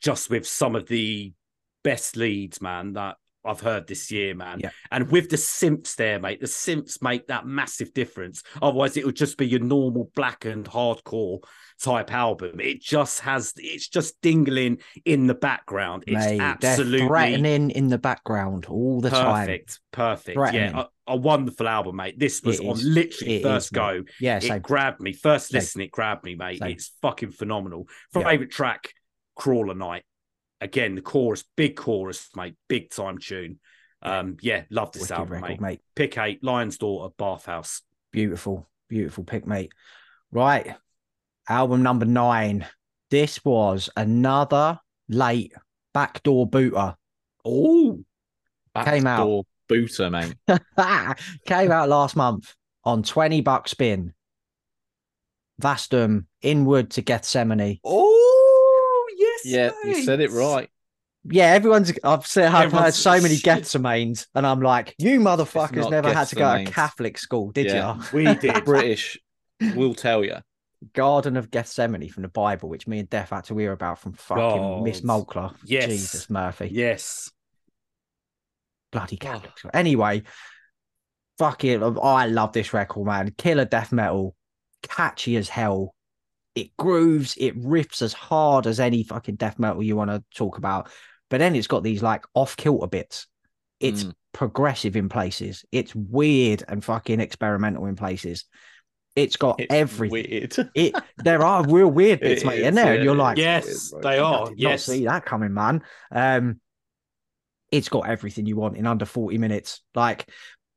[0.00, 1.32] just with some of the
[1.84, 4.60] best leads, man, that I've heard this year, man.
[4.60, 4.70] Yeah.
[4.92, 8.42] And with the synths there, mate, the synths make that massive difference.
[8.60, 11.40] Otherwise, it would just be your normal black and hardcore
[11.80, 12.60] type album.
[12.60, 16.04] It just has, it's just dingling in the background.
[16.06, 19.46] It's Mate, absolutely threatening in the background all the time.
[19.48, 20.38] perfect, perfect.
[20.54, 22.20] Yeah, a, a wonderful album, mate.
[22.20, 22.84] This was It on is.
[22.84, 23.78] literally It first is, mate.
[23.80, 24.02] go.
[24.20, 25.12] Yeah, it so grabbed me.
[25.14, 25.58] First Same.
[25.58, 26.60] listen, it grabbed me, mate.
[26.60, 26.70] Same.
[26.70, 27.88] It's fucking phenomenal.
[28.14, 28.22] Yeah.
[28.22, 28.92] Favorite track,
[29.34, 30.04] Crawler Night.
[30.60, 32.54] Again, the chorus, big chorus, mate.
[32.68, 33.58] Big time tune.
[34.00, 35.60] Um, yeah, love this wicked album, record, mate.
[35.60, 35.80] mate.
[35.94, 37.82] Pick eight, Lion's Daughter, Bathhouse.
[38.12, 39.72] Beautiful, beautiful pick, mate.
[40.30, 40.74] Right.
[41.48, 42.66] Album number nine.
[43.10, 44.78] This was another
[45.08, 45.52] late
[45.92, 46.96] backdoor booter.
[47.44, 48.04] Oh,
[48.84, 49.44] Came out.
[49.68, 50.34] Booter, mate.
[51.46, 52.54] Came out last month
[52.84, 54.14] on 20 Buck Spin.
[55.60, 57.78] Vastum inward to Gethsemane.
[57.84, 58.41] oh,
[59.44, 59.74] yes.
[59.84, 60.68] Yeah, you said it right.
[61.24, 61.92] Yeah, everyone's.
[62.02, 66.12] I've said I've heard Everyone's- so many Gethsemanes, and I'm like, you motherfuckers not never
[66.12, 66.72] had to go to Gethsemanes.
[66.72, 67.96] Catholic school, did Yeah.
[67.96, 68.02] you?
[68.12, 68.64] We did.
[68.64, 69.18] British
[69.76, 70.36] will tell you.
[70.94, 74.14] Garden of Gethsemane from the Bible, which me and Def had to hear about from
[74.14, 75.26] fucking Miss God.
[75.28, 75.54] Mulkler.
[75.64, 75.86] Yes.
[75.86, 76.70] Jesus Murphy.
[76.72, 77.30] yes.
[78.90, 79.56] bloody Catholic.
[79.58, 79.70] school.
[79.72, 80.22] Anyway,
[81.38, 81.80] fuck it.
[81.80, 83.32] I love this record, man.
[83.38, 84.34] Killer death metal,
[84.82, 85.94] catchy as hell.
[86.54, 90.58] It grooves, it riffs as hard as any fucking death metal you want to talk
[90.58, 90.90] about.
[91.30, 93.26] but then it's got these like off kilter bits.
[93.80, 94.12] It's Mm.
[94.34, 95.64] progressive in places.
[95.72, 98.44] It's weird and fucking experimental in places.
[99.16, 100.30] It's got It's everything.
[100.30, 100.70] weird.
[100.74, 103.38] It there are real weird bits, It mate, in there, and you're like.
[103.38, 104.00] Yes, bro.
[104.02, 104.48] they I are.
[104.50, 104.88] did Yes.
[104.88, 105.82] not see that coming, man.
[106.10, 106.60] Um,
[107.70, 109.80] it's got everything you want in under 40 minutes.
[109.94, 110.28] Like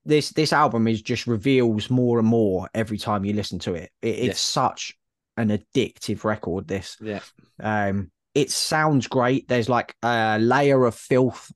[0.06, 3.92] this, this album is just reveals more and more every time you listen to it.
[4.02, 4.40] it it's Yes.
[4.40, 4.98] such
[5.38, 6.68] an addictive record.
[6.68, 7.22] This, Yeah.
[7.62, 9.48] um, it sounds great.
[9.48, 11.52] There's like a layer of filth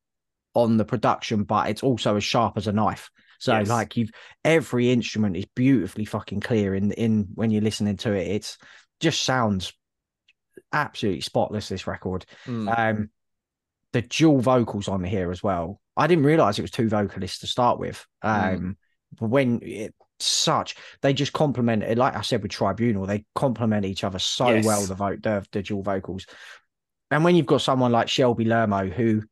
[0.53, 3.09] on the production, but it's also as sharp as a knife.
[3.39, 3.69] So Yes.
[3.69, 4.11] like you've
[4.43, 8.27] every instrument is beautifully fucking clear in in when you're listening to it.
[8.27, 8.57] It's
[8.99, 9.71] just sounds
[10.73, 11.69] absolutely spotless.
[11.69, 12.25] This record.
[12.45, 12.77] Mm.
[12.77, 13.09] Um,
[13.93, 15.79] the dual vocals on here as well.
[15.97, 18.05] I didn't realize it was two vocalists to start with.
[18.23, 18.55] Mm.
[18.55, 18.77] Um,
[19.19, 23.85] but when it such they just complement it, like I said with Tribunal, they complement
[23.85, 24.65] each other so Yes.
[24.65, 24.85] well.
[24.85, 26.25] The vote, the, the dual vocals,
[27.11, 29.23] and when you've got someone like Shelby Lermo who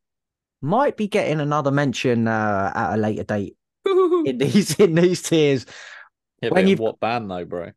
[0.61, 3.55] might be getting another mention uh, at a later date
[3.85, 5.65] in these in these tiers.
[6.41, 7.72] Yeah, when you've- what band though, bro?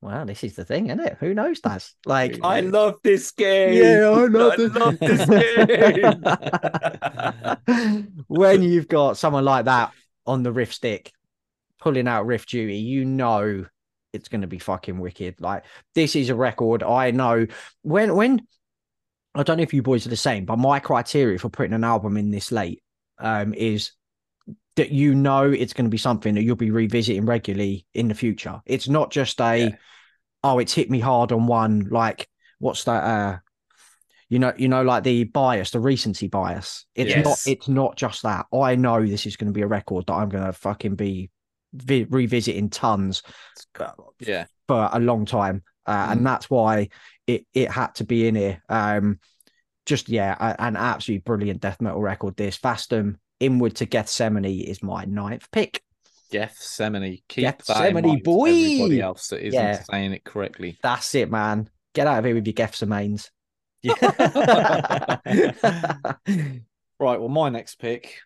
[0.00, 1.16] Well, this is the thing, isn't it?
[1.18, 1.92] Who knows, Daz?
[2.06, 3.82] Like, I love this game.
[3.82, 5.26] Yeah, I love I this- love this
[7.76, 8.24] game.
[8.28, 9.90] when you've got someone like that
[10.24, 11.10] on the riff stick
[11.78, 13.64] pulling out riff duty, you know
[14.12, 15.40] it's going to be fucking wicked.
[15.40, 15.64] Like
[15.94, 16.82] this is a record.
[16.82, 17.46] I know
[17.82, 18.46] when when
[19.34, 21.84] I don't know if you boys are the same, but my criteria for putting an
[21.84, 22.82] album in this late
[23.18, 23.92] um, is
[24.76, 28.14] that you know it's going to be something that you'll be revisiting regularly in the
[28.14, 28.60] future.
[28.64, 29.76] It's not just a Yeah.
[30.42, 32.28] oh, it's hit me hard on one like
[32.58, 33.38] what's that uh
[34.30, 36.84] you know, you know, like the bias, the recency bias.
[36.94, 37.38] It's not.
[37.46, 38.44] It's not just that.
[38.52, 41.30] I know this is going to be a record that I'm going to fucking be
[41.82, 43.22] vi- revisiting tons
[44.20, 44.46] Yeah.
[44.66, 46.12] for a long time, uh, Mm.
[46.12, 46.88] and that's why
[47.26, 48.62] it it had to be in here.
[48.68, 49.18] Um,
[49.86, 52.36] just yeah, an absolutely brilliant death metal record.
[52.36, 55.82] This Vastum Inward to Gethsemane is my ninth pick.
[56.30, 57.22] Gethsemane.
[57.28, 58.48] Keep that in Gethsemane, mind, boy.
[58.50, 59.82] Everybody else that isn't Yeah.
[59.90, 60.78] saying it correctly.
[60.82, 61.70] That's it, man.
[61.94, 63.30] Get out of here with your Gethsemanes.
[66.98, 67.20] right.
[67.20, 68.18] Well, my next pick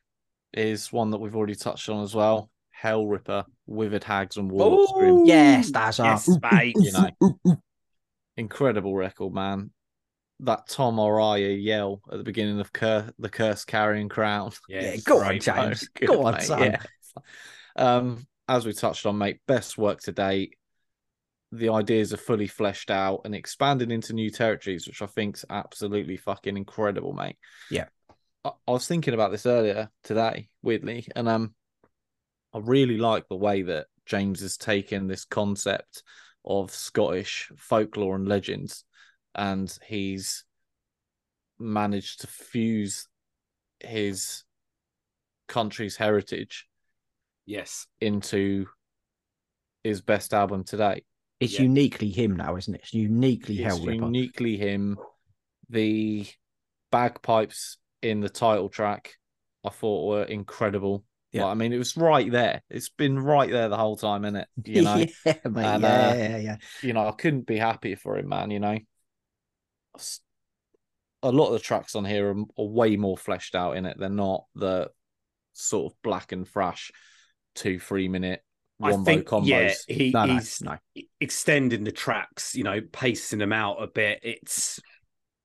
[0.53, 2.51] is one that we've already touched on as well.
[2.83, 5.25] Hellripper, Withered Hags and Warlocks Grim.
[5.25, 6.77] yes, that's our Yes, mate.
[6.79, 7.57] You know,
[8.37, 9.71] incredible record, man.
[10.41, 14.51] That Tom Araya yell at the beginning of Cur- the Curse Carrying Crown.
[14.69, 15.89] Yeah, go on, James.
[15.95, 16.63] Good, Go on, mate, son.
[16.63, 16.83] yeah.
[17.77, 20.57] Um, as we touched on, mate, best work to date.
[21.53, 26.17] The ideas are fully fleshed out and expanded into new territories, which I think's absolutely
[26.17, 27.37] fucking incredible, mate.
[27.71, 27.85] Yeah.
[28.45, 31.55] I, I was thinking about this earlier today, weirdly, and um,
[32.55, 36.03] I really like the way that James has taken this concept
[36.45, 38.85] of Scottish folklore and legends,
[39.35, 40.45] and he's
[41.59, 43.09] managed to fuse
[43.81, 44.45] his
[45.49, 46.67] country's heritage
[47.47, 47.87] Yes.
[48.01, 48.67] into
[49.85, 51.05] his best album today.
[51.41, 51.63] It's Yeah.
[51.63, 52.83] uniquely him now, isn't it?
[52.83, 54.99] It's uniquely It's uniquely him.
[55.69, 56.27] The
[56.91, 59.15] bagpipes in the title track,
[59.65, 61.05] I thought were incredible.
[61.33, 61.47] Yeah.
[61.47, 62.63] I mean, it was right there.
[62.69, 64.45] It's been right there the whole time, innit?
[64.65, 65.65] You know, yeah, mate.
[65.65, 66.57] And, yeah, uh, yeah, yeah.
[66.83, 68.51] you know, I couldn't be happier for him, man.
[68.51, 68.79] You know,
[71.23, 73.97] a lot of the tracks on here are, are way more fleshed out in it.
[73.99, 74.91] They're not the
[75.55, 76.93] sort of black and thrash
[77.55, 78.43] two, three minute
[78.83, 79.47] I think, combos.
[79.47, 80.77] yeah, he, No, he's no.
[81.21, 84.21] extending the tracks, you know, pacing them out a bit.
[84.23, 84.81] It's,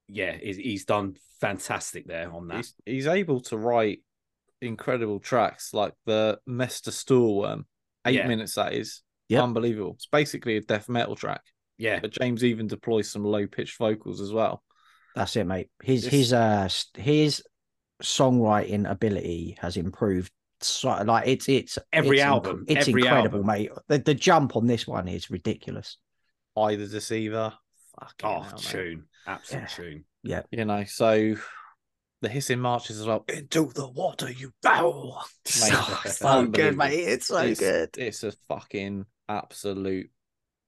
[0.07, 2.57] yeah, he's, he's done fantastic there on that.
[2.57, 3.99] he's, he's able to write
[4.61, 7.65] incredible tracks like the Mester Stoorworm.
[8.05, 8.27] Eight Yeah.
[8.27, 9.43] minutes that is Yep.
[9.43, 9.93] unbelievable.
[9.95, 11.41] It's basically a death metal track,
[11.77, 11.99] Yeah.
[11.99, 14.63] but James even deploys some low pitched vocals as well.
[15.15, 15.69] That's it, mate.
[15.84, 17.43] His This- his uh his
[18.01, 20.31] songwriting ability has improved.
[20.61, 23.47] So like it's it's Every it's inc- album, it's every incredible, album.
[23.47, 23.71] mate.
[23.88, 25.97] The the jump on this one is ridiculous.
[26.55, 27.53] I the Deceiver.
[27.99, 28.61] Fucking Oh, hell, mate.
[28.61, 29.05] tune.
[29.25, 29.67] Absolute Yeah.
[29.67, 30.05] tune.
[30.23, 30.41] Yeah.
[30.51, 31.35] You know, so
[32.22, 33.26] the hissing marshes as well.
[33.27, 35.22] Into the water you bow.
[35.45, 37.14] It's so good, mate, unbelievable.
[37.14, 37.30] It's
[37.61, 40.10] It's- It's a fucking absolute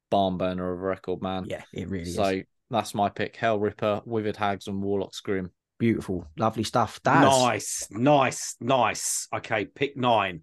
[0.09, 1.45] barn burner of a record, man.
[1.47, 3.35] Yeah, it really so is So that's my pick.
[3.35, 5.51] Hellripper, Withered Hags, and Warlocks Grim.
[5.79, 7.01] beautiful, lovely stuff.
[7.03, 9.27] Daz, Nice, nice, nice.
[9.33, 10.41] Okay, pick nine.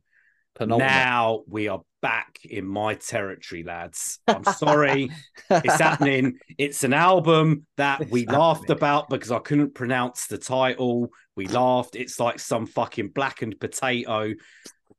[0.57, 0.89] Penultimate.
[0.91, 4.19] Now we are back in my territory, lads.
[4.27, 5.11] I'm sorry.
[5.51, 6.39] it's happening.
[6.59, 11.11] It's an album that we It's laughed about because I couldn't pronounce the title.
[11.37, 11.95] We laughed.
[11.95, 14.33] It's like some fucking blackened potato.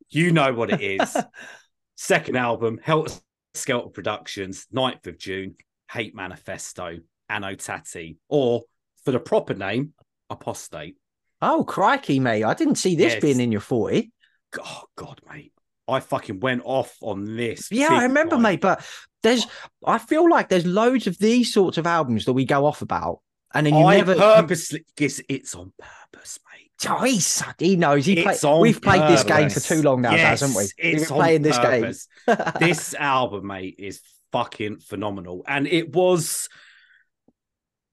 [0.10, 1.18] You know what it is.
[1.96, 3.14] Second album, Helter
[3.56, 5.56] Skelter Productions, 9th of June,
[5.92, 6.98] Hate Manifesto,
[7.28, 8.62] Anno Tati, or
[9.04, 9.94] for the proper name,
[10.30, 10.98] Apostate.
[11.42, 12.44] Oh, crikey, mate.
[12.44, 13.22] I didn't see this Yes.
[13.22, 14.12] being in your 40.
[14.60, 15.54] Oh God, mate.
[15.88, 17.72] I fucking went off on this.
[17.72, 18.60] Yeah, I remember, mate.
[18.60, 18.86] But
[19.24, 19.48] there's,
[19.86, 23.22] I feel like there's loads of these sorts of albums that we go off about,
[23.54, 24.16] and then you I never.
[24.16, 26.72] purposely guess it's on purpose, mate.
[26.90, 28.06] Oh, he's, he knows.
[28.06, 31.00] He play, It's on we've played this game for too long now, Yes, hasn't we?
[31.00, 32.08] On playing this purpose.
[32.28, 32.38] game.
[32.60, 34.02] this album, mate, is
[34.32, 35.44] fucking phenomenal.
[35.48, 36.50] And it was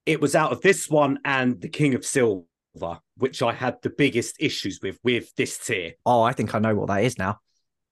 [0.05, 2.43] it was out of this one and The King of Silver,
[3.17, 5.93] which I had the biggest issues with with this tier.
[6.05, 7.39] oh, I think I know what that is now.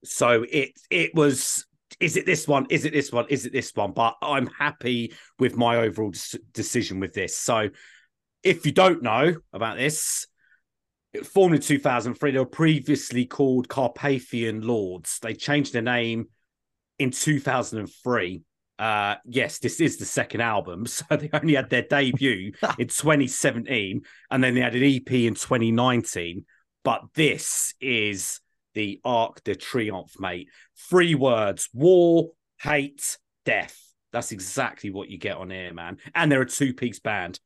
[0.04, 1.66] So it it was
[2.00, 2.66] is it this one?
[2.70, 3.26] Is it this one?
[3.30, 3.92] Is it this one?
[3.92, 7.38] But I'm happy with my overall des- decision with this.
[7.38, 7.70] So
[8.42, 10.28] if you don't know about this,
[11.24, 12.32] formed in 2003.
[12.32, 15.20] They were previously called Carpathian Lords.
[15.20, 16.28] They changed their name
[16.98, 18.42] in 2003.
[18.80, 20.86] Uh, yes, this is the second album.
[20.94, 24.02] So they only had their debut in 2017
[24.32, 26.46] and then they had an EP in 2019.
[26.84, 28.42] But this is
[28.74, 30.50] the Arc de Triomphe, mate.
[30.90, 32.32] Three words war,
[32.62, 33.80] hate, death.
[34.12, 35.98] That's exactly what you get on here, man.
[36.14, 37.40] And they're a two piece band.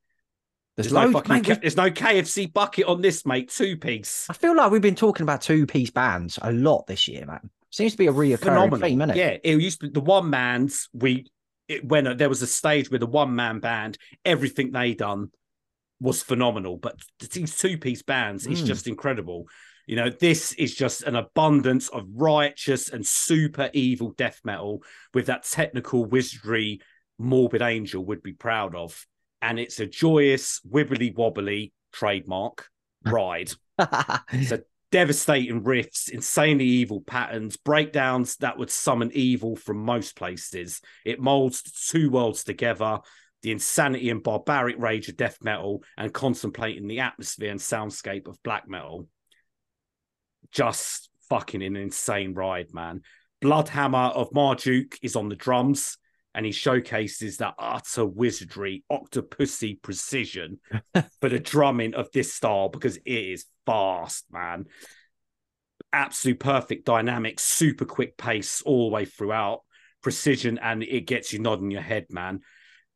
[0.76, 3.50] There's, There's, no fucking mate, K- there's no KFC bucket on this, mate.
[3.50, 4.26] Two piece.
[4.30, 7.50] I feel like we've been talking about two piece bands a lot this year, man.
[7.70, 9.16] Seems to be a reoccurring theme, isn't it?
[9.16, 10.88] Yeah, it used to be the one man's.
[10.92, 11.26] We
[11.68, 15.30] it, when uh, there was a stage with a one man band, everything they done
[16.00, 16.78] was phenomenal.
[16.78, 17.00] But
[17.32, 18.66] these two piece bands is Mm.
[18.66, 19.46] just incredible.
[19.86, 24.82] You know, this is just an abundance of righteous and super evil death metal
[25.14, 26.80] with that technical wizardry
[27.18, 29.06] Morbid Angel would be proud of.
[29.42, 32.68] And it's a joyous, wibbly wobbly trademark
[33.04, 33.52] ride.
[34.46, 34.58] So
[34.90, 40.80] devastating riffs, insanely evil patterns, breakdowns that would summon evil from most places.
[41.04, 42.98] It molds two worlds together.
[43.42, 48.42] The insanity and barbaric rage of death metal and contemplating the atmosphere and soundscape of
[48.42, 49.06] black metal.
[50.50, 53.02] Just fucking an insane ride, man.
[53.42, 55.98] Bloodhammer of Marduk is on the drums
[56.34, 60.58] and he showcases that utter wizardry, octopussy precision
[61.20, 64.64] for the drumming of this style because it is fast, man.
[65.92, 69.60] Absolute perfect dynamics, super quick pace all the way throughout,
[70.02, 72.40] precision, and it gets you nodding your head, man.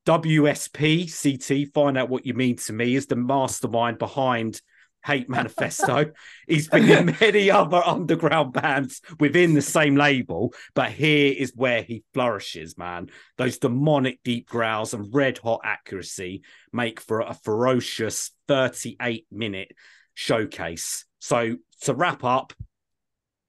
[0.07, 4.61] WSP CT, find out what you mean to me, is the mastermind behind
[5.05, 6.13] Hate Manifesto.
[6.49, 11.83] He's been in many other underground bands within the same label, but here is where
[11.83, 13.11] he flourishes, man.
[13.37, 16.43] Those demonic deep growls and red hot accuracy
[16.73, 19.73] make for a ferocious 38 minute
[20.15, 21.05] showcase.
[21.21, 22.53] So to wrap up,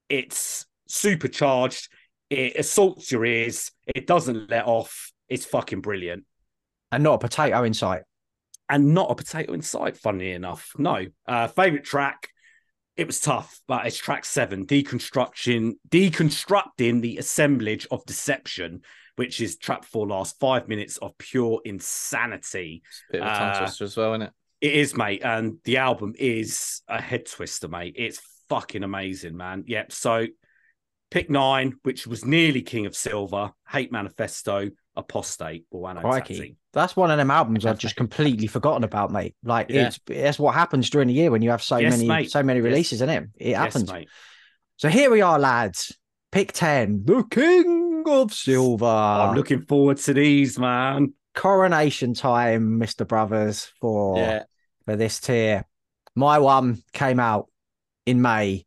[0.08, 1.88] it's supercharged,
[2.30, 6.24] it assaults your ears, it doesn't let off, it's fucking brilliant
[6.92, 8.02] and not a potato in sight.
[8.68, 10.72] and not a potato inside, funny enough.
[10.78, 11.06] No.
[11.26, 12.28] Uh favorite track.
[12.96, 18.82] It was tough, but it's track seven, deconstruction, deconstructing the assemblage of deception,
[19.16, 22.82] which is track four last five minutes of pure insanity.
[23.10, 24.32] Bit of a tongue Uh, twister as well, isn't it?
[24.64, 27.96] It is, mate, and the album is a head twister, mate.
[27.98, 28.18] It's
[28.48, 29.64] fucking amazing, man.
[29.66, 29.92] Yep.
[29.92, 30.26] So
[31.10, 36.56] pick nine, which was nearly King of Silver, Hate Manifesto, Apostate, or Crikey.
[36.72, 39.34] That's one of them albums I've just completely forgotten about, mate.
[39.44, 39.88] Like Yeah.
[39.88, 42.30] it's that's what happens during the year when you have so Yes, many mate.
[42.30, 42.64] so many Yes.
[42.64, 43.24] releases in it.
[43.36, 43.84] It happens.
[43.84, 44.08] Yes, mate.
[44.78, 45.94] So here we are, lads.
[46.32, 48.86] Pick 10, the King of Silver.
[48.86, 51.12] I'm looking forward to these, man.
[51.34, 53.06] Coronation time, Mr.
[53.06, 54.44] Brothers, for, Yeah.
[54.84, 55.64] For this tier.
[56.14, 57.48] My one came out
[58.06, 58.66] in May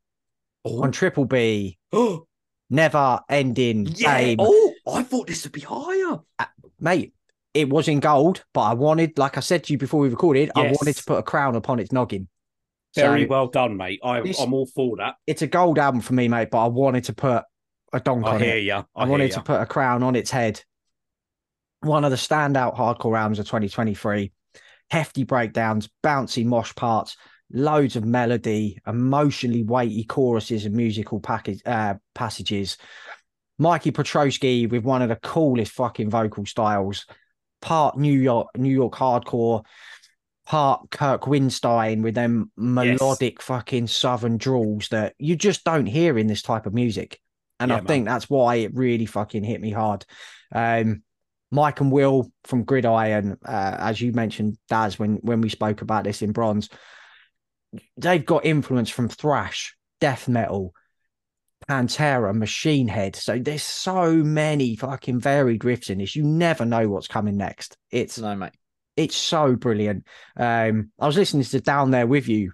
[0.65, 1.77] Oh, on Triple B,
[2.69, 4.19] never ending yeah.
[4.21, 4.37] game.
[4.41, 6.19] Oh, I thought this would be higher.
[6.39, 6.45] Uh,
[6.79, 7.13] mate,
[7.53, 10.51] it was in gold, but I wanted, like I said to you before we recorded,
[10.55, 12.27] I wanted to put a crown upon its noggin.
[12.95, 13.99] Very So- well done, mate.
[14.03, 15.15] I, I'm all for that.
[15.25, 17.43] it's a gold album for me, mate, but I wanted to put
[17.93, 18.63] a donk I on hear it.
[18.63, 18.73] you.
[18.73, 20.61] I, I, hear wanted to put a crown on its head.
[21.81, 24.31] One of the standout hardcore albums of 2023.
[24.89, 27.17] Hefty breakdowns, bouncy mosh parts,
[27.51, 32.77] loads of melody, emotionally weighty choruses and musical package, uh, passages.
[33.59, 37.05] Mikey Petrosky with one of the coolest fucking vocal styles.
[37.59, 39.63] Part New York, New York hardcore,
[40.45, 46.27] part Kirk Windstein with them melodic fucking southern drawls that you just don't hear in
[46.27, 47.19] this type of music.
[47.59, 50.05] And Yeah, I think that's why it really fucking hit me hard.
[50.51, 51.01] Um,
[51.51, 56.03] Mike and Will from Gridiron, uh, as you mentioned, Daz, when when we spoke about
[56.03, 56.69] this in Bronze,
[57.97, 60.73] they've got influence from thrash, death metal,
[61.69, 63.15] Pantera, Machine Head.
[63.15, 66.15] So there's so many fucking varied riffs in this.
[66.15, 67.77] You never know what's coming next.
[67.91, 68.53] It's No, mate.
[68.95, 70.05] it's so brilliant.
[70.35, 72.51] Um, I was listening to Down There with You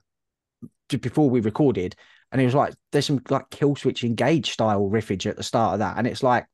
[0.90, 1.96] before we recorded,
[2.32, 5.80] and it was like there's some like Killswitch Engage style riffage at the start of
[5.80, 6.46] that, and it's like,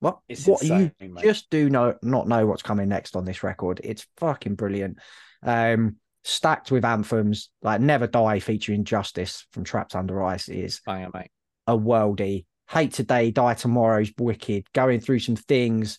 [0.00, 0.18] what?
[0.28, 1.24] It's what insane, you mate.
[1.24, 3.80] just do know not know what's coming next on this record?
[3.82, 4.98] It's fucking brilliant.
[5.42, 11.10] Um, stacked with anthems like "Never Die" featuring Justice from Trapped Under Ice is Banger,
[11.14, 11.30] mate.
[11.66, 12.44] a worldie.
[12.68, 14.66] Hate Today, Die Tomorrow's wicked.
[14.72, 15.98] Going through some things.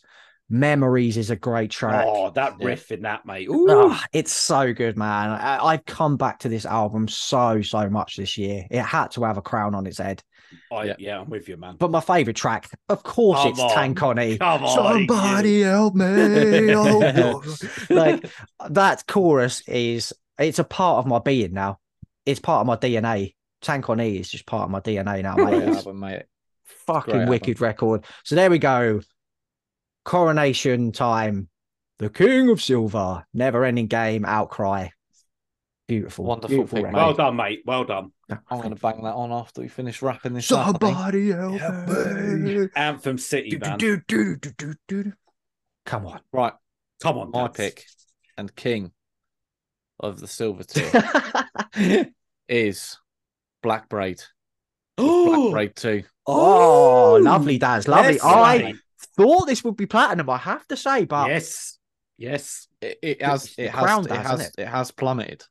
[0.49, 2.05] Memories is a great track.
[2.07, 3.49] Oh, that riff in that, mate.
[3.49, 3.67] Ooh.
[3.69, 5.29] Ah, it's so good, man.
[5.31, 8.65] I, I've come back to this album so, so much this year.
[8.71, 10.23] It had to have a crown on its head.
[10.71, 10.95] I, Yeah.
[10.99, 11.19] yeah.
[11.21, 11.75] I'm with you, man.
[11.77, 13.69] But my favorite track, of course, Come it's on.
[13.73, 14.37] Tank on E.
[14.37, 16.73] Come on, Somebody help me.
[16.75, 17.43] oh,
[17.89, 18.29] like
[18.69, 21.79] that chorus is it's a part of my being now.
[22.25, 23.33] It's part of my DNA.
[23.61, 25.63] Tank on E is just part of my DNA now, mate.
[25.63, 26.23] Great album, mate.
[26.63, 28.05] fucking Great wicked record.
[28.23, 29.01] So there we go.
[30.05, 31.49] Coronation time.
[31.99, 33.25] The King of Silver.
[33.33, 34.23] Never ending game.
[34.25, 34.89] Outcry.
[35.87, 36.25] Beautiful.
[36.25, 36.93] Wonderful beautiful pick.
[36.93, 37.63] Well done, mate.
[37.65, 38.11] Well done.
[38.29, 40.65] I'm going to bang that on after we finish wrapping this up.
[40.81, 42.67] Somebody help Help me.
[42.75, 43.77] Anthem City, man.
[43.77, 45.13] Do, do, do, do, do, do.
[45.85, 46.19] Come on.
[46.33, 46.53] Right,
[47.01, 47.55] Come on, my Daz.
[47.55, 47.85] pick
[48.37, 48.91] and king
[49.99, 50.63] of the Silver
[51.73, 52.07] Tier
[52.49, 52.97] is
[53.63, 54.17] Black Braid.
[54.97, 56.03] Black Oh, Braid 2.
[56.25, 57.87] oh, Ooh, lovely, Daz.
[57.87, 58.13] Lovely.
[58.15, 58.75] yes, I mate.
[59.15, 61.77] thought this would be platinum, I have to say, but yes,
[62.17, 62.67] yes.
[62.81, 64.67] It, it has it has crown it does, has isn't it?
[64.67, 65.43] has plummeted.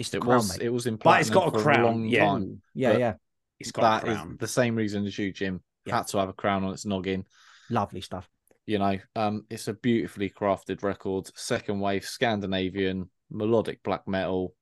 [0.00, 0.64] It's the It crown, was mate.
[0.66, 2.24] it was in But it's got a crown, long yeah.
[2.26, 2.62] time.
[2.74, 3.14] yeah, yeah.
[3.60, 4.36] It's got That a is crown.
[4.40, 5.62] the same reason as you, Jim.
[5.86, 5.96] Yeah.
[5.98, 7.24] Had to have a crown on its noggin.
[7.70, 8.28] Lovely stuff.
[8.66, 14.54] You know, um, it's a beautifully crafted record, second wave Scandinavian melodic black metal,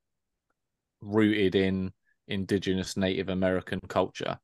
[1.01, 1.93] rooted in
[2.29, 4.39] indigenous Native American culture,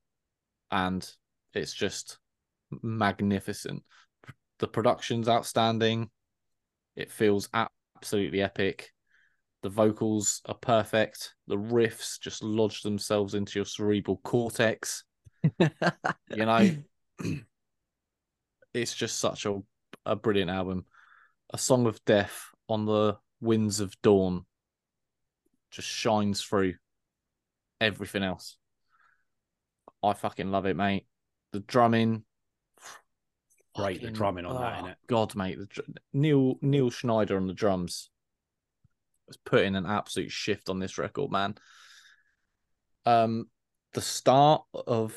[0.71, 1.09] and
[1.55, 2.19] it's just
[2.83, 3.83] magnificent.
[4.61, 6.11] The production's outstanding.
[6.97, 8.93] It feels absolutely epic.
[9.63, 11.35] The vocals are perfect.
[11.47, 15.05] The riffs just lodge themselves into your cerebral cortex.
[16.35, 16.77] You know,
[18.75, 19.61] it's just such a,
[20.05, 20.85] a brilliant album.
[21.53, 24.45] A Song of Death on the Winds of Dawn
[25.71, 26.75] just shines through
[27.81, 28.57] everything else.
[30.03, 31.07] I fucking love it, mate.
[31.53, 32.25] The drumming,
[33.75, 34.95] Great, the drumming on that, oh, innit?
[35.07, 35.83] God, mate, the,
[36.13, 38.11] Neil Neil Schneider on the drums
[39.29, 41.55] has put in an absolute shift on this record, man.
[43.07, 43.47] Um,
[43.95, 45.15] the start of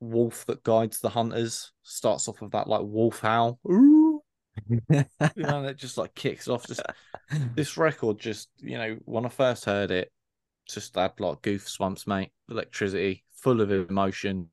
[0.00, 3.58] Wolf that guides the hunters starts off with that like wolf howl.
[3.70, 4.22] Ooh,
[4.68, 5.04] you
[5.36, 6.66] know, and it just like kicks off.
[6.66, 6.82] Just
[7.54, 10.10] this record, just you know, when I first heard it,
[10.66, 12.30] just had like goof swamps, mate.
[12.50, 14.48] Electricity, full of emotion.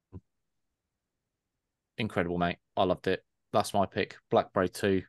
[1.97, 2.57] Incredible, mate.
[2.76, 3.23] I loved it.
[3.53, 4.18] That's my pick.
[4.30, 5.01] Black Braid 2.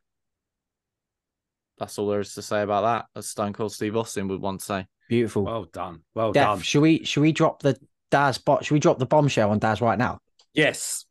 [1.79, 4.65] That's all there is to say about that, as Stone Cold Steve Austin would once
[4.65, 4.87] say.
[5.09, 5.45] Beautiful.
[5.45, 6.01] Well done.
[6.15, 6.61] Well Def, done.
[6.61, 7.79] should we should we drop the
[8.11, 8.65] Daz bot?
[8.65, 10.21] Should we drop the bombshell on Daz right now?
[10.55, 11.05] Yes.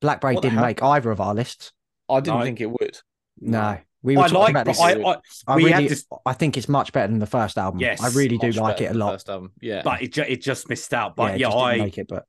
[0.00, 1.72] Black Braid didn't make either of our lists.
[2.08, 2.44] I didn't No.
[2.44, 2.98] think it would.
[3.40, 4.50] No, we were I talking like.
[4.50, 4.80] about this.
[4.80, 7.58] I, I, I we really, had this- I think it's much better than the first
[7.58, 7.80] album.
[7.80, 9.12] Yes, I really do like it a lot.
[9.12, 9.52] First album.
[9.60, 9.82] Yeah.
[9.82, 11.16] but it, ju- it just missed out.
[11.16, 11.84] But it yeah, just didn't I.
[11.84, 12.24] make it, but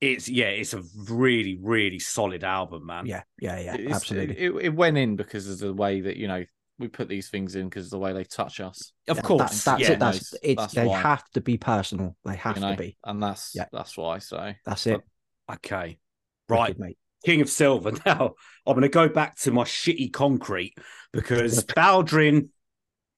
[0.00, 3.06] It's yeah, it's a really, really solid album, man.
[3.06, 4.38] yeah, yeah, yeah, It's- absolutely.
[4.38, 6.44] It, it went in because of the way that, you know,
[6.78, 8.92] we put these things in because the way they touch us.
[9.08, 9.40] Of Yeah, course.
[9.42, 9.92] that's, that's yeah.
[9.92, 9.98] it.
[9.98, 10.40] That's, knows.
[10.42, 10.60] it's.
[10.62, 11.00] That's they why.
[11.00, 12.16] have to be personal.
[12.24, 12.96] They have you know, to be.
[13.04, 13.66] and that's Yeah.
[13.72, 14.18] that's why.
[14.18, 15.00] So That's it.
[15.52, 15.98] Okay.
[16.48, 16.68] Right.
[16.70, 16.98] Wicked, mate.
[17.24, 17.92] King of Silver.
[18.06, 18.34] Now
[18.66, 20.74] I'm going to go back to my shitty concrete
[21.12, 22.48] because Valdrin,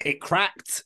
[0.04, 0.84] it cracked.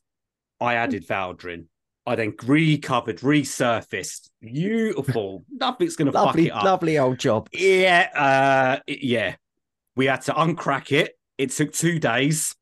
[0.60, 1.66] I added Valdrin.
[2.06, 4.30] I then recovered, resurfaced.
[4.40, 5.44] Beautiful.
[5.50, 6.64] Nothing's going to fuck Lovely, it up.
[6.64, 7.48] lovely old job.
[7.52, 9.36] Yeah, uh, yeah.
[9.96, 11.12] We had to uncrack it.
[11.36, 12.54] It took two days,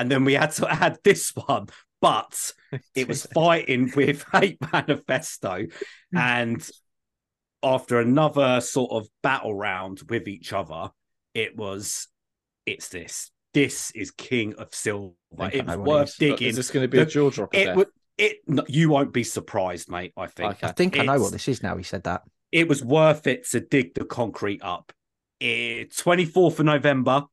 [0.00, 1.68] and then we had to add this one.
[2.00, 2.52] But
[2.94, 5.66] it was fighting with Hate Manifesto,
[6.14, 6.68] and
[7.62, 10.90] after another sort of battle round with each other,
[11.34, 12.08] it was,
[12.64, 13.30] it's this.
[13.52, 15.12] This is King of Silver.
[15.30, 16.48] It was know what it worth digging.
[16.48, 17.56] Is this going to be a jaw dropper?
[17.56, 17.88] It would.
[18.16, 18.38] It.
[18.46, 20.12] no, You won't be surprised, mate.
[20.16, 20.66] I think Okay.
[20.68, 21.76] I think I know what this is now.
[21.76, 22.22] He said that.
[22.52, 24.92] it was worth it to dig the concrete up.
[25.40, 27.24] Eh, 24th of November,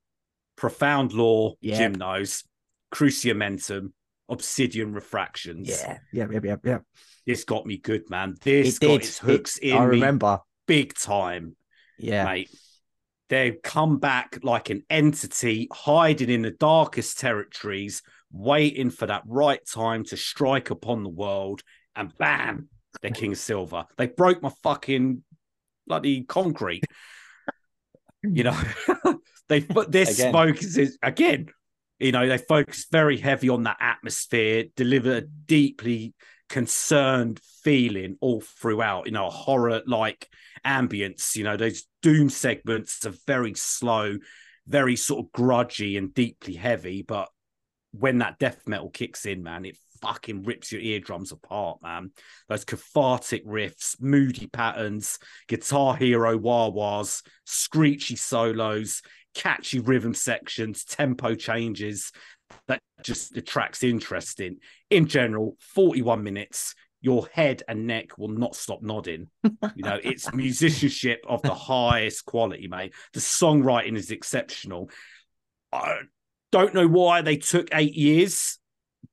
[0.56, 1.78] Profound Lore, Yeah.
[1.78, 2.44] Jim knows,
[2.92, 3.94] Cruciamentum,
[4.30, 5.68] Obsidian Refractions.
[5.70, 6.56] Yeah, yeah, yeah, yeah.
[6.64, 6.78] yeah.
[7.26, 8.36] This got me good, man.
[8.42, 9.02] This It got did.
[9.02, 10.40] its hooks It- in I me remember.
[10.68, 11.56] big time,
[11.98, 12.50] Yeah, mate.
[13.30, 18.02] They've come back like an entity hiding in the darkest territories,
[18.32, 21.62] waiting for that right time to strike upon the world,
[21.96, 22.70] and bam,
[23.02, 23.84] they're King of Silver.
[23.98, 25.24] They broke my fucking
[25.88, 26.86] bloody concrete.
[28.24, 28.58] you know,
[29.50, 30.32] they put this Again.
[30.34, 31.48] focuses again.
[32.00, 36.14] You know, they focus very heavy on that atmosphere, deliver a deeply
[36.50, 40.30] concerned feeling all throughout, you know, horror like
[40.66, 44.18] ambience, you know, those doom segments are very slow,
[44.68, 47.02] very sort of grudgy and deeply heavy.
[47.02, 47.30] But
[47.92, 52.12] when that death metal kicks in, man, it fucking rips your eardrums apart, man.
[52.48, 59.02] Those cathartic riffs, moody patterns, guitar hero wah wahs, screechy solos,
[59.38, 62.12] catchy rhythm sections, tempo changes
[62.68, 64.58] that just attracts interest in.
[64.90, 69.28] In general, 41 minutes, your head and neck will not stop nodding.
[69.44, 72.94] You know, it's musicianship of the highest quality, mate.
[73.14, 74.90] The songwriting is exceptional.
[75.72, 76.00] I
[76.52, 78.58] don't know why they took eight years,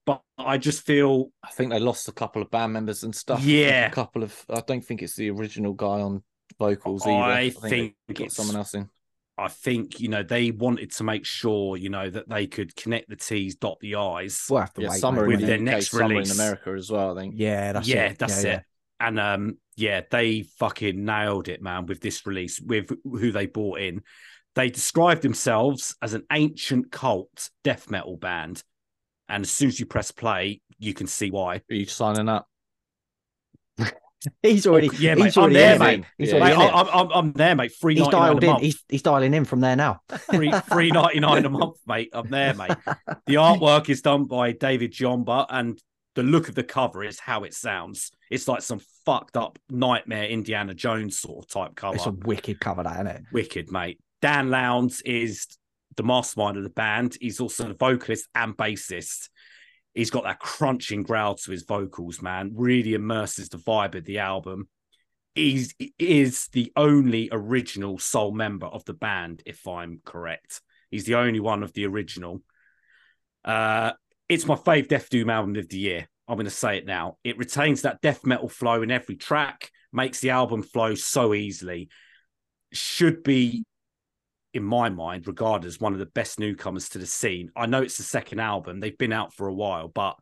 [0.06, 3.44] but I just feel I think they lost a couple of band members and stuff.
[3.44, 3.88] Yeah.
[3.88, 4.44] a couple of.
[4.48, 6.22] I don't think it's the original guy on
[6.58, 7.14] vocals either.
[7.16, 8.88] I they think got it's- someone else in.
[9.36, 13.08] I think you know they wanted to make sure you know that they could connect
[13.08, 14.46] the T's, dot the I's.
[14.48, 15.00] We'll have to Yeah, wait.
[15.00, 15.56] summer with in their?
[15.56, 16.30] UK, next summer release.
[16.30, 17.16] in America as well.
[17.16, 17.34] I think.
[17.36, 18.18] Yeah, that's yeah, it.
[18.18, 18.62] that's Yeah, it.
[19.00, 23.80] And um, yeah, they fucking nailed it, man, with this release, with who they brought
[23.80, 24.02] in.
[24.54, 28.62] They described themselves as an ancient cult death metal band.
[29.28, 31.56] And as soon as you press play, you can see why.
[31.56, 32.46] Are you signing up?
[34.42, 36.04] He's already, Oh, yeah, mate, he's I'm there, in, mate.
[36.18, 36.36] He's Yeah.
[36.36, 36.74] already Mate, in it.
[36.74, 37.72] I, I'm, I'm there, mate.
[37.80, 38.52] Three He's dialed a in.
[38.52, 38.62] month.
[38.62, 40.00] He's, he's dialing in from there now.
[40.30, 42.10] Three three ninety nine a month, mate.
[42.12, 42.76] I'm there, mate.
[43.26, 45.78] The artwork is done by David Jomba, and
[46.14, 48.10] the look of the cover is how it sounds.
[48.30, 51.96] It's like some fucked up nightmare Indiana Jones sort of type cover.
[51.96, 53.22] It's a wicked cover, that isn't it?
[53.32, 53.98] Wicked, mate.
[54.22, 55.46] Dan Lowndes is
[55.96, 57.16] the mastermind of the band.
[57.20, 59.28] He's also the vocalist and bassist.
[59.94, 62.52] He's got that crunching growl to his vocals, man.
[62.54, 64.68] Really immerses the vibe of the album.
[65.34, 70.60] He's he is the only original soul member of the band, if I'm correct.
[70.90, 72.42] He's the only one of the original.
[73.44, 73.92] Uh,
[74.28, 76.08] it's my fave Death Doom album of the year.
[76.26, 77.18] I'm going to say it now.
[77.22, 81.88] It retains that death metal flow in every track, makes the album flow so easily.
[82.72, 83.64] Should be,
[84.54, 87.50] in my mind, regarded as one of the best newcomers to the scene.
[87.56, 90.16] I know it's the second album, they've been out for a while, but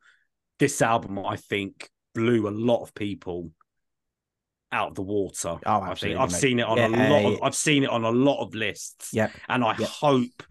[0.58, 3.50] this album, I think, blew a lot of people
[4.72, 5.58] out of the water.
[5.66, 6.40] Oh, I think absolutely, I've mate.
[6.40, 7.38] seen it on Yeah, a lot of yeah.
[7.42, 9.10] I've seen it on a lot of lists.
[9.12, 9.32] Yep.
[9.48, 9.88] And I Yep.
[9.88, 10.42] hope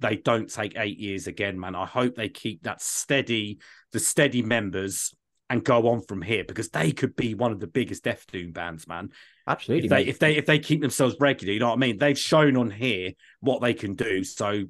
[0.00, 1.74] they don't take eight years again, man.
[1.74, 3.58] I hope they keep that steady,
[3.92, 5.14] the steady members
[5.50, 8.52] and go on from here because they could be one of the biggest Death Doom
[8.52, 9.10] bands, man.
[9.46, 9.86] Absolutely.
[9.86, 11.98] If they if they if they keep themselves regular, you know what I mean?
[11.98, 14.24] They've shown on here what they can do.
[14.24, 14.64] So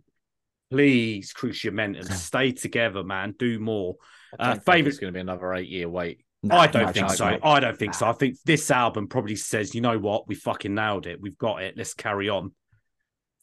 [0.70, 3.34] please, Cruciamentum, stay together, man.
[3.38, 3.96] Do more.
[4.38, 6.24] Uh, It's going to be another eight year wait.
[6.48, 7.36] I don't no think so.
[7.42, 8.06] I don't think so.
[8.06, 11.20] I think this album probably says, you know what, we fucking nailed it.
[11.20, 11.76] We've got it.
[11.76, 12.52] Let's carry on.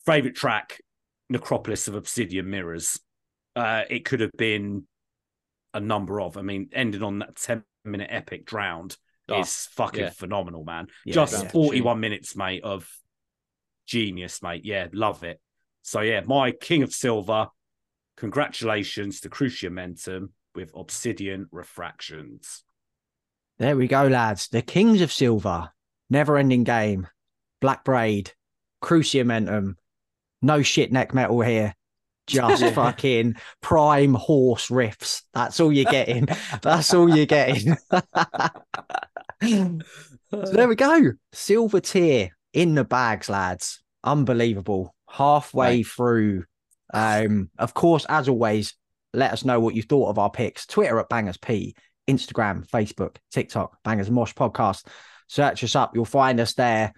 [0.05, 0.79] Favorite track,
[1.29, 3.01] Necropolis of Obsidian Mirrors.
[3.53, 4.87] Uh, it could have been
[5.75, 6.37] a number of.
[6.37, 8.97] I mean, ending on that 10 minute epic drowned
[9.27, 10.09] Oh, is fucking yeah.
[10.11, 10.87] phenomenal, man.
[11.03, 11.49] Yeah, Just yeah.
[11.49, 12.87] 41 minutes, mate, of
[13.87, 14.63] genius, mate.
[14.65, 15.41] Yeah, love it.
[15.81, 17.47] So, yeah, my King of Silver.
[18.17, 22.63] Congratulations to Cruciamentum with Obsidian Refractions.
[23.57, 24.47] There we go, lads.
[24.47, 25.71] The Kings of Silver,
[26.09, 27.07] Never Ending Game,
[27.61, 28.31] Black Braid,
[28.81, 29.75] Cruciamentum,
[30.41, 31.73] no shit neck metal here.
[32.27, 32.71] Just Yeah.
[32.71, 35.21] fucking prime horse riffs.
[35.33, 36.27] That's all you're getting.
[36.61, 37.77] That's all you're getting.
[39.41, 39.79] so
[40.31, 41.11] there we go.
[41.33, 43.81] Silver tier in the bags, lads.
[44.03, 44.95] Unbelievable.
[45.09, 45.87] Halfway Mate.
[45.87, 46.45] through.
[46.93, 48.73] Um, of course, as always,
[49.13, 50.65] let us know what you thought of our picks.
[50.65, 51.75] Twitter at Bangers P,
[52.07, 54.85] Instagram, Facebook, TikTok, Bangers Mosh Podcast.
[55.27, 55.95] Search us up.
[55.95, 56.93] You'll find us there.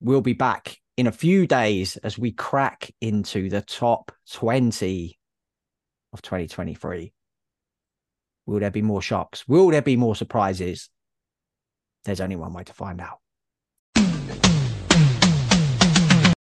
[0.00, 5.18] We'll be back in a few days as we crack into the top 20
[6.12, 7.12] of 2023.
[8.46, 9.48] Will there be more shocks?
[9.48, 10.90] Will there be more surprises?
[12.04, 13.21] There's only one way to find out.